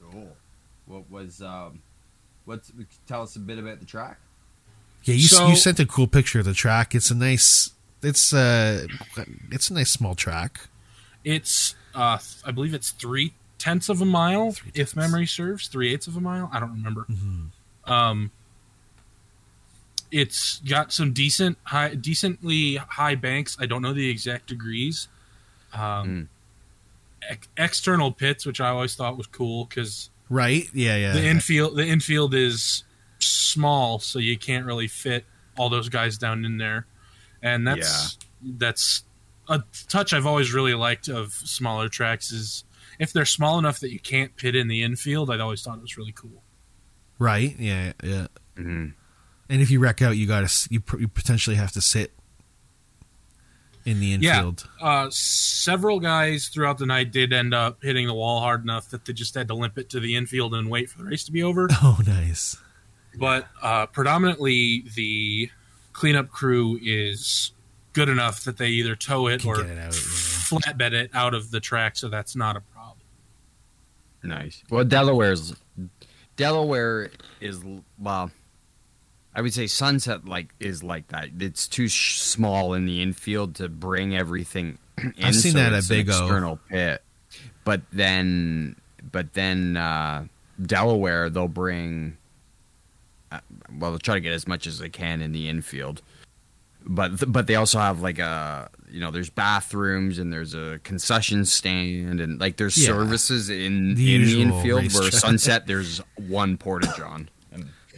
Cool. 0.00 0.36
What 0.86 1.08
was 1.08 1.40
um, 1.40 1.82
what's 2.44 2.72
tell 3.06 3.22
us 3.22 3.36
a 3.36 3.38
bit 3.38 3.58
about 3.58 3.78
the 3.78 3.86
track? 3.86 4.18
Yeah, 5.04 5.14
you 5.14 5.28
so, 5.28 5.46
you 5.46 5.56
sent 5.56 5.78
a 5.78 5.86
cool 5.86 6.06
picture 6.06 6.40
of 6.40 6.46
the 6.46 6.54
track. 6.54 6.94
It's 6.94 7.10
a 7.10 7.14
nice 7.14 7.70
it's 8.02 8.32
uh 8.32 8.86
it's 9.50 9.70
a 9.70 9.74
nice 9.74 9.90
small 9.90 10.14
track. 10.14 10.68
It's 11.24 11.74
uh 11.94 12.18
I 12.44 12.50
believe 12.50 12.74
it's 12.74 12.90
three 12.90 13.34
tenths 13.64 13.88
of 13.88 14.02
a 14.02 14.04
mile, 14.04 14.54
if 14.74 14.94
memory 14.94 15.26
serves, 15.26 15.68
three 15.68 15.94
eighths 15.94 16.06
of 16.06 16.16
a 16.18 16.20
mile. 16.20 16.50
I 16.52 16.60
don't 16.60 16.72
remember. 16.72 17.06
Mm-hmm. 17.10 17.90
Um, 17.90 18.30
it's 20.10 20.60
got 20.60 20.92
some 20.92 21.14
decent 21.14 21.56
high, 21.64 21.94
decently 21.94 22.76
high 22.76 23.14
banks. 23.14 23.56
I 23.58 23.64
don't 23.64 23.80
know 23.80 23.94
the 23.94 24.10
exact 24.10 24.48
degrees. 24.48 25.08
Um, 25.72 26.28
mm. 27.30 27.38
external 27.56 28.12
pits, 28.12 28.44
which 28.44 28.60
I 28.60 28.68
always 28.68 28.94
thought 28.96 29.16
was 29.16 29.26
cool 29.26 29.64
because 29.64 30.10
Right. 30.28 30.68
Yeah. 30.74 30.96
Yeah. 30.96 31.14
The 31.14 31.24
infield. 31.24 31.76
The 31.76 31.86
infield 31.86 32.34
is 32.34 32.84
small, 33.18 33.98
so 33.98 34.18
you 34.18 34.36
can't 34.36 34.66
really 34.66 34.88
fit 34.88 35.24
all 35.56 35.70
those 35.70 35.88
guys 35.88 36.18
down 36.18 36.44
in 36.44 36.58
there, 36.58 36.86
and 37.42 37.66
that's 37.66 38.18
yeah. 38.42 38.56
that's 38.58 39.04
a 39.48 39.62
touch 39.88 40.12
I've 40.12 40.26
always 40.26 40.52
really 40.52 40.74
liked 40.74 41.08
of 41.08 41.32
smaller 41.32 41.88
tracks 41.88 42.30
is 42.30 42.64
if 42.98 43.12
they're 43.12 43.24
small 43.24 43.58
enough 43.58 43.80
that 43.80 43.92
you 43.92 44.00
can't 44.00 44.36
pit 44.36 44.54
in 44.54 44.68
the 44.68 44.82
infield. 44.82 45.30
I'd 45.30 45.40
always 45.40 45.62
thought 45.62 45.78
it 45.78 45.82
was 45.82 45.96
really 45.96 46.12
cool. 46.12 46.42
Right. 47.18 47.54
Yeah. 47.58 47.92
Yeah. 48.02 48.26
Mm-hmm. 48.56 48.88
And 49.48 49.60
if 49.60 49.70
you 49.70 49.78
wreck 49.80 50.02
out, 50.02 50.16
you 50.16 50.26
got 50.26 50.48
to 50.48 50.68
you, 50.70 50.82
you 50.98 51.08
potentially 51.08 51.56
have 51.56 51.72
to 51.72 51.80
sit 51.80 52.12
in 53.84 54.00
the 54.00 54.14
infield. 54.14 54.66
Yeah, 54.80 54.86
uh, 54.86 55.10
several 55.10 56.00
guys 56.00 56.48
throughout 56.48 56.78
the 56.78 56.86
night 56.86 57.12
did 57.12 57.32
end 57.32 57.52
up 57.52 57.82
hitting 57.82 58.06
the 58.06 58.14
wall 58.14 58.40
hard 58.40 58.62
enough 58.62 58.90
that 58.90 59.04
they 59.04 59.12
just 59.12 59.34
had 59.34 59.48
to 59.48 59.54
limp 59.54 59.78
it 59.78 59.90
to 59.90 60.00
the 60.00 60.16
infield 60.16 60.54
and 60.54 60.70
wait 60.70 60.88
for 60.88 60.98
the 60.98 61.04
race 61.04 61.24
to 61.24 61.32
be 61.32 61.42
over. 61.42 61.68
Oh, 61.82 61.98
nice. 62.06 62.56
But 63.16 63.46
uh, 63.62 63.86
predominantly, 63.86 64.84
the 64.94 65.50
cleanup 65.92 66.30
crew 66.30 66.78
is 66.82 67.52
good 67.92 68.08
enough 68.08 68.44
that 68.44 68.56
they 68.56 68.68
either 68.68 68.96
tow 68.96 69.26
it 69.26 69.44
or 69.44 69.60
it 69.60 69.78
out, 69.78 69.92
flatbed 69.92 70.92
it 70.92 71.10
out 71.14 71.34
of 71.34 71.50
the 71.50 71.60
track, 71.60 71.96
so 71.96 72.08
that's 72.08 72.34
not 72.34 72.56
a 72.56 72.60
problem. 72.60 72.73
Nice. 74.24 74.64
Well, 74.70 74.84
Delaware's 74.84 75.54
Delaware 76.36 77.10
is 77.40 77.62
well 77.98 78.30
I 79.34 79.40
would 79.40 79.52
say 79.52 79.66
Sunset 79.66 80.26
like 80.26 80.54
is 80.60 80.82
like 80.82 81.08
that. 81.08 81.30
It's 81.40 81.66
too 81.66 81.88
sh- 81.88 82.20
small 82.20 82.72
in 82.74 82.86
the 82.86 83.02
infield 83.02 83.56
to 83.56 83.68
bring 83.68 84.16
everything. 84.16 84.78
In, 84.98 85.12
I've 85.22 85.34
seen 85.34 85.52
so 85.52 85.58
that 85.58 85.72
at 85.72 85.88
Big 85.88 86.08
O 86.08 86.12
external 86.12 86.58
pit, 86.68 87.02
but 87.64 87.82
then 87.92 88.76
but 89.10 89.32
then 89.34 89.76
uh, 89.76 90.26
Delaware 90.64 91.30
they'll 91.30 91.48
bring. 91.48 92.16
Uh, 93.32 93.40
well, 93.76 93.90
they'll 93.90 93.98
try 93.98 94.14
to 94.14 94.20
get 94.20 94.32
as 94.32 94.46
much 94.46 94.68
as 94.68 94.78
they 94.78 94.88
can 94.88 95.20
in 95.20 95.32
the 95.32 95.48
infield, 95.48 96.00
but 96.86 97.32
but 97.32 97.46
they 97.46 97.54
also 97.56 97.78
have 97.78 98.00
like 98.02 98.18
a 98.18 98.70
you 98.90 99.00
know 99.00 99.10
there's 99.10 99.30
bathrooms 99.30 100.18
and 100.18 100.32
there's 100.32 100.54
a 100.54 100.78
concession 100.84 101.44
stand 101.44 102.20
and 102.20 102.40
like 102.40 102.56
there's 102.56 102.76
yeah. 102.76 102.86
services 102.86 103.50
in 103.50 103.94
the 103.94 104.14
in 104.14 104.24
the 104.24 104.42
infield 104.42 104.92
where 104.92 105.10
Sunset 105.10 105.66
there's 105.66 106.00
one 106.16 106.56
portage 106.56 107.00
on. 107.00 107.28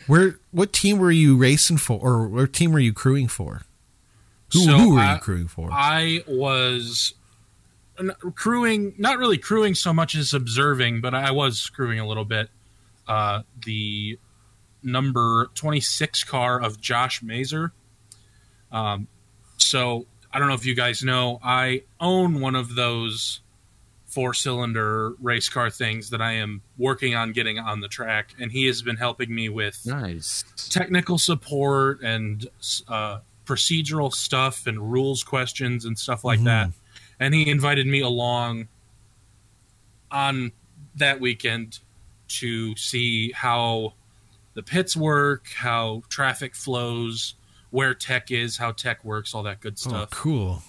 Where 0.06 0.38
what 0.52 0.72
team 0.72 0.98
were 0.98 1.10
you 1.10 1.36
racing 1.36 1.78
for, 1.78 1.98
or 2.00 2.28
what 2.28 2.52
team 2.52 2.72
were 2.72 2.78
you 2.78 2.92
crewing 2.92 3.26
for? 3.26 3.62
Who, 4.52 4.60
so 4.60 4.78
who 4.78 4.94
were 4.94 5.00
I, 5.00 5.14
you 5.14 5.20
crewing 5.20 5.48
for? 5.48 5.68
I 5.72 6.22
was 6.28 7.14
crewing, 8.34 8.94
not 8.98 9.18
really 9.18 9.38
crewing 9.38 9.74
so 9.74 9.92
much 9.92 10.14
as 10.14 10.32
observing, 10.32 11.00
but 11.00 11.14
I 11.14 11.32
was 11.32 11.68
crewing 11.70 11.98
a 11.98 12.06
little 12.06 12.24
bit. 12.24 12.50
Uh, 13.08 13.42
the 13.64 14.18
number 14.82 15.50
twenty 15.54 15.80
six 15.80 16.22
car 16.22 16.60
of 16.60 16.80
Josh 16.80 17.22
Mazer. 17.22 17.72
Um, 18.72 19.08
so 19.56 20.06
I 20.32 20.38
don't 20.38 20.48
know 20.48 20.54
if 20.54 20.66
you 20.66 20.74
guys 20.74 21.02
know, 21.02 21.40
I 21.42 21.82
own 22.00 22.40
one 22.40 22.54
of 22.54 22.74
those 22.74 23.40
four 24.06 24.32
cylinder 24.32 25.12
race 25.20 25.48
car 25.48 25.68
things 25.68 26.10
that 26.10 26.22
I 26.22 26.32
am 26.32 26.62
working 26.78 27.14
on 27.14 27.32
getting 27.32 27.58
on 27.58 27.80
the 27.80 27.88
track, 27.88 28.34
and 28.40 28.50
he 28.50 28.66
has 28.66 28.80
been 28.82 28.96
helping 28.96 29.34
me 29.34 29.48
with 29.48 29.84
nice 29.84 30.44
technical 30.70 31.18
support 31.18 32.00
and 32.02 32.46
uh, 32.88 33.18
procedural 33.44 34.12
stuff 34.12 34.66
and 34.66 34.92
rules 34.92 35.22
questions 35.22 35.84
and 35.84 35.98
stuff 35.98 36.24
like 36.24 36.38
mm-hmm. 36.38 36.46
that. 36.46 36.70
And 37.18 37.34
he 37.34 37.48
invited 37.48 37.86
me 37.86 38.00
along 38.00 38.68
on 40.10 40.52
that 40.96 41.20
weekend 41.20 41.78
to 42.28 42.76
see 42.76 43.32
how 43.32 43.94
the 44.54 44.62
pits 44.62 44.96
work, 44.96 45.46
how 45.54 46.02
traffic 46.08 46.54
flows, 46.54 47.34
where 47.76 47.92
tech 47.92 48.30
is, 48.30 48.56
how 48.56 48.72
tech 48.72 49.04
works, 49.04 49.34
all 49.34 49.42
that 49.42 49.60
good 49.60 49.74
oh, 49.74 49.88
stuff. 49.88 50.08
Oh, 50.10 50.16
cool. 50.16 50.62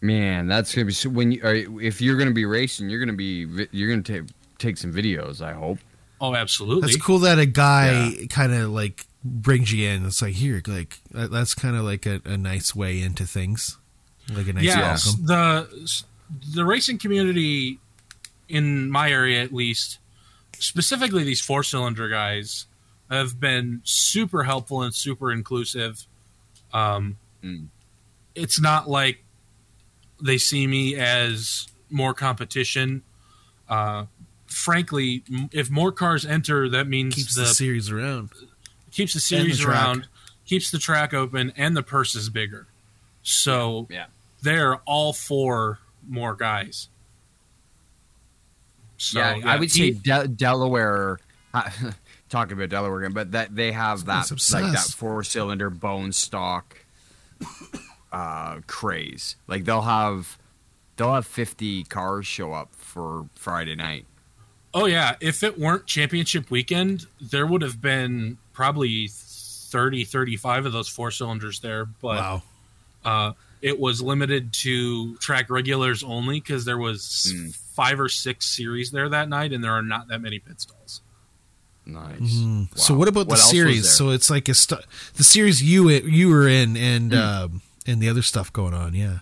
Man, 0.00 0.46
that's 0.46 0.72
gonna 0.72 0.84
be 0.84 0.92
so. 0.92 1.10
When 1.10 1.32
you 1.32 1.42
are, 1.42 1.54
if 1.82 2.00
you're 2.00 2.16
gonna 2.16 2.30
be 2.30 2.44
racing, 2.44 2.88
you're 2.88 3.00
gonna 3.00 3.12
be 3.12 3.66
you're 3.72 3.90
gonna 3.90 4.02
take 4.02 4.22
take 4.58 4.76
some 4.76 4.92
videos. 4.92 5.42
I 5.42 5.52
hope. 5.52 5.78
Oh, 6.20 6.36
absolutely. 6.36 6.82
That's 6.82 7.02
cool 7.02 7.18
that 7.20 7.40
a 7.40 7.46
guy 7.46 8.10
yeah. 8.10 8.26
kind 8.28 8.54
of 8.54 8.70
like 8.70 9.04
brings 9.24 9.72
you 9.72 9.88
in. 9.88 10.06
It's 10.06 10.22
like 10.22 10.34
here, 10.34 10.62
like 10.68 10.98
that's 11.10 11.54
kind 11.54 11.74
of 11.74 11.82
like 11.82 12.06
a, 12.06 12.20
a, 12.24 12.36
nice 12.36 12.74
way 12.74 13.00
into 13.00 13.26
things, 13.26 13.76
like 14.32 14.46
a 14.46 14.52
nice 14.52 14.64
yeah, 14.64 14.80
welcome. 14.80 15.26
The 15.26 16.04
the 16.54 16.64
racing 16.64 16.98
community 16.98 17.80
in 18.48 18.92
my 18.92 19.10
area, 19.10 19.42
at 19.42 19.52
least, 19.52 19.98
specifically 20.56 21.24
these 21.24 21.40
four 21.40 21.64
cylinder 21.64 22.08
guys, 22.08 22.66
have 23.10 23.38
been 23.38 23.80
super 23.84 24.42
helpful 24.44 24.82
and 24.82 24.94
super 24.94 25.30
inclusive. 25.30 26.06
Um, 26.72 27.18
mm. 27.42 27.66
It's 28.34 28.60
not 28.60 28.88
like 28.88 29.24
they 30.20 30.38
see 30.38 30.66
me 30.66 30.96
as 30.96 31.68
more 31.90 32.14
competition. 32.14 33.02
Uh, 33.68 34.06
frankly, 34.46 35.22
if 35.52 35.70
more 35.70 35.92
cars 35.92 36.26
enter, 36.26 36.68
that 36.68 36.88
means 36.88 37.14
keeps 37.14 37.34
the, 37.34 37.42
the 37.42 37.46
series 37.48 37.90
around, 37.90 38.30
keeps 38.90 39.14
the 39.14 39.20
series 39.20 39.60
the 39.60 39.68
around, 39.68 40.08
keeps 40.44 40.70
the 40.70 40.78
track 40.78 41.14
open, 41.14 41.52
and 41.56 41.76
the 41.76 41.82
purse 41.82 42.14
is 42.14 42.28
bigger. 42.28 42.66
So 43.22 43.86
yeah. 43.90 44.06
there 44.42 44.76
all 44.84 45.12
four 45.12 45.78
more 46.08 46.34
guys. 46.34 46.88
So, 48.98 49.18
yeah, 49.18 49.36
yeah, 49.36 49.52
I 49.52 49.56
would 49.56 49.70
he, 49.72 49.92
say 49.92 49.98
De- 49.98 50.28
Delaware. 50.28 51.18
talking 52.28 52.56
about 52.56 52.68
Delaware 52.68 53.00
again, 53.00 53.12
but 53.12 53.32
that 53.32 53.54
they 53.54 53.72
have 53.72 54.04
that 54.06 54.30
like 54.52 54.72
that 54.72 54.94
four 54.96 55.22
cylinder 55.22 55.70
bone 55.70 56.12
stock 56.12 56.78
uh, 58.12 58.60
craze. 58.66 59.36
Like 59.46 59.64
they'll 59.64 59.82
have 59.82 60.38
they'll 60.96 61.14
have 61.14 61.26
fifty 61.26 61.84
cars 61.84 62.26
show 62.26 62.52
up 62.52 62.74
for 62.74 63.28
Friday 63.34 63.74
night. 63.74 64.06
Oh 64.74 64.86
yeah, 64.86 65.16
if 65.20 65.42
it 65.42 65.58
weren't 65.58 65.86
championship 65.86 66.50
weekend, 66.50 67.06
there 67.20 67.46
would 67.46 67.62
have 67.62 67.80
been 67.80 68.36
probably 68.52 69.08
30, 69.08 70.04
35 70.04 70.66
of 70.66 70.72
those 70.72 70.88
four 70.88 71.10
cylinders 71.10 71.60
there. 71.60 71.86
But 71.86 72.16
wow. 72.18 72.42
uh, 73.04 73.32
it 73.62 73.78
was 73.78 74.02
limited 74.02 74.52
to 74.52 75.16
track 75.16 75.50
regulars 75.50 76.02
only 76.02 76.40
because 76.40 76.64
there 76.64 76.78
was 76.78 77.32
mm. 77.34 77.54
five 77.54 77.98
or 77.98 78.08
six 78.08 78.46
series 78.46 78.90
there 78.90 79.08
that 79.08 79.28
night, 79.28 79.52
and 79.52 79.62
there 79.62 79.72
are 79.72 79.82
not 79.82 80.08
that 80.08 80.20
many 80.20 80.38
pit 80.38 80.60
stalls. 80.60 81.00
Nice. 81.86 82.18
Mm. 82.18 82.62
Wow. 82.62 82.66
So 82.74 82.94
what 82.94 83.06
about 83.08 83.28
what 83.28 83.36
the 83.36 83.36
series? 83.36 83.88
So 83.88 84.10
it's 84.10 84.28
like 84.28 84.48
a 84.48 84.54
st- 84.54 84.84
the 85.14 85.24
series 85.24 85.62
you 85.62 85.88
you 85.88 86.28
were 86.28 86.48
in, 86.48 86.76
and 86.76 87.12
mm. 87.12 87.18
um, 87.18 87.62
and 87.86 88.02
the 88.02 88.08
other 88.08 88.22
stuff 88.22 88.52
going 88.52 88.74
on. 88.74 88.92
Yeah. 88.92 89.20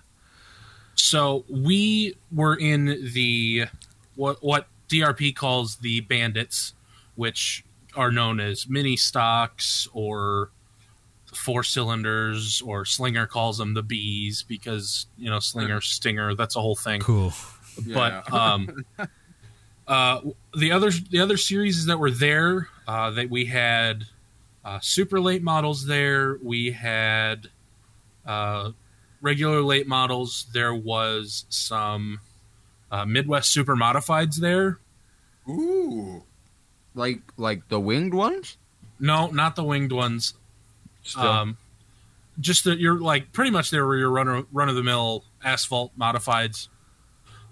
So 0.94 1.44
we 1.48 2.16
were 2.32 2.56
in 2.56 3.10
the 3.12 3.66
what 4.14 4.42
what 4.42 4.66
DRP 4.88 5.36
calls 5.36 5.76
the 5.76 6.00
bandits, 6.00 6.72
which 7.16 7.64
are 7.94 8.10
known 8.10 8.40
as 8.40 8.68
mini 8.68 8.96
stocks 8.96 9.86
or 9.92 10.50
four 11.34 11.62
cylinders, 11.62 12.62
or 12.62 12.84
Slinger 12.84 13.26
calls 13.26 13.58
them 13.58 13.74
the 13.74 13.82
bees 13.82 14.42
because 14.42 15.06
you 15.18 15.28
know 15.28 15.38
Slinger 15.38 15.82
Stinger. 15.82 16.34
That's 16.34 16.56
a 16.56 16.60
whole 16.60 16.76
thing. 16.76 17.00
Cool. 17.00 17.32
But 17.92 18.24
yeah. 18.32 18.52
um, 18.52 18.84
uh, 19.86 20.20
the 20.56 20.72
other 20.72 20.90
the 20.90 21.20
other 21.20 21.36
series 21.36 21.86
that 21.86 21.98
were 21.98 22.10
there 22.10 22.68
uh, 22.86 23.10
that 23.10 23.30
we 23.30 23.46
had 23.46 24.04
uh, 24.64 24.78
super 24.80 25.20
late 25.20 25.42
models 25.42 25.86
there. 25.86 26.38
We 26.42 26.70
had 26.72 27.48
uh, 28.26 28.70
regular 29.20 29.60
late 29.60 29.86
models. 29.86 30.46
There 30.52 30.74
was 30.74 31.44
some 31.48 32.20
uh, 32.90 33.04
Midwest 33.04 33.52
super 33.52 33.76
modifieds 33.76 34.36
there. 34.36 34.78
Ooh, 35.48 36.22
like 36.94 37.20
like 37.36 37.68
the 37.68 37.80
winged 37.80 38.14
ones? 38.14 38.56
No, 38.98 39.26
not 39.26 39.56
the 39.56 39.64
winged 39.64 39.92
ones. 39.92 40.34
Still. 41.02 41.22
Um, 41.22 41.56
just 42.40 42.64
that 42.64 42.78
you're 42.78 42.98
like 42.98 43.32
pretty 43.32 43.50
much 43.50 43.70
there 43.70 43.86
were 43.86 43.96
your 43.96 44.10
run 44.10 44.46
run 44.52 44.68
of 44.68 44.74
the 44.74 44.82
mill 44.82 45.24
asphalt 45.44 45.92
modifieds. 45.98 46.68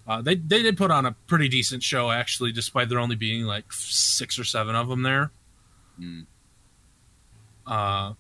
Uh, 0.07 0.21
they 0.21 0.35
they 0.35 0.63
did 0.63 0.77
put 0.77 0.91
on 0.91 1.07
a 1.07 1.13
pretty 1.27 1.49
decent 1.49 1.83
show 1.83 2.11
actually, 2.11 2.53
despite 2.53 2.89
there 2.89 2.99
only 2.99 3.17
being 3.17 3.45
like 3.45 3.73
six 3.73 4.39
or 4.39 4.45
seven 4.45 4.75
of 4.75 4.89
them 4.89 5.03
there. 5.03 5.31
Mm. 6.01 6.27
Uh, 7.67 8.15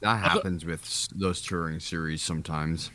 that 0.00 0.20
happens 0.20 0.66
with 0.66 1.08
those 1.14 1.40
touring 1.40 1.80
series 1.80 2.22
sometimes. 2.22 2.90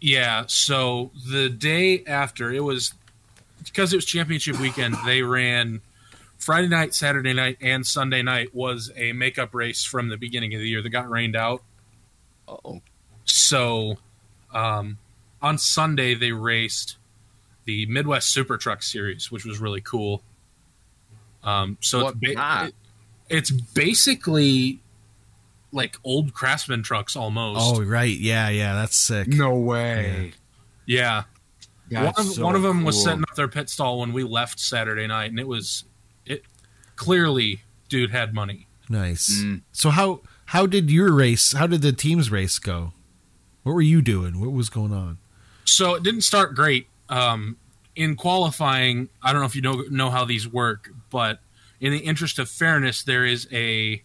Yeah. 0.00 0.44
So 0.48 1.12
the 1.30 1.48
day 1.48 2.04
after 2.04 2.52
it 2.52 2.64
was 2.64 2.94
because 3.64 3.92
it 3.92 3.96
was 3.96 4.04
championship 4.04 4.58
weekend, 4.58 4.96
they 5.04 5.22
ran 5.22 5.80
Friday 6.38 6.68
night, 6.68 6.94
Saturday 6.94 7.32
night, 7.32 7.58
and 7.60 7.86
Sunday 7.86 8.22
night 8.22 8.54
was 8.54 8.90
a 8.96 9.12
makeup 9.12 9.54
race 9.54 9.84
from 9.84 10.08
the 10.08 10.16
beginning 10.16 10.52
of 10.54 10.60
the 10.60 10.68
year 10.68 10.82
that 10.82 10.90
got 10.90 11.08
rained 11.08 11.36
out. 11.36 11.62
Oh. 12.48 12.82
So 13.24 13.98
um, 14.52 14.98
on 15.40 15.58
Sunday 15.58 16.14
they 16.14 16.32
raced 16.32 16.96
the 17.66 17.86
Midwest 17.86 18.30
Super 18.30 18.56
Truck 18.56 18.82
Series, 18.82 19.30
which 19.30 19.44
was 19.44 19.60
really 19.60 19.80
cool. 19.80 20.22
Um, 21.42 21.76
so 21.80 22.08
it's, 22.08 22.18
ba- 22.18 22.66
it, 22.66 22.74
it's 23.28 23.50
basically 23.50 24.80
like 25.72 25.96
old 26.02 26.32
Craftsman 26.32 26.82
trucks 26.82 27.14
almost. 27.14 27.60
Oh 27.62 27.82
right, 27.82 28.16
yeah, 28.16 28.48
yeah, 28.48 28.74
that's 28.74 28.96
sick. 28.96 29.28
No 29.28 29.54
way. 29.54 30.32
Yeah, 30.86 31.24
yeah. 31.88 32.04
one 32.04 32.14
of, 32.16 32.26
so 32.26 32.44
one 32.44 32.56
of 32.56 32.62
them 32.62 32.78
cool. 32.78 32.86
was 32.86 33.02
setting 33.02 33.22
up 33.22 33.34
their 33.36 33.48
pit 33.48 33.68
stall 33.68 34.00
when 34.00 34.12
we 34.12 34.22
left 34.22 34.58
Saturday 34.58 35.06
night, 35.06 35.30
and 35.30 35.38
it 35.38 35.46
was 35.46 35.84
it 36.24 36.42
clearly 36.96 37.60
dude 37.88 38.10
had 38.10 38.32
money. 38.34 38.66
Nice. 38.88 39.42
Mm. 39.42 39.62
So 39.72 39.90
how 39.90 40.20
how 40.46 40.66
did 40.66 40.90
your 40.90 41.12
race? 41.12 41.52
How 41.52 41.66
did 41.66 41.82
the 41.82 41.92
team's 41.92 42.30
race 42.30 42.58
go? 42.58 42.92
What 43.62 43.72
were 43.74 43.82
you 43.82 44.00
doing? 44.00 44.40
What 44.40 44.52
was 44.52 44.70
going 44.70 44.92
on? 44.92 45.18
So 45.64 45.94
it 45.94 46.04
didn't 46.04 46.20
start 46.20 46.54
great 46.54 46.86
um, 47.08 47.56
in 47.94 48.16
qualifying, 48.16 49.08
I 49.22 49.32
don't 49.32 49.40
know 49.40 49.46
if 49.46 49.56
you 49.56 49.62
know 49.62 49.84
know 49.90 50.10
how 50.10 50.24
these 50.24 50.46
work, 50.48 50.90
but 51.10 51.40
in 51.80 51.92
the 51.92 51.98
interest 51.98 52.38
of 52.38 52.48
fairness, 52.48 53.02
there 53.02 53.24
is 53.24 53.48
a 53.52 54.02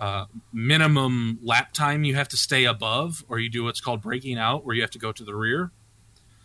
uh, 0.00 0.26
minimum 0.52 1.38
lap 1.42 1.72
time 1.72 2.04
you 2.04 2.14
have 2.14 2.28
to 2.28 2.36
stay 2.36 2.64
above, 2.64 3.24
or 3.28 3.38
you 3.38 3.48
do 3.48 3.64
what's 3.64 3.80
called 3.80 4.02
breaking 4.02 4.38
out, 4.38 4.64
where 4.64 4.74
you 4.74 4.82
have 4.82 4.90
to 4.90 4.98
go 4.98 5.12
to 5.12 5.24
the 5.24 5.34
rear. 5.34 5.70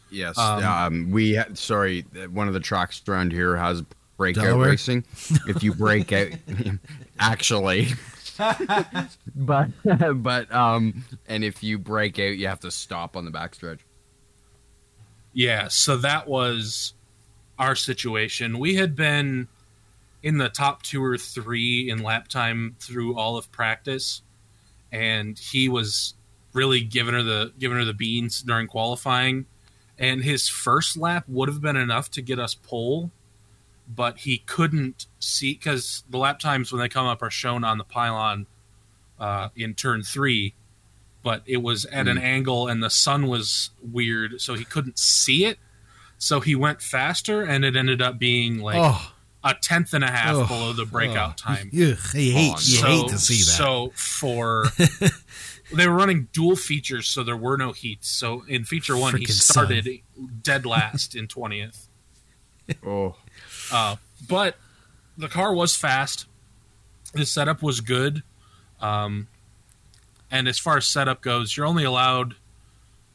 Yes, 0.10 0.38
um, 0.38 0.64
um, 0.64 1.12
we 1.12 1.34
had, 1.34 1.58
sorry, 1.58 2.02
one 2.32 2.48
of 2.48 2.54
the 2.54 2.62
tracks 2.62 3.02
around 3.08 3.34
here 3.34 3.58
has 3.58 3.84
breakout 4.16 4.46
Delaware? 4.46 4.70
racing. 4.70 5.04
if 5.48 5.64
you 5.64 5.74
break 5.74 6.12
out, 6.12 6.28
actually. 7.20 7.90
but 9.36 9.70
but 10.24 10.54
um 10.54 11.04
and 11.28 11.44
if 11.44 11.64
you 11.64 11.80
break 11.80 12.20
out 12.20 12.38
you 12.38 12.48
have 12.48 12.60
to 12.60 12.70
stop 12.70 13.18
on 13.18 13.26
the 13.26 13.32
backstretch 13.32 13.80
yeah, 15.38 15.68
so 15.68 15.98
that 15.98 16.28
was 16.28 16.96
our 17.60 17.76
situation. 17.76 18.58
We 18.58 18.74
had 18.74 18.96
been 18.96 19.48
in 20.24 20.40
the 20.40 20.50
top 20.50 20.82
two 20.82 21.04
or 21.04 21.16
three 21.16 21.92
in 21.92 22.02
lap 22.02 22.28
time 22.28 22.76
through 22.80 23.16
all 23.16 23.38
of 23.38 23.52
practice, 23.52 24.24
and 24.92 25.38
he 25.38 25.70
was 25.70 26.16
really 26.54 26.82
giving 26.82 27.14
her 27.14 27.22
the 27.22 27.54
giving 27.60 27.78
her 27.78 27.86
the 27.86 27.94
beans 27.94 28.42
during 28.42 28.66
qualifying. 28.66 29.46
And 30.00 30.24
his 30.24 30.50
first 30.50 30.98
lap 30.98 31.26
would 31.28 31.50
have 31.50 31.62
been 31.62 31.76
enough 31.76 32.10
to 32.12 32.24
get 32.24 32.40
us 32.40 32.56
pole, 32.56 33.12
but 33.88 34.18
he 34.18 34.40
couldn't 34.40 35.06
see 35.20 35.54
because 35.54 36.04
the 36.10 36.18
lap 36.18 36.40
times 36.40 36.72
when 36.72 36.82
they 36.82 36.90
come 36.90 37.06
up 37.06 37.22
are 37.22 37.30
shown 37.30 37.64
on 37.64 37.78
the 37.78 37.84
pylon 37.84 38.48
uh, 39.20 39.50
in 39.56 39.76
turn 39.76 40.02
three 40.02 40.56
but 41.24 41.44
it 41.46 41.58
was 41.58 41.86
at 41.86 42.06
mm. 42.06 42.12
an 42.12 42.18
angle 42.18 42.68
and 42.68 42.82
the 42.82 42.90
sun 42.90 43.28
was 43.28 43.72
weird, 43.82 44.40
so 44.42 44.54
he 44.54 44.64
couldn't 44.64 44.98
see 44.98 45.46
it. 45.46 45.58
So 46.18 46.40
he 46.40 46.56
went 46.56 46.82
faster, 46.82 47.44
and 47.44 47.64
it 47.64 47.76
ended 47.76 48.02
up 48.02 48.18
being 48.18 48.60
like 48.60 48.78
oh. 48.80 49.14
a 49.44 49.54
tenth 49.54 49.94
and 49.94 50.04
a 50.04 50.10
half 50.10 50.36
oh. 50.36 50.48
below 50.48 50.74
the 50.74 50.86
breakout 50.86 51.42
oh. 51.42 51.54
time. 51.54 51.70
You, 51.72 51.96
you 52.14 52.34
hate, 52.34 52.52
you 52.52 52.78
so, 52.78 52.88
hate 52.88 53.08
to 53.10 53.18
see 53.20 53.36
that. 53.36 53.58
So 53.58 53.92
for 53.94 54.66
they 55.74 55.88
were 55.88 55.94
running 55.94 56.28
dual 56.34 56.56
features, 56.56 57.08
so 57.08 57.24
there 57.24 57.38
were 57.38 57.58
no 57.58 57.72
heats. 57.72 58.10
So 58.10 58.44
in 58.48 58.66
feature 58.66 58.98
one, 58.98 59.14
Freaking 59.14 59.28
he 59.28 59.34
started 59.34 59.86
sun. 59.86 60.40
dead 60.42 60.66
last 60.66 61.16
in 61.16 61.28
twentieth. 61.28 61.88
Oh, 62.86 63.16
uh, 63.72 63.96
but 64.28 64.58
the 65.18 65.30
car 65.30 65.54
was 65.54 65.74
fast. 65.74 66.26
The 67.14 67.26
setup 67.26 67.62
was 67.62 67.80
good. 67.80 68.24
Um, 68.82 69.30
and 70.30 70.48
as 70.48 70.60
far 70.60 70.78
as 70.78 70.86
setup 70.86 71.22
goes, 71.22 71.56
you're 71.56 71.66
only 71.66 71.84
allowed 71.84 72.36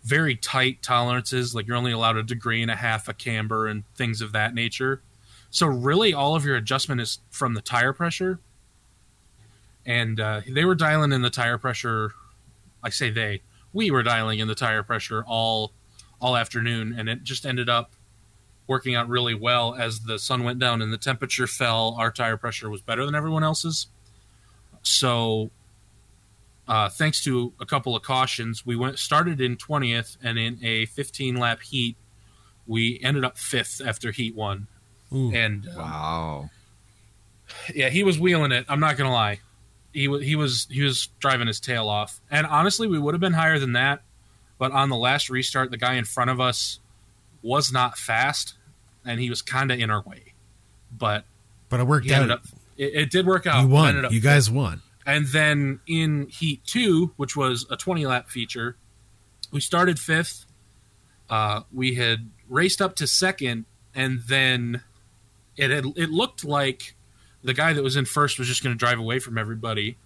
very 0.03 0.35
tight 0.35 0.83
tolerances. 0.83 1.55
Like 1.55 1.67
you're 1.67 1.77
only 1.77 1.93
allowed 1.93 2.17
a 2.17 2.23
degree 2.23 2.63
and 2.63 2.71
a 2.71 2.77
half 2.77 3.09
of 3.09 3.19
camber 3.19 3.67
and 3.67 3.85
things 3.95 4.21
of 4.21 4.33
that 4.33 4.55
nature. 4.55 5.03
So 5.51 5.67
really, 5.67 6.15
all 6.15 6.35
of 6.35 6.45
your 6.45 6.57
adjustment 6.57 7.01
is 7.01 7.19
from 7.31 7.55
the 7.55 7.61
tire 7.61 7.93
pressure. 7.93 8.41
And 9.85 10.19
uh, 10.19 10.41
they 10.49 10.65
were 10.65 10.75
dialing 10.75 11.13
in 11.13 11.23
the 11.23 11.31
tire 11.31 11.59
pressure. 11.59 12.13
I 12.83 12.91
say 12.91 13.11
they. 13.11 13.43
We 13.73 13.91
were 13.91 14.03
dialing 14.03 14.39
in 14.39 14.49
the 14.49 14.55
tire 14.55 14.83
pressure 14.83 15.25
all 15.27 15.73
all 16.21 16.37
afternoon, 16.37 16.95
and 16.97 17.09
it 17.09 17.25
just 17.25 17.45
ended 17.45 17.69
up 17.69 17.91
working 18.69 18.95
out 18.95 19.09
really 19.09 19.35
well 19.35 19.75
as 19.75 20.01
the 20.01 20.19
sun 20.19 20.45
went 20.45 20.59
down 20.59 20.81
and 20.81 20.93
the 20.93 20.99
temperature 20.99 21.49
fell. 21.49 21.97
Our 21.99 22.13
tire 22.13 22.37
pressure 22.37 22.71
was 22.71 22.81
better 22.81 23.05
than 23.05 23.15
everyone 23.15 23.43
else's. 23.43 23.89
So 24.83 25.51
uh, 26.69 26.89
thanks 26.89 27.23
to 27.25 27.53
a 27.61 27.67
couple 27.67 27.97
of 27.97 28.03
cautions, 28.03 28.65
we 28.65 28.77
went 28.77 28.99
started 28.99 29.41
in 29.41 29.57
20th, 29.57 30.17
and 30.23 30.39
in 30.39 30.59
a 30.63 30.87
15 30.87 31.37
lap 31.37 31.61
heat, 31.63 31.97
we 32.67 33.01
ended 33.03 33.25
up 33.25 33.39
fifth 33.39 33.81
after 33.85 34.13
heat 34.13 34.35
one. 34.35 34.69
Ooh, 35.13 35.33
and 35.35 35.69
uh, 35.69 35.75
wow, 35.77 36.51
yeah, 37.75 37.91
he 37.91 38.05
was 38.05 38.19
wheeling 38.19 38.53
it. 38.53 38.65
I'm 38.69 38.81
not 38.81 38.97
gonna 38.97 39.13
lie, 39.13 39.41
he 39.93 40.09
was 40.09 40.23
he 40.23 40.37
was 40.37 40.67
he 40.71 40.83
was 40.83 41.09
driving 41.19 41.47
his 41.47 41.61
tail 41.61 41.89
off. 41.89 42.21
And 42.31 42.47
honestly, 42.47 42.89
we 42.89 42.99
would 42.99 43.15
have 43.15 43.21
been 43.21 43.35
higher 43.35 43.59
than 43.59 43.73
that, 43.73 44.03
but 44.59 44.73
on 44.73 44.89
the 44.89 44.97
last 44.97 45.31
restart, 45.31 45.71
the 45.71 45.77
guy 45.77 45.95
in 45.95 46.05
front 46.05 46.31
of 46.31 46.41
us 46.41 46.81
was 47.43 47.73
not 47.73 47.99
fast, 47.99 48.55
and 49.05 49.21
he 49.21 49.29
was 49.29 49.43
kind 49.43 49.71
of 49.71 49.79
in 49.79 49.91
our 49.91 50.03
way. 50.03 50.35
But 50.97 51.25
but 51.69 51.81
it 51.81 51.87
worked 51.87 52.11
out. 52.11 52.31
Up, 52.31 52.45
it, 52.77 52.95
it, 52.95 53.11
did 53.11 53.27
work 53.27 53.47
out. 53.47 53.63
You 53.63 53.69
won. 53.69 54.07
You 54.11 54.21
guys 54.21 54.51
won. 54.51 54.83
And 55.05 55.27
then 55.27 55.81
in 55.87 56.29
Heat 56.29 56.65
2, 56.65 57.15
which 57.17 57.37
was 57.37 57.67
a 57.71 57.77
20 57.77 58.07
lap 58.07 58.29
feature, 58.31 58.77
we 59.51 59.61
started 59.61 59.99
fifth 59.99 60.47
uh, 61.33 61.63
we 61.73 61.95
had 61.95 62.29
raced 62.47 62.83
up 62.83 62.95
to 62.97 63.07
second, 63.07 63.65
and 63.95 64.21
then 64.29 64.83
it 65.57 65.71
had, 65.71 65.87
it 65.97 66.11
looked 66.11 66.45
like 66.45 66.95
the 67.43 67.55
guy 67.55 67.73
that 67.73 67.83
was 67.83 67.97
in 67.97 68.05
first 68.05 68.39
was 68.39 68.47
just 68.47 68.63
going 68.63 68.75
to 68.75 68.79
drive 68.79 68.99
away 68.99 69.19
from 69.19 69.39
everybody, 69.39 69.97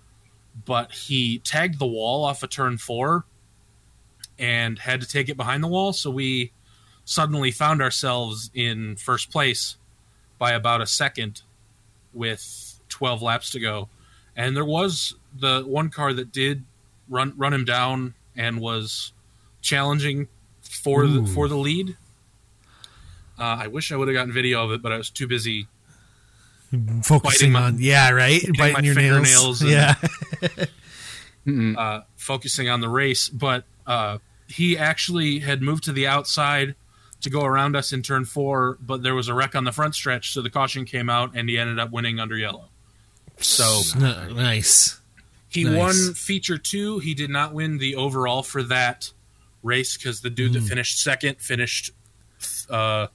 but 0.64 0.92
he 0.92 1.40
tagged 1.40 1.80
the 1.80 1.86
wall 1.86 2.24
off 2.24 2.44
of 2.44 2.50
turn 2.50 2.78
four 2.78 3.24
and 4.38 4.78
had 4.78 5.00
to 5.00 5.08
take 5.08 5.28
it 5.28 5.36
behind 5.36 5.64
the 5.64 5.68
wall. 5.68 5.92
So 5.92 6.12
we 6.12 6.52
suddenly 7.04 7.50
found 7.50 7.82
ourselves 7.82 8.48
in 8.54 8.94
first 8.94 9.32
place 9.32 9.78
by 10.38 10.52
about 10.52 10.80
a 10.80 10.86
second 10.86 11.42
with 12.12 12.78
12 12.88 13.20
laps 13.20 13.50
to 13.50 13.58
go. 13.58 13.88
And 14.36 14.56
there 14.56 14.64
was 14.64 15.14
the 15.34 15.62
one 15.62 15.88
car 15.88 16.12
that 16.12 16.30
did 16.30 16.64
run 17.08 17.32
run 17.36 17.52
him 17.52 17.64
down 17.64 18.14
and 18.36 18.60
was 18.60 19.12
challenging 19.62 20.28
for 20.62 21.04
Ooh. 21.04 21.20
the 21.22 21.26
for 21.26 21.48
the 21.48 21.56
lead. 21.56 21.96
Uh, 23.38 23.56
I 23.60 23.66
wish 23.66 23.92
I 23.92 23.96
would 23.96 24.08
have 24.08 24.14
gotten 24.14 24.32
video 24.32 24.64
of 24.64 24.72
it, 24.72 24.82
but 24.82 24.92
I 24.92 24.98
was 24.98 25.10
too 25.10 25.26
busy 25.26 25.66
focusing 27.02 27.52
my, 27.52 27.62
on 27.62 27.76
yeah, 27.78 28.10
right, 28.10 28.42
biting 28.58 28.84
your 28.84 28.94
nails, 28.94 29.62
and, 29.62 29.70
yeah, 29.70 29.94
uh, 31.78 32.00
focusing 32.16 32.68
on 32.68 32.80
the 32.80 32.88
race. 32.88 33.28
But 33.28 33.64
uh, 33.86 34.18
he 34.48 34.78
actually 34.78 35.40
had 35.40 35.62
moved 35.62 35.84
to 35.84 35.92
the 35.92 36.06
outside 36.06 36.74
to 37.20 37.30
go 37.30 37.44
around 37.44 37.76
us 37.76 37.92
in 37.92 38.02
turn 38.02 38.24
four, 38.24 38.78
but 38.80 39.02
there 39.02 39.14
was 39.14 39.28
a 39.28 39.34
wreck 39.34 39.54
on 39.54 39.64
the 39.64 39.72
front 39.72 39.94
stretch, 39.94 40.32
so 40.32 40.42
the 40.42 40.50
caution 40.50 40.84
came 40.84 41.10
out, 41.10 41.32
and 41.34 41.48
he 41.48 41.58
ended 41.58 41.78
up 41.78 41.90
winning 41.90 42.20
under 42.20 42.36
yellow. 42.36 42.68
So 43.38 43.82
nice. 43.98 45.00
He 45.48 45.64
nice. 45.64 45.76
won 45.76 46.14
feature 46.14 46.58
two. 46.58 46.98
He 46.98 47.14
did 47.14 47.30
not 47.30 47.54
win 47.54 47.78
the 47.78 47.96
overall 47.96 48.42
for 48.42 48.62
that 48.64 49.10
race 49.62 49.96
because 49.96 50.20
the 50.20 50.30
dude 50.30 50.52
mm. 50.52 50.54
that 50.54 50.62
finished 50.62 51.02
second 51.02 51.40
finished 51.40 51.90
uh, 52.70 53.08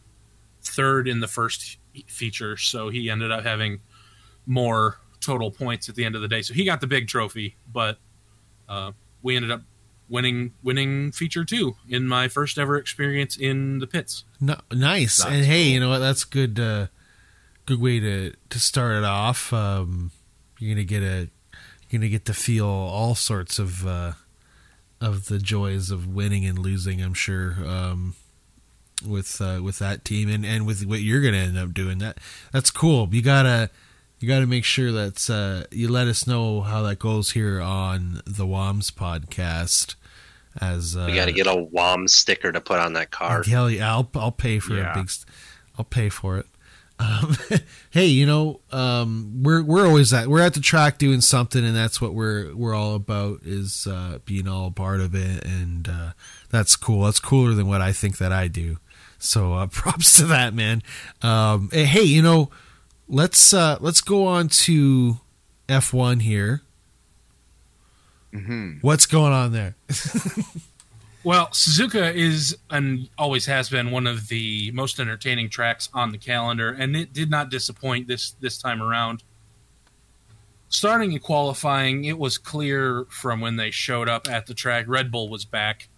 third 0.62 1.08
in 1.08 1.20
the 1.20 1.28
first 1.28 1.78
feature, 2.08 2.58
so 2.58 2.90
he 2.90 3.10
ended 3.10 3.32
up 3.32 3.44
having 3.44 3.80
more 4.46 5.00
total 5.20 5.52
points 5.52 5.88
at 5.88 5.96
the 5.96 6.04
end 6.04 6.16
of 6.16 6.22
the 6.22 6.28
day. 6.28 6.42
So 6.42 6.54
he 6.54 6.66
got 6.66 6.82
the 6.82 6.88
big 6.88 7.08
trophy, 7.08 7.56
but 7.72 7.98
uh, 8.68 8.92
we 9.22 9.36
ended 9.36 9.52
up 9.52 9.62
winning 10.10 10.54
winning 10.62 11.12
feature 11.12 11.46
two 11.46 11.76
in 11.88 12.08
my 12.08 12.28
first 12.28 12.58
ever 12.58 12.78
experience 12.78 13.38
in 13.38 13.80
the 13.80 13.88
pits. 13.88 14.26
No, 14.40 14.58
nice. 14.72 15.18
That's 15.18 15.32
and 15.32 15.46
hey, 15.46 15.64
cool. 15.64 15.74
you 15.74 15.80
know 15.80 15.90
what? 15.90 16.00
That's 16.00 16.24
good. 16.24 16.60
Uh, 16.60 16.88
good 17.72 17.82
way 17.82 18.00
to 18.00 18.34
to 18.50 18.60
start 18.60 18.96
it 18.96 19.04
off. 19.04 19.54
Um, 19.54 20.12
you're 20.60 20.74
gonna 20.74 20.84
get 20.84 21.04
a 21.04 21.30
you're 21.90 22.00
gonna 22.00 22.10
get 22.10 22.26
to 22.26 22.34
feel 22.34 22.68
all 22.68 23.16
sorts 23.16 23.60
of 23.60 23.88
uh, 23.88 24.14
of 25.00 25.26
the 25.26 25.40
joys 25.40 25.90
of 25.90 26.08
winning 26.08 26.46
and 26.46 26.60
losing. 26.60 27.02
I'm 27.02 27.14
sure. 27.14 27.56
Um, 27.66 28.16
with 29.08 29.42
uh, 29.42 29.62
with 29.64 29.80
that 29.80 30.06
team 30.06 30.30
and, 30.30 30.46
and 30.46 30.68
with 30.68 30.86
what 30.86 31.00
you're 31.00 31.22
going 31.22 31.34
to 31.34 31.40
end 31.40 31.58
up 31.58 31.74
doing. 31.74 31.98
That 31.98 32.20
that's 32.52 32.70
cool. 32.70 33.10
You 33.12 33.24
gotta 33.24 33.72
you 34.20 34.28
gotta 34.28 34.46
make 34.46 34.64
sure 34.64 34.92
that 34.92 35.28
uh, 35.28 35.66
you 35.72 35.88
let 35.88 36.08
us 36.08 36.28
know 36.28 36.62
how 36.62 36.84
that 36.84 37.00
goes 37.00 37.32
here 37.32 37.60
on 37.60 38.22
the 38.28 38.46
WOMS 38.46 38.92
podcast. 38.92 39.96
As 40.60 40.96
uh, 40.96 41.06
we 41.08 41.16
got 41.16 41.26
to 41.26 41.32
get 41.32 41.48
a 41.48 41.56
WOM 41.56 42.08
sticker 42.10 42.52
to 42.52 42.60
put 42.60 42.78
on 42.78 42.94
that 42.94 43.10
car. 43.10 43.42
Hell 43.42 43.72
yeah, 43.72 43.92
I'll 43.92 44.10
I'll 44.16 44.34
pay 44.34 44.60
for 44.60 44.76
yeah. 44.76 44.92
a 44.92 44.96
big. 44.96 45.10
I'll 45.80 45.86
pay 45.86 46.10
for 46.10 46.38
it. 46.38 46.46
Um, 47.02 47.36
hey, 47.90 48.06
you 48.06 48.26
know, 48.26 48.60
um, 48.72 49.42
we're 49.44 49.64
we're 49.64 49.88
always 49.88 50.14
at 50.14 50.28
we're 50.28 50.42
at 50.42 50.54
the 50.54 50.60
track 50.60 50.98
doing 50.98 51.22
something, 51.22 51.66
and 51.66 51.76
that's 51.76 52.00
what 52.00 52.14
we're 52.14 52.54
we're 52.56 52.76
all 52.76 52.96
about 52.96 53.40
is 53.44 53.88
uh, 53.88 54.20
being 54.26 54.48
all 54.48 54.72
part 54.72 55.02
of 55.02 55.16
it, 55.16 55.44
and 55.46 55.90
uh, 55.90 56.12
that's 56.50 56.76
cool. 56.76 57.06
That's 57.06 57.20
cooler 57.20 57.54
than 57.54 57.68
what 57.68 57.82
I 57.82 57.92
think 57.92 58.18
that 58.18 58.32
I 58.32 58.48
do. 58.48 58.78
So 59.18 59.54
uh, 59.54 59.68
props 59.72 60.18
to 60.18 60.26
that, 60.26 60.54
man. 60.54 60.84
Um, 61.22 61.70
eh, 61.74 61.86
hey, 61.86 62.04
you 62.04 62.22
know, 62.22 62.50
let's 63.08 63.54
uh, 63.54 63.78
let's 63.80 64.02
go 64.02 64.28
on 64.28 64.48
to 64.50 65.20
F1 65.68 66.22
here. 66.22 66.62
Mm-hmm. 68.34 68.78
What's 68.82 69.06
going 69.08 69.34
on 69.34 69.52
there? 69.52 69.76
well, 71.24 71.48
Suzuka 71.48 72.14
is 72.14 72.58
and 72.70 73.10
always 73.18 73.46
has 73.46 73.70
been 73.70 73.92
one 73.92 74.08
of 74.08 74.28
the 74.28 74.72
most 74.72 75.00
entertaining 75.00 75.50
tracks 75.50 75.90
on 75.94 76.12
the 76.12 76.18
calendar, 76.18 76.70
and 76.70 76.96
it 76.96 77.14
did 77.14 77.30
not 77.30 77.50
disappoint 77.50 78.08
this 78.08 78.32
this 78.40 78.58
time 78.58 78.82
around. 78.82 79.24
Starting 80.70 81.12
in 81.12 81.20
qualifying, 81.20 82.06
it 82.06 82.18
was 82.18 82.38
clear 82.38 83.06
from 83.10 83.42
when 83.42 83.58
they 83.58 83.72
showed 83.72 84.08
up 84.08 84.30
at 84.30 84.48
the 84.48 84.54
track, 84.54 84.86
Red 84.88 85.12
Bull 85.12 85.30
was 85.30 85.44
back. 85.44 85.90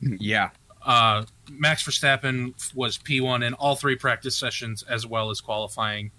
Yeah. 0.00 0.50
Uh, 0.84 1.24
Max 1.50 1.82
Verstappen 1.84 2.54
was 2.74 2.98
P1 2.98 3.46
in 3.46 3.54
all 3.54 3.76
three 3.76 3.96
practice 3.96 4.36
sessions 4.36 4.82
as 4.82 5.06
well 5.06 5.30
as 5.30 5.40
qualifying. 5.40 6.10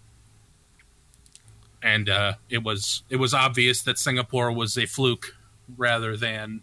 And 1.82 2.10
uh, 2.10 2.34
it 2.50 2.64
was 2.64 3.04
it 3.10 3.18
was 3.18 3.34
obvious 3.34 3.82
that 3.84 4.00
Singapore 4.00 4.52
was 4.52 4.78
a 4.78 4.86
fluke 4.86 5.36
rather 5.78 6.16
than 6.16 6.62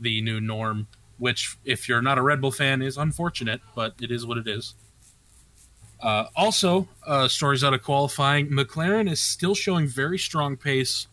the 0.00 0.20
new 0.22 0.40
norm, 0.40 0.86
which, 1.18 1.56
if 1.64 1.88
you're 1.88 2.02
not 2.02 2.18
a 2.18 2.22
Red 2.22 2.40
Bull 2.40 2.52
fan, 2.52 2.82
is 2.82 2.96
unfortunate, 2.96 3.60
but 3.74 3.94
it 4.00 4.10
is 4.10 4.26
what 4.26 4.38
it 4.38 4.48
is. 4.48 4.74
Uh, 6.00 6.26
also, 6.34 6.88
uh, 7.06 7.28
stories 7.28 7.62
out 7.62 7.74
of 7.74 7.82
qualifying: 7.82 8.48
McLaren 8.48 9.10
is 9.10 9.20
still 9.20 9.54
showing 9.54 9.86
very 9.86 10.18
strong 10.18 10.56
pace 10.56 11.06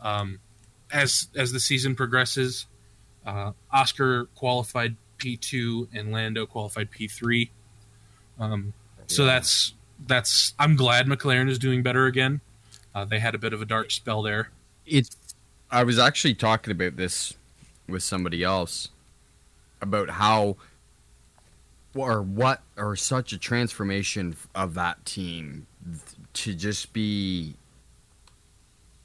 um, 0.00 0.38
as 0.92 1.28
as 1.36 1.52
the 1.52 1.60
season 1.60 1.94
progresses. 1.94 2.66
Uh, 3.26 3.52
Oscar 3.72 4.26
qualified 4.34 4.96
P2 5.18 5.88
and 5.92 6.12
Lando 6.12 6.46
qualified 6.46 6.90
P3. 6.90 7.50
Um, 8.38 8.72
so 9.06 9.24
that's 9.24 9.74
that's 10.06 10.54
I'm 10.58 10.76
glad 10.76 11.06
McLaren 11.06 11.48
is 11.48 11.58
doing 11.58 11.82
better 11.82 12.06
again. 12.06 12.40
Uh, 12.94 13.04
they 13.04 13.18
had 13.18 13.34
a 13.34 13.38
bit 13.38 13.52
of 13.52 13.60
a 13.60 13.64
dark 13.64 13.90
spell 13.90 14.22
there. 14.22 14.50
It's 14.86 15.16
I 15.70 15.84
was 15.84 15.98
actually 15.98 16.34
talking 16.34 16.70
about 16.70 16.96
this 16.96 17.34
with 17.88 18.02
somebody 18.02 18.42
else 18.42 18.88
about 19.80 20.10
how 20.10 20.56
or 21.94 22.22
what 22.22 22.62
or 22.76 22.94
such 22.94 23.32
a 23.32 23.38
transformation 23.38 24.36
of 24.54 24.74
that 24.74 25.04
team 25.04 25.66
to 26.32 26.54
just 26.54 26.92
be 26.92 27.54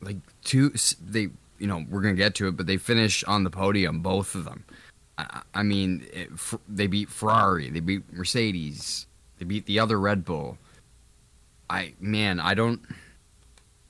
like 0.02 0.18
two 0.44 0.72
they 1.04 1.30
you 1.58 1.68
know 1.68 1.86
we're 1.90 2.02
gonna 2.02 2.14
get 2.14 2.36
to 2.36 2.48
it 2.48 2.58
but 2.58 2.68
they 2.68 2.78
finish 2.78 3.24
on 3.24 3.44
the 3.44 3.50
podium 3.50 4.02
both 4.02 4.36
of 4.36 4.46
them 4.46 4.66
I, 5.18 5.64
mean, 5.64 6.08
it, 6.12 6.30
they 6.68 6.88
beat 6.88 7.10
Ferrari, 7.10 7.70
they 7.70 7.80
beat 7.80 8.12
Mercedes, 8.12 9.06
they 9.38 9.46
beat 9.46 9.66
the 9.66 9.80
other 9.80 10.00
Red 10.00 10.26
Bull. 10.26 10.58
I 11.70 11.94
man, 12.00 12.40
I 12.40 12.54
don't. 12.54 12.82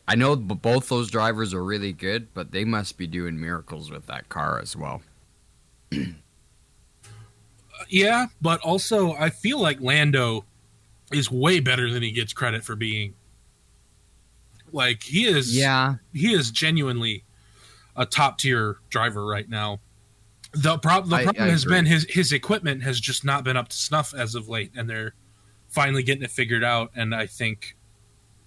I 0.07 0.15
know 0.15 0.35
both 0.35 0.89
those 0.89 1.09
drivers 1.09 1.53
are 1.53 1.63
really 1.63 1.93
good, 1.93 2.33
but 2.33 2.51
they 2.51 2.65
must 2.65 2.97
be 2.97 3.07
doing 3.07 3.39
miracles 3.39 3.89
with 3.89 4.05
that 4.07 4.27
car 4.29 4.59
as 4.59 4.75
well. 4.75 5.01
yeah, 7.89 8.27
but 8.41 8.59
also 8.61 9.13
I 9.13 9.29
feel 9.29 9.59
like 9.59 9.79
Lando 9.79 10.45
is 11.11 11.31
way 11.31 11.59
better 11.59 11.89
than 11.89 12.03
he 12.03 12.11
gets 12.11 12.33
credit 12.33 12.63
for 12.63 12.75
being. 12.75 13.13
Like 14.71 15.03
he 15.03 15.25
is, 15.25 15.55
yeah, 15.55 15.95
he 16.11 16.33
is 16.33 16.51
genuinely 16.51 17.23
a 17.95 18.05
top 18.05 18.39
tier 18.39 18.77
driver 18.89 19.25
right 19.25 19.47
now. 19.47 19.79
The, 20.51 20.77
prob- 20.77 21.05
the 21.09 21.17
problem 21.17 21.35
I, 21.39 21.45
I 21.45 21.49
has 21.49 21.63
agree. 21.63 21.77
been 21.77 21.85
his 21.85 22.05
his 22.09 22.31
equipment 22.31 22.83
has 22.83 22.99
just 22.99 23.23
not 23.23 23.43
been 23.43 23.55
up 23.55 23.69
to 23.69 23.77
snuff 23.77 24.13
as 24.13 24.35
of 24.35 24.49
late, 24.49 24.71
and 24.75 24.89
they're 24.89 25.13
finally 25.69 26.03
getting 26.03 26.23
it 26.23 26.31
figured 26.31 26.63
out. 26.63 26.91
And 26.95 27.13
I 27.15 27.27
think 27.27 27.75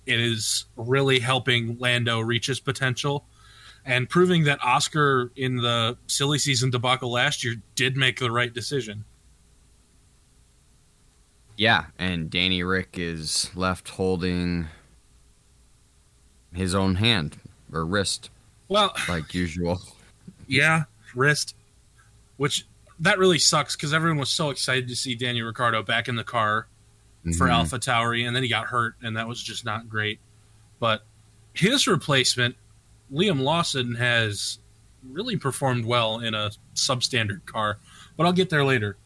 it 0.07 0.21
is 0.21 0.65
really 0.77 1.19
helping 1.19 1.79
Lando 1.79 2.21
reach 2.21 2.47
his 2.47 2.61
potential 2.61 3.25
and 3.85 4.09
proving 4.09 4.45
that 4.45 4.59
Oscar 4.65 5.31
in 5.37 5.57
the 5.57 5.97
silly 6.07 6.39
season 6.39 6.71
debacle 6.71 7.11
last 7.11 7.45
year 7.45 7.57
did 7.75 7.97
make 7.97 8.19
the 8.19 8.31
right 8.31 8.53
decision. 8.53 9.05
Yeah, 11.57 11.87
and 11.99 12.31
Danny 12.31 12.63
Ric 12.63 12.99
is 12.99 13.51
left 13.55 13.89
holding 13.91 14.67
his 16.53 16.75
own 16.75 16.97
hand 16.97 17.39
or 17.73 17.85
wrist. 17.87 18.31
Well, 18.69 18.93
like 19.09 19.33
usual. 19.35 19.81
Yeah, 20.47 20.85
wrist 21.15 21.55
which 22.37 22.67
that 22.99 23.19
really 23.19 23.39
sucks 23.39 23.77
because 23.77 23.93
everyone 23.93 24.19
was 24.19 24.31
so 24.31 24.51
excited 24.51 24.89
to 24.89 24.97
see 24.97 25.15
Daniel 25.15 25.47
Ricciardo 25.47 25.83
back 25.83 26.09
in 26.09 26.17
the 26.17 26.25
car 26.25 26.67
mm-hmm. 27.27 27.39
for 27.39 27.49
Alpha 27.49 27.79
Tauri, 27.79 28.27
and 28.27 28.35
then 28.35 28.43
he 28.43 28.49
got 28.49 28.67
hurt, 28.67 28.95
and 29.03 29.17
that 29.17 29.29
was 29.29 29.43
just 29.43 29.65
not 29.65 29.89
great. 29.89 30.21
But 30.79 31.03
his 31.53 31.87
replacement, 31.87 32.57
Liam 33.13 33.41
Lawson, 33.41 33.95
has 33.97 34.59
really 35.03 35.37
performed 35.37 35.85
well 35.85 36.19
in 36.19 36.35
a 36.35 36.51
substandard 36.75 37.45
car, 37.47 37.79
but 38.17 38.27
I'll 38.27 38.33
get 38.33 38.51
there 38.51 38.65
later. 38.65 38.97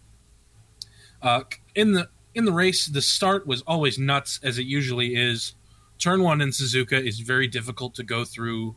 Uh, 1.22 1.42
in 1.74 1.92
the 1.92 2.08
in 2.34 2.44
the 2.44 2.52
race, 2.52 2.86
the 2.86 3.02
start 3.02 3.46
was 3.46 3.62
always 3.62 3.98
nuts 3.98 4.40
as 4.42 4.58
it 4.58 4.64
usually 4.64 5.16
is. 5.16 5.54
Turn 5.98 6.22
one 6.22 6.40
in 6.40 6.50
Suzuka 6.50 6.92
is 6.92 7.20
very 7.20 7.46
difficult 7.46 7.94
to 7.96 8.02
go 8.02 8.24
through 8.24 8.76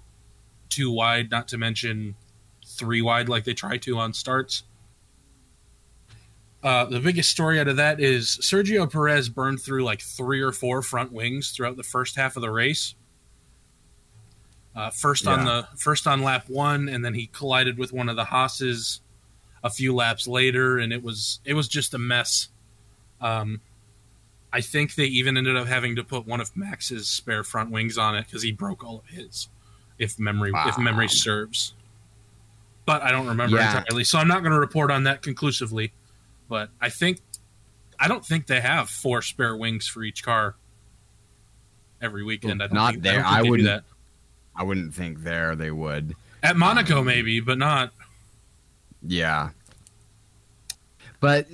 too 0.69 0.91
wide, 0.91 1.31
not 1.31 1.47
to 1.49 1.57
mention 1.57 2.15
three 2.65 3.01
wide 3.01 3.29
like 3.29 3.43
they 3.43 3.53
try 3.53 3.77
to 3.77 3.97
on 3.97 4.13
starts. 4.13 4.63
Uh, 6.63 6.85
the 6.85 6.99
biggest 6.99 7.29
story 7.29 7.59
out 7.59 7.67
of 7.67 7.75
that 7.75 7.99
is 7.99 8.37
Sergio 8.41 8.89
Perez 8.89 9.27
burned 9.27 9.61
through 9.61 9.83
like 9.83 10.01
three 10.01 10.39
or 10.41 10.53
four 10.53 10.81
front 10.81 11.11
wings 11.11 11.51
throughout 11.51 11.75
the 11.75 11.83
first 11.83 12.15
half 12.15 12.37
of 12.37 12.41
the 12.41 12.49
race. 12.49 12.95
Uh, 14.75 14.89
first 14.89 15.25
yeah. 15.25 15.33
on 15.33 15.45
the 15.45 15.67
first 15.75 16.07
on 16.07 16.23
lap 16.23 16.45
one, 16.47 16.87
and 16.87 17.03
then 17.03 17.13
he 17.13 17.27
collided 17.27 17.77
with 17.77 17.91
one 17.91 18.07
of 18.07 18.15
the 18.15 18.25
Haas's 18.25 19.01
a 19.63 19.69
few 19.69 19.93
laps 19.93 20.25
later, 20.25 20.77
and 20.77 20.93
it 20.93 21.03
was 21.03 21.41
it 21.43 21.53
was 21.53 21.67
just 21.67 21.93
a 21.93 21.99
mess. 21.99 22.47
Um, 23.19 23.59
I 24.51 24.61
think 24.61 24.95
they 24.95 25.05
even 25.05 25.37
ended 25.37 25.57
up 25.57 25.67
having 25.67 25.95
to 25.97 26.03
put 26.03 26.25
one 26.25 26.39
of 26.39 26.55
Max's 26.55 27.07
spare 27.07 27.43
front 27.43 27.71
wings 27.71 27.97
on 27.97 28.15
it 28.15 28.25
because 28.25 28.41
he 28.41 28.51
broke 28.51 28.83
all 28.83 28.99
of 28.99 29.07
his, 29.07 29.49
if 29.99 30.17
memory 30.17 30.51
wow. 30.51 30.65
if 30.67 30.77
memory 30.77 31.09
serves. 31.09 31.73
But 32.85 33.01
I 33.01 33.11
don't 33.11 33.27
remember 33.27 33.57
yeah. 33.57 33.79
entirely, 33.79 34.05
so 34.05 34.17
I'm 34.17 34.27
not 34.27 34.41
going 34.41 34.53
to 34.53 34.59
report 34.59 34.91
on 34.91 35.03
that 35.03 35.21
conclusively. 35.21 35.91
But 36.47 36.69
I 36.81 36.89
think 36.89 37.19
I 37.99 38.07
don't 38.07 38.25
think 38.25 38.47
they 38.47 38.61
have 38.61 38.89
four 38.89 39.21
spare 39.21 39.55
wings 39.55 39.87
for 39.87 40.03
each 40.03 40.23
car 40.23 40.55
every 42.01 42.23
weekend. 42.23 42.59
Well, 42.59 42.69
not 42.71 42.91
think, 42.93 43.03
there. 43.03 43.25
I, 43.25 43.39
I 43.39 43.41
wouldn't. 43.43 43.83
I 44.55 44.63
wouldn't 44.63 44.93
think 44.93 45.23
there 45.23 45.55
they 45.55 45.71
would. 45.71 46.15
At 46.43 46.57
Monaco, 46.57 46.99
um, 46.99 47.05
maybe, 47.05 47.39
but 47.39 47.57
not. 47.57 47.91
Yeah. 49.01 49.49
But 51.19 51.47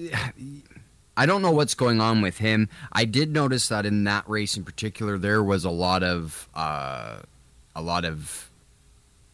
I 1.16 1.26
don't 1.26 1.42
know 1.42 1.52
what's 1.52 1.76
going 1.76 2.02
on 2.02 2.22
with 2.22 2.40
him. 2.40 2.70
I 2.92 3.06
did 3.06 3.32
notice 3.32 3.68
that 3.70 3.86
in 3.86 4.04
that 4.06 4.28
race 4.28 4.58
in 4.58 4.64
particular, 4.64 5.18
there 5.18 5.44
was 5.44 5.64
a 5.64 5.70
lot 5.70 6.02
of 6.02 6.50
uh, 6.56 7.20
a 7.76 7.82
lot 7.82 8.06
of 8.06 8.50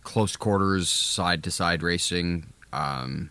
close 0.04 0.36
quarters, 0.36 0.90
side 0.90 1.44
to 1.46 1.52
side 1.52 1.82
racing. 1.82 2.48
Um, 2.74 3.30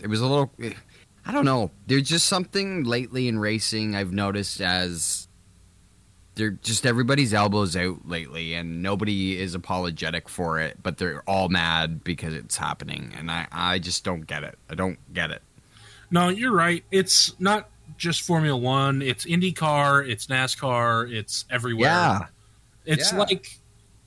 it 0.00 0.06
was 0.08 0.20
a 0.20 0.26
little. 0.26 0.50
I 1.26 1.32
don't 1.32 1.44
know. 1.44 1.70
There's 1.86 2.08
just 2.08 2.26
something 2.26 2.84
lately 2.84 3.28
in 3.28 3.38
racing 3.38 3.94
I've 3.94 4.12
noticed 4.12 4.60
as 4.60 5.28
they're 6.36 6.50
just 6.50 6.86
everybody's 6.86 7.34
elbows 7.34 7.76
out 7.76 8.08
lately 8.08 8.54
and 8.54 8.80
nobody 8.80 9.38
is 9.38 9.56
apologetic 9.56 10.28
for 10.28 10.60
it 10.60 10.80
but 10.82 10.96
they're 10.96 11.22
all 11.26 11.48
mad 11.48 12.02
because 12.02 12.32
it's 12.32 12.56
happening. 12.56 13.12
And 13.18 13.30
i 13.30 13.46
i 13.52 13.78
just 13.78 14.04
don't 14.04 14.26
get 14.26 14.44
it. 14.44 14.56
I 14.70 14.74
don't 14.74 14.98
get 15.12 15.30
it. 15.30 15.42
No 16.10 16.28
you're 16.28 16.54
right. 16.54 16.84
It's 16.90 17.38
not 17.38 17.68
just 17.98 18.22
formula 18.22 18.56
one. 18.56 19.02
It's 19.02 19.26
indycar. 19.26 20.08
It's 20.08 20.28
nascar. 20.28 21.12
It's 21.12 21.44
everywhere. 21.50 21.90
Yeah. 21.90 22.26
It's 22.86 23.12
yeah. 23.12 23.18
like 23.18 23.58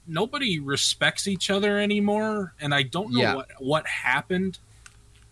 nobody 0.07 0.59
respects 0.59 1.27
each 1.27 1.51
other 1.51 1.77
anymore. 1.77 2.53
And 2.59 2.73
i 2.73 2.81
don't 2.81 3.11
know 3.11 3.21
yeah. 3.21 3.35
what 3.35 3.49
what 3.59 3.85
happened 3.85 4.57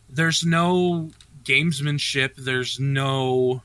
there's 0.10 0.45
no 0.45 1.10
gamesmanship 1.43 2.36
there's 2.36 2.80
no 2.80 3.62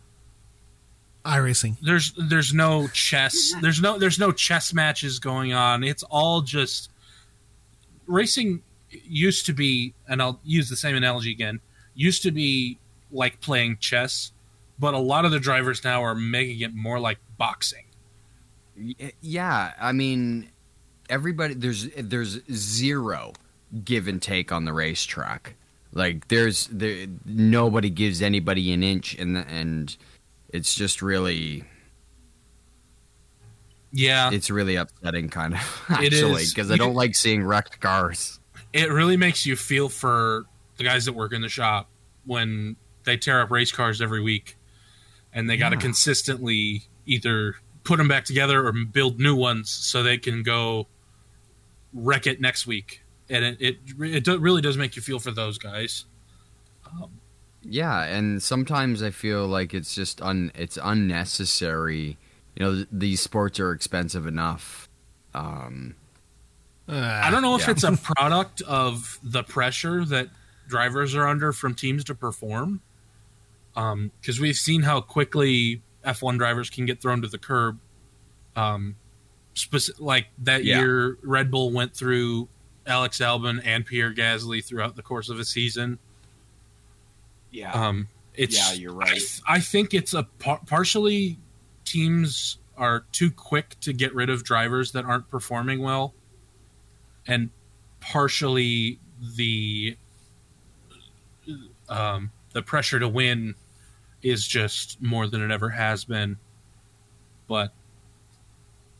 iRacing. 1.25 1.77
There's 1.81 2.13
there's 2.13 2.53
no 2.53 2.89
chess. 2.89 3.55
There's 3.61 3.81
no 3.81 3.99
there's 3.99 4.19
no 4.19 4.31
chess 4.33 4.73
matches 4.75 5.19
going 5.19 5.53
on. 5.53 5.83
It's 5.83 6.03
all 6.05 6.43
just 6.43 6.91
racing 8.07 8.63
used 8.91 9.47
to 9.47 9.53
be 9.53 9.95
and 10.07 10.21
I'll 10.21 10.41
use 10.45 10.69
the 10.69 10.77
same 10.77 10.97
analogy 10.97 11.31
again. 11.31 11.61
Used 11.95 12.23
to 12.25 12.31
be 12.31 12.79
like 13.11 13.41
playing 13.41 13.79
chess, 13.79 14.33
but 14.79 14.95
a 14.95 14.99
lot 14.99 15.25
of 15.25 15.31
the 15.31 15.41
drivers 15.41 15.83
now 15.83 16.03
are 16.03 16.15
making 16.15 16.61
it 16.61 16.75
more 16.75 17.01
like 17.01 17.19
boxing. 17.39 17.85
Yeah, 19.21 19.73
I 19.81 19.93
mean 19.93 20.51
everybody 21.09 21.55
there's 21.55 21.89
there's 21.97 22.41
zero 22.53 23.33
give 23.85 24.09
and 24.09 24.21
take 24.21 24.53
on 24.53 24.67
the 24.67 24.73
racetrack. 24.73 25.55
Like 25.95 26.27
there's 26.29 26.67
there 26.67 27.07
nobody 27.25 27.89
gives 27.89 28.21
anybody 28.21 28.73
an 28.73 28.83
inch 28.83 29.15
and 29.15 29.39
and 29.39 29.97
it's 30.49 30.75
just 30.75 31.01
really 31.01 31.65
yeah. 33.97 34.33
It's 34.33 34.51
really 34.51 34.75
upsetting 34.75 35.29
kind 35.29 35.55
of 35.55 35.85
actually 35.89 36.45
because 36.49 36.73
i 36.73 36.77
don't 36.77 36.95
like 36.95 37.15
seeing 37.15 37.45
wrecked 37.45 37.81
cars. 37.81 38.41
It 38.73 38.91
really 38.91 39.17
makes 39.17 39.47
you 39.47 39.55
feel 39.55 39.89
for 39.89 40.47
the 40.79 40.85
guys 40.85 41.05
that 41.05 41.13
work 41.13 41.33
in 41.33 41.43
the 41.43 41.49
shop 41.49 41.89
when 42.25 42.75
they 43.05 43.17
tear 43.17 43.41
up 43.41 43.53
race 43.53 43.71
cars 43.71 44.03
every 44.03 44.21
week 44.21 44.57
and 45.33 45.49
they 45.49 45.57
got 45.57 45.69
to 45.69 45.77
consistently 45.77 46.83
either 47.07 47.55
put 47.85 47.99
them 47.99 48.09
back 48.09 48.25
together 48.25 48.67
or 48.67 48.73
build 48.73 49.21
new 49.21 49.37
ones 49.37 49.71
so 49.71 50.03
they 50.03 50.19
can 50.19 50.43
go 50.43 50.89
wreck 51.93 52.27
it 52.27 52.41
next 52.41 52.67
week 52.67 53.04
and 53.31 53.45
it 53.45 53.57
it, 53.61 53.79
it 53.99 54.41
really 54.41 54.63
does 54.63 54.77
make 54.77 54.97
you 54.97 55.03
feel 55.03 55.19
for 55.19 55.31
those 55.31 55.59
guys 55.59 56.05
um, 56.87 57.21
yeah, 57.65 58.03
and 58.03 58.43
sometimes 58.43 59.03
I 59.03 59.11
feel 59.11 59.47
like 59.47 59.75
it's 59.75 59.95
just 59.95 60.21
un 60.21 60.53
it's 60.55 60.79
unnecessary. 60.83 62.19
You 62.57 62.65
know, 62.65 62.75
th- 62.75 62.89
these 62.93 63.21
sports 63.21 63.59
are 63.59 63.73
expensive 63.73 64.27
enough. 64.27 64.89
Um, 65.33 65.95
uh, 66.89 67.21
I 67.25 67.31
don't 67.31 67.43
know 67.43 67.57
if 67.57 67.63
yeah. 67.63 67.71
it's 67.71 67.83
a 67.83 67.93
product 68.17 68.61
of 68.63 69.19
the 69.23 69.43
pressure 69.43 70.05
that 70.05 70.29
drivers 70.69 71.15
are 71.15 71.27
under 71.27 71.53
from 71.53 71.75
teams 71.75 72.05
to 72.05 72.15
perform. 72.15 72.83
Because 73.75 73.93
um, 73.93 74.41
we've 74.41 74.57
seen 74.57 74.83
how 74.83 75.01
quickly 75.01 75.83
F1 76.05 76.39
drivers 76.39 76.71
can 76.71 76.87
get 76.87 77.03
thrown 77.03 77.23
to 77.23 77.29
the 77.29 77.39
curb. 77.39 77.81
Um, 78.55 78.95
speci- 79.57 79.99
like 79.99 80.27
that 80.39 80.65
yeah. 80.65 80.79
year, 80.79 81.19
Red 81.25 81.51
Bull 81.51 81.73
went 81.73 81.97
through 81.97 82.49
Alex 82.87 83.19
Albon 83.19 83.61
and 83.65 83.87
Pierre 83.87 84.13
Gasly 84.13 84.65
throughout 84.65 84.97
the 84.97 85.03
course 85.03 85.29
of 85.29 85.39
a 85.39 85.45
season. 85.45 85.99
Yeah. 87.51 87.73
Um, 87.73 88.09
it's, 88.35 88.57
yeah, 88.57 88.73
you're 88.73 88.93
right. 88.93 89.21
I, 89.47 89.57
I 89.57 89.61
think 89.61 89.95
it's 89.95 90.13
a 90.13 90.25
par- 90.25 90.61
partially 90.67 91.39
teams 91.85 92.59
are 92.77 93.05
too 93.13 93.31
quick 93.31 93.79
to 93.81 93.93
get 93.93 94.15
rid 94.15 94.29
of 94.29 94.43
drivers 94.43 94.93
that 94.93 95.05
aren't 95.05 95.29
performing 95.29 95.81
well, 95.81 96.15
and 97.27 97.51
partially 98.01 98.99
the 99.37 99.97
um, 101.89 102.31
the 102.53 102.63
pressure 102.63 102.99
to 102.99 103.09
win 103.09 103.55
is 104.23 104.47
just 104.47 105.01
more 105.01 105.29
than 105.29 105.43
it 105.43 105.53
ever 105.53 105.69
has 105.69 106.05
been. 106.05 106.37
But 107.47 107.73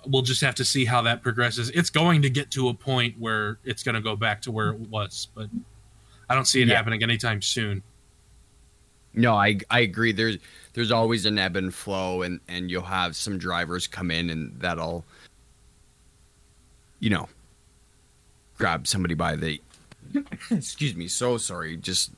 we'll 0.07 0.23
just 0.23 0.41
have 0.41 0.55
to 0.57 0.65
see 0.65 0.85
how 0.85 1.03
that 1.03 1.23
progresses. 1.23 1.71
It's 1.71 1.91
going 1.91 2.23
to 2.23 2.31
get 2.31 2.51
to 2.53 2.69
a 2.69 2.75
point 2.75 3.15
where 3.19 3.59
it's 3.65 3.83
going 3.83 3.95
to 3.95 4.01
go 4.01 4.17
back 4.17 4.43
to 4.43 4.53
where 4.53 4.71
it 4.71 4.79
was, 4.79 5.29
but 5.35 5.49
I 6.29 6.35
don't 6.35 6.47
see 6.47 6.63
it 6.63 6.69
yeah. 6.69 6.77
happening 6.77 7.03
anytime 7.03 7.43
soon. 7.43 7.83
No, 9.15 9.35
I 9.35 9.59
I 9.71 9.81
agree. 9.81 10.13
There's 10.13 10.39
there's 10.73 10.91
always 10.91 11.25
an 11.25 11.39
ebb 11.39 11.57
and 11.57 11.73
flow, 11.73 12.23
and 12.23 12.41
and 12.49 12.71
you'll 12.71 12.83
have 12.83 13.15
some 13.15 13.39
drivers 13.39 13.87
come 13.87 14.11
in 14.11 14.31
and 14.31 14.59
that'll, 14.61 15.05
you 16.99 17.11
know, 17.11 17.29
grab 18.59 18.87
somebody 18.87 19.15
by 19.15 19.37
the. 19.37 19.61
excuse 20.51 20.97
me. 20.97 21.07
So 21.09 21.39
sorry. 21.39 21.77
Just 21.77 22.11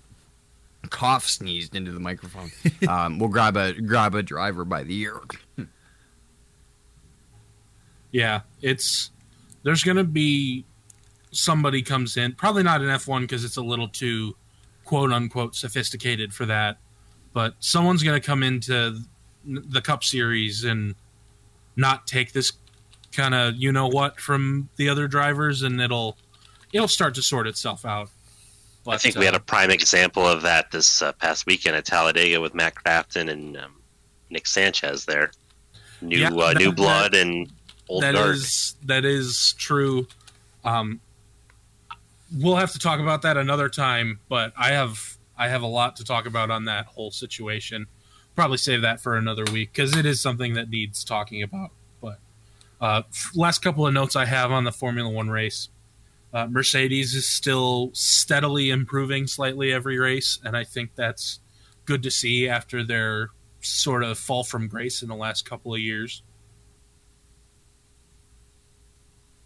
cough 0.89 1.27
sneezed 1.27 1.75
into 1.75 1.93
the 1.93 2.01
microphone. 2.01 2.51
um, 2.89 3.19
we'll 3.19 3.29
grab 3.29 3.57
a 3.57 3.75
grab 3.75 4.15
a 4.15 4.23
driver 4.23 4.65
by 4.65 4.83
the 4.83 4.99
ear. 5.01 5.21
Yeah, 8.17 8.41
it's 8.63 9.11
there's 9.63 9.83
gonna 9.83 10.05
be 10.05 10.65
somebody 11.31 11.83
comes 11.83 12.17
in. 12.17 12.33
Probably 12.33 12.63
not 12.63 12.81
an 12.81 12.89
F 12.89 13.07
one 13.07 13.23
because 13.23 13.45
it's 13.45 13.57
a 13.57 13.63
little 13.63 13.89
too 13.89 14.37
quote 14.85 15.13
unquote 15.13 15.55
sophisticated 15.55 16.33
for 16.33 16.47
that 16.47 16.79
but 17.37 17.55
someone's 17.61 18.03
going 18.03 18.19
to 18.19 18.27
come 18.27 18.43
into 18.43 18.99
the 19.45 19.83
Cup 19.83 20.03
Series 20.03 20.65
and 20.65 20.95
not 21.77 22.07
take 22.07 22.33
this 22.33 22.53
kind 23.13 23.35
of 23.35 23.57
you 23.57 23.71
know 23.73 23.89
what 23.89 24.19
from 24.19 24.71
the 24.77 24.89
other 24.89 25.07
drivers, 25.07 25.61
and 25.61 25.79
it'll 25.79 26.17
it'll 26.73 26.89
start 26.89 27.15
to 27.17 27.23
sort 27.23 27.47
itself 27.47 27.85
out. 27.85 28.09
But, 28.87 28.93
I 28.93 28.97
think 28.97 29.19
uh, 29.19 29.21
we 29.21 29.27
had 29.27 29.35
a 29.35 29.41
prime 29.41 29.71
example 29.71 30.27
of 30.27 30.41
that 30.43 30.71
this 30.71 31.03
uh, 31.03 31.13
past 31.13 31.45
weekend 31.45 31.77
at 31.77 31.85
Talladega 31.85 32.41
with 32.41 32.55
Matt 32.55 32.75
Crafton 32.75 33.29
and 33.31 33.59
um, 33.59 33.83
Nick 34.31 34.47
Sanchez 34.47 35.05
there. 35.05 35.31
New 36.01 36.17
yeah, 36.17 36.31
uh, 36.31 36.55
new 36.55 36.73
blood 36.73 37.13
that, 37.13 37.21
and 37.21 37.53
old 37.89 38.03
that. 38.03 38.15
Is, 38.15 38.77
that 38.85 39.05
is 39.05 39.55
true. 39.59 40.07
Um, 40.65 41.01
we'll 42.35 42.57
have 42.57 42.73
to 42.73 42.79
talk 42.79 43.01
about 43.01 43.23
that 43.23 43.37
another 43.37 43.69
time, 43.69 44.21
but 44.29 44.53
I 44.57 44.73
have 44.73 45.17
I 45.39 45.49
have 45.49 45.63
a 45.63 45.67
lot 45.67 45.97
to 45.97 46.05
talk 46.05 46.27
about 46.27 46.51
on 46.51 46.65
that 46.65 46.87
whole 46.87 47.11
situation. 47.11 47.87
Probably 48.35 48.59
save 48.59 48.83
that 48.83 49.01
for 49.01 49.17
another 49.17 49.45
week 49.53 49.73
because 49.73 49.97
it 49.97 50.07
is 50.07 50.21
something 50.21 50.55
that 50.55 50.69
needs 50.71 51.05
talking 51.05 51.43
about. 51.43 51.71
But 52.01 52.19
uh, 52.81 53.03
last 53.35 53.61
couple 53.61 53.87
of 53.87 53.95
notes 53.95 54.17
I 54.17 54.25
have 54.27 54.51
on 54.51 54.65
the 54.65 54.73
Formula 54.73 55.09
One 55.09 55.31
race. 55.31 55.69
Uh, 56.33 56.47
Mercedes 56.47 57.15
is 57.15 57.27
still 57.27 57.91
steadily 57.95 58.71
improving 58.71 59.27
slightly 59.27 59.73
every 59.73 59.99
race, 59.99 60.39
and 60.45 60.57
I 60.57 60.65
think 60.65 60.91
that's 60.95 61.41
good 61.87 62.03
to 62.03 62.11
see 62.11 62.49
after 62.49 62.83
their 62.85 63.31
sort 63.61 64.05
of 64.05 64.19
fall 64.19 64.45
from 64.45 64.69
grace 64.69 65.03
in 65.03 65.09
the 65.09 65.15
last 65.15 65.49
couple 65.49 65.73
of 65.73 65.81
years. 65.81 66.23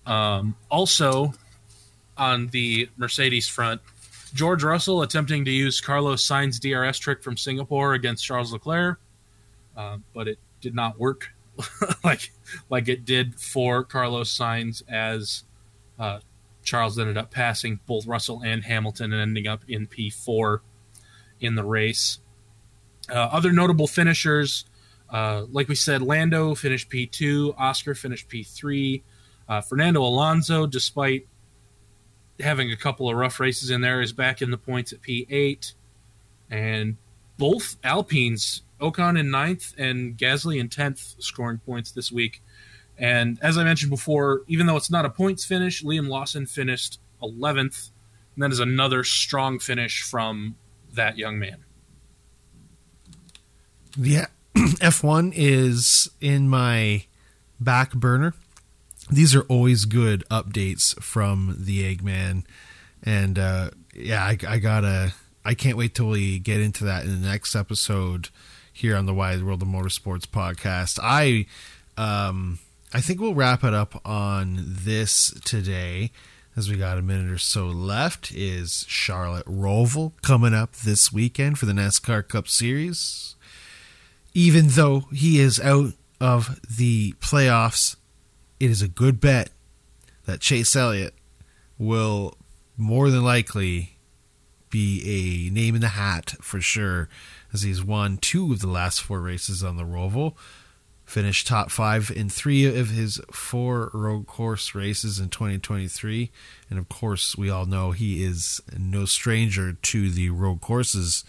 Um, 0.06 0.56
also, 0.70 1.32
on 2.16 2.48
the 2.48 2.88
Mercedes 2.96 3.48
front, 3.48 3.80
George 4.34 4.62
Russell 4.62 5.02
attempting 5.02 5.44
to 5.44 5.50
use 5.50 5.80
Carlos 5.80 6.26
Sainz 6.26 6.60
DRS 6.60 6.98
trick 6.98 7.22
from 7.22 7.36
Singapore 7.36 7.94
against 7.94 8.24
Charles 8.24 8.52
Leclerc, 8.52 9.00
uh, 9.76 9.98
but 10.14 10.28
it 10.28 10.38
did 10.60 10.74
not 10.74 10.98
work 10.98 11.30
like 12.04 12.32
like 12.68 12.88
it 12.88 13.04
did 13.04 13.38
for 13.38 13.84
Carlos 13.84 14.36
Sainz 14.36 14.82
as 14.88 15.44
uh, 15.98 16.20
Charles 16.62 16.98
ended 16.98 17.16
up 17.16 17.30
passing 17.30 17.80
both 17.86 18.06
Russell 18.06 18.42
and 18.44 18.64
Hamilton 18.64 19.12
and 19.12 19.20
ending 19.20 19.46
up 19.46 19.62
in 19.68 19.86
P4 19.86 20.60
in 21.40 21.54
the 21.54 21.64
race. 21.64 22.20
Uh, 23.08 23.14
other 23.14 23.52
notable 23.52 23.86
finishers, 23.86 24.64
uh, 25.10 25.44
like 25.50 25.68
we 25.68 25.74
said, 25.74 26.02
Lando 26.02 26.54
finished 26.54 26.90
P2, 26.90 27.54
Oscar 27.58 27.94
finished 27.94 28.28
P3, 28.28 29.02
uh, 29.50 29.60
Fernando 29.60 30.02
Alonso, 30.02 30.64
despite 30.64 31.26
having 32.38 32.70
a 32.70 32.76
couple 32.76 33.10
of 33.10 33.16
rough 33.16 33.40
races 33.40 33.70
in 33.70 33.80
there, 33.80 34.00
is 34.00 34.12
back 34.12 34.40
in 34.40 34.50
the 34.52 34.56
points 34.56 34.92
at 34.92 35.02
P8. 35.02 35.74
And 36.50 36.96
both 37.36 37.76
Alpines, 37.82 38.62
Ocon 38.80 39.18
in 39.18 39.28
ninth 39.30 39.74
and 39.76 40.16
Gasly 40.16 40.60
in 40.60 40.68
10th, 40.68 41.20
scoring 41.20 41.58
points 41.58 41.90
this 41.90 42.12
week. 42.12 42.42
And 42.96 43.40
as 43.42 43.58
I 43.58 43.64
mentioned 43.64 43.90
before, 43.90 44.42
even 44.46 44.66
though 44.66 44.76
it's 44.76 44.90
not 44.90 45.04
a 45.04 45.10
points 45.10 45.44
finish, 45.44 45.82
Liam 45.82 46.08
Lawson 46.08 46.46
finished 46.46 47.00
11th. 47.20 47.90
And 48.36 48.44
that 48.44 48.52
is 48.52 48.60
another 48.60 49.02
strong 49.02 49.58
finish 49.58 50.02
from 50.02 50.54
that 50.94 51.18
young 51.18 51.40
man. 51.40 51.64
Yeah, 53.96 54.26
F1 54.54 55.32
is 55.34 56.08
in 56.20 56.48
my 56.48 57.06
back 57.58 57.92
burner 57.94 58.34
these 59.10 59.34
are 59.34 59.42
always 59.42 59.84
good 59.84 60.24
updates 60.30 61.00
from 61.02 61.56
the 61.58 61.94
Eggman, 61.94 62.44
and 63.02 63.38
uh, 63.38 63.70
yeah, 63.94 64.22
I, 64.22 64.38
I, 64.46 64.58
gotta. 64.58 65.14
I 65.44 65.54
can't 65.54 65.76
wait 65.76 65.94
till 65.94 66.08
we 66.08 66.38
get 66.38 66.60
into 66.60 66.84
that 66.84 67.04
in 67.04 67.20
the 67.20 67.28
next 67.28 67.54
episode 67.54 68.28
here 68.72 68.96
on 68.96 69.06
the 69.06 69.14
Wide 69.14 69.42
World 69.42 69.62
of 69.62 69.68
Motorsports 69.68 70.26
podcast. 70.26 70.98
I, 71.02 71.46
um, 71.96 72.58
I 72.92 73.00
think 73.00 73.20
we'll 73.20 73.34
wrap 73.34 73.64
it 73.64 73.74
up 73.74 74.00
on 74.06 74.58
this 74.60 75.32
today, 75.44 76.12
as 76.56 76.68
we 76.70 76.76
got 76.76 76.98
a 76.98 77.02
minute 77.02 77.32
or 77.32 77.38
so 77.38 77.66
left. 77.66 78.32
Is 78.32 78.84
Charlotte 78.88 79.46
Roval 79.46 80.12
coming 80.22 80.54
up 80.54 80.76
this 80.76 81.12
weekend 81.12 81.58
for 81.58 81.66
the 81.66 81.72
NASCAR 81.72 82.26
Cup 82.26 82.48
Series? 82.48 83.34
Even 84.34 84.68
though 84.68 85.00
he 85.12 85.40
is 85.40 85.58
out 85.58 85.94
of 86.20 86.60
the 86.62 87.12
playoffs 87.14 87.96
it 88.60 88.70
is 88.70 88.82
a 88.82 88.88
good 88.88 89.20
bet 89.20 89.50
that 90.26 90.40
Chase 90.40 90.76
Elliott 90.76 91.14
will 91.78 92.36
more 92.76 93.10
than 93.10 93.24
likely 93.24 93.96
be 94.68 95.48
a 95.48 95.52
name 95.52 95.74
in 95.74 95.80
the 95.80 95.88
hat 95.88 96.34
for 96.40 96.60
sure, 96.60 97.08
as 97.52 97.62
he's 97.62 97.82
won 97.82 98.18
two 98.18 98.52
of 98.52 98.60
the 98.60 98.68
last 98.68 99.00
four 99.00 99.20
races 99.20 99.64
on 99.64 99.76
the 99.76 99.82
Roval, 99.82 100.34
finished 101.04 101.46
top 101.46 101.70
five 101.70 102.12
in 102.14 102.28
three 102.28 102.64
of 102.78 102.90
his 102.90 103.20
four 103.32 103.90
road 103.92 104.26
course 104.26 104.74
races 104.74 105.18
in 105.18 105.28
2023, 105.30 106.30
and 106.68 106.78
of 106.78 106.88
course, 106.88 107.36
we 107.36 107.50
all 107.50 107.66
know 107.66 107.90
he 107.90 108.22
is 108.22 108.60
no 108.78 109.06
stranger 109.06 109.72
to 109.72 110.10
the 110.10 110.30
road 110.30 110.60
courses 110.60 111.24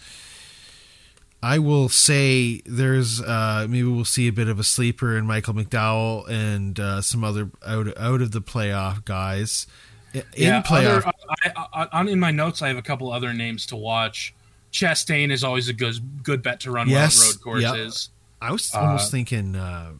I 1.42 1.58
will 1.58 1.88
say 1.88 2.62
there's 2.66 3.20
uh, 3.20 3.66
maybe 3.68 3.88
we'll 3.88 4.04
see 4.04 4.28
a 4.28 4.32
bit 4.32 4.46
of 4.46 4.60
a 4.60 4.64
sleeper 4.64 5.16
in 5.18 5.26
Michael 5.26 5.54
McDowell 5.54 6.28
and 6.28 6.78
uh, 6.78 7.02
some 7.02 7.24
other 7.24 7.50
out 7.66 7.88
out 7.98 8.22
of 8.22 8.30
the 8.30 8.40
playoff 8.40 9.04
guys. 9.04 9.66
In 10.14 10.22
yeah, 10.36 10.62
playoff, 10.62 10.98
other, 10.98 11.12
I, 11.56 11.88
I, 11.90 12.02
in 12.02 12.20
my 12.20 12.30
notes, 12.30 12.62
I 12.62 12.68
have 12.68 12.76
a 12.76 12.82
couple 12.82 13.10
other 13.10 13.32
names 13.32 13.66
to 13.66 13.76
watch. 13.76 14.34
Chastain 14.72 15.32
is 15.32 15.42
always 15.42 15.68
a 15.68 15.72
good 15.72 16.22
good 16.22 16.42
bet 16.44 16.60
to 16.60 16.70
run 16.70 16.88
yes, 16.88 17.26
road 17.26 17.42
courses. 17.42 18.10
Yep. 18.40 18.48
I 18.48 18.52
was 18.52 18.72
almost 18.72 19.08
uh, 19.08 19.10
thinking. 19.10 19.56
Uh, 19.56 19.92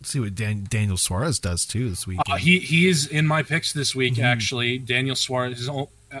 let's 0.00 0.10
see 0.10 0.20
what 0.20 0.34
Dan, 0.34 0.66
Daniel 0.68 0.96
Suarez 0.96 1.38
does 1.38 1.64
too 1.64 1.88
this 1.90 2.08
week. 2.08 2.18
Uh, 2.28 2.36
he 2.36 2.58
he's 2.58 3.06
in 3.06 3.24
my 3.24 3.44
picks 3.44 3.72
this 3.72 3.94
week. 3.94 4.14
Mm-hmm. 4.14 4.24
Actually, 4.24 4.78
Daniel 4.78 5.14
Suarez 5.14 5.60
is 5.60 5.70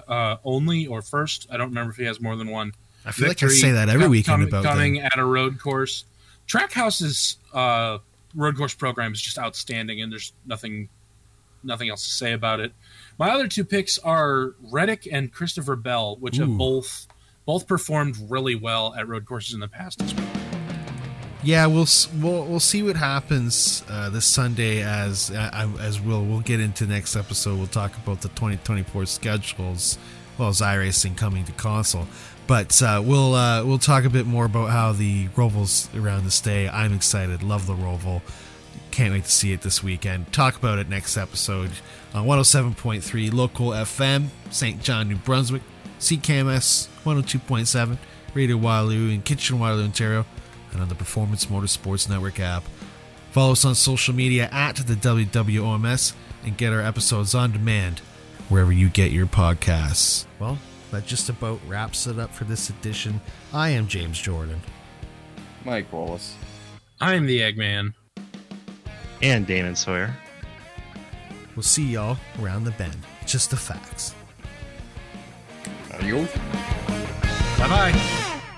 uh, 0.08 0.36
only 0.44 0.86
or 0.86 1.02
first. 1.02 1.48
I 1.50 1.56
don't 1.56 1.70
remember 1.70 1.90
if 1.90 1.96
he 1.96 2.04
has 2.04 2.20
more 2.20 2.36
than 2.36 2.50
one 2.50 2.72
I 3.06 3.12
feel 3.12 3.28
like 3.28 3.42
I 3.42 3.48
say 3.48 3.72
that 3.72 3.88
every 3.88 4.08
weekend 4.08 4.42
com- 4.42 4.48
about 4.48 4.64
coming 4.64 4.94
them. 4.94 5.04
at 5.04 5.18
a 5.18 5.24
road 5.24 5.60
course. 5.60 6.04
Trackhouse's 6.48 7.38
uh, 7.54 7.98
road 8.34 8.56
course 8.56 8.74
program 8.74 9.12
is 9.12 9.20
just 9.20 9.38
outstanding, 9.38 10.02
and 10.02 10.12
there's 10.12 10.32
nothing 10.44 10.88
nothing 11.62 11.88
else 11.88 12.04
to 12.04 12.10
say 12.10 12.32
about 12.32 12.60
it. 12.60 12.72
My 13.18 13.30
other 13.30 13.48
two 13.48 13.64
picks 13.64 13.98
are 13.98 14.54
Reddick 14.60 15.08
and 15.10 15.32
Christopher 15.32 15.76
Bell, 15.76 16.16
which 16.16 16.38
Ooh. 16.38 16.42
have 16.42 16.58
both 16.58 17.06
both 17.44 17.66
performed 17.66 18.16
really 18.28 18.56
well 18.56 18.94
at 18.94 19.08
road 19.08 19.24
courses 19.24 19.54
in 19.54 19.60
the 19.60 19.68
past 19.68 20.02
as 20.02 20.14
well. 20.14 20.26
Yeah, 21.42 21.66
we'll 21.66 21.86
we'll 22.16 22.44
we'll 22.44 22.60
see 22.60 22.82
what 22.82 22.96
happens 22.96 23.84
uh, 23.88 24.10
this 24.10 24.24
Sunday 24.26 24.82
as 24.82 25.30
uh, 25.30 25.70
as 25.78 26.00
we'll 26.00 26.24
we'll 26.24 26.40
get 26.40 26.58
into 26.58 26.86
next 26.86 27.14
episode. 27.14 27.56
We'll 27.56 27.68
talk 27.68 27.96
about 27.98 28.20
the 28.20 28.28
2024 28.30 29.06
schedules, 29.06 29.96
well 30.38 30.48
as 30.48 30.60
iRacing 30.60 31.16
coming 31.16 31.44
to 31.44 31.52
console. 31.52 32.08
But 32.46 32.80
uh, 32.80 33.02
we'll 33.04 33.34
uh, 33.34 33.64
we'll 33.64 33.78
talk 33.78 34.04
a 34.04 34.10
bit 34.10 34.26
more 34.26 34.44
about 34.44 34.70
how 34.70 34.92
the 34.92 35.28
Rovals 35.28 35.88
around 36.00 36.24
this 36.24 36.40
day. 36.40 36.68
I'm 36.68 36.92
excited. 36.94 37.42
Love 37.42 37.66
the 37.66 37.74
Roval. 37.74 38.22
Can't 38.92 39.12
wait 39.12 39.24
to 39.24 39.30
see 39.30 39.52
it 39.52 39.62
this 39.62 39.82
weekend. 39.82 40.32
Talk 40.32 40.56
about 40.56 40.78
it 40.78 40.88
next 40.88 41.16
episode 41.16 41.70
on 42.14 42.24
107.3 42.24 43.32
local 43.32 43.70
FM, 43.70 44.28
St. 44.50 44.80
John, 44.80 45.08
New 45.08 45.16
Brunswick, 45.16 45.62
CKMS 45.98 46.88
102.7, 47.04 47.98
Radio 48.32 48.56
Waterloo 48.56 49.10
in 49.10 49.22
Kitchen 49.22 49.58
Waterloo, 49.58 49.84
Ontario, 49.84 50.24
and 50.72 50.80
on 50.80 50.88
the 50.88 50.94
Performance 50.94 51.46
Motorsports 51.46 52.08
Network 52.08 52.40
app. 52.40 52.62
Follow 53.32 53.52
us 53.52 53.64
on 53.66 53.74
social 53.74 54.14
media 54.14 54.48
at 54.50 54.76
the 54.76 54.94
WWOMS 54.94 56.14
and 56.44 56.56
get 56.56 56.72
our 56.72 56.80
episodes 56.80 57.34
on 57.34 57.52
demand 57.52 57.98
wherever 58.48 58.72
you 58.72 58.88
get 58.88 59.10
your 59.10 59.26
podcasts. 59.26 60.24
Well, 60.38 60.58
that 60.90 61.06
just 61.06 61.28
about 61.28 61.60
wraps 61.66 62.06
it 62.06 62.18
up 62.18 62.32
for 62.32 62.44
this 62.44 62.70
edition. 62.70 63.20
I 63.52 63.70
am 63.70 63.86
James 63.86 64.18
Jordan. 64.18 64.60
Mike 65.64 65.92
Wallace. 65.92 66.34
I'm 67.00 67.26
the 67.26 67.40
Eggman. 67.40 67.92
And 69.22 69.46
Damon 69.46 69.76
Sawyer. 69.76 70.14
We'll 71.54 71.62
see 71.62 71.84
y'all 71.84 72.18
around 72.40 72.64
the 72.64 72.70
bend. 72.72 72.96
Just 73.26 73.50
the 73.50 73.56
facts. 73.56 74.14
Adios. 75.92 76.30
Bye 77.58 77.68
bye. 77.68 78.32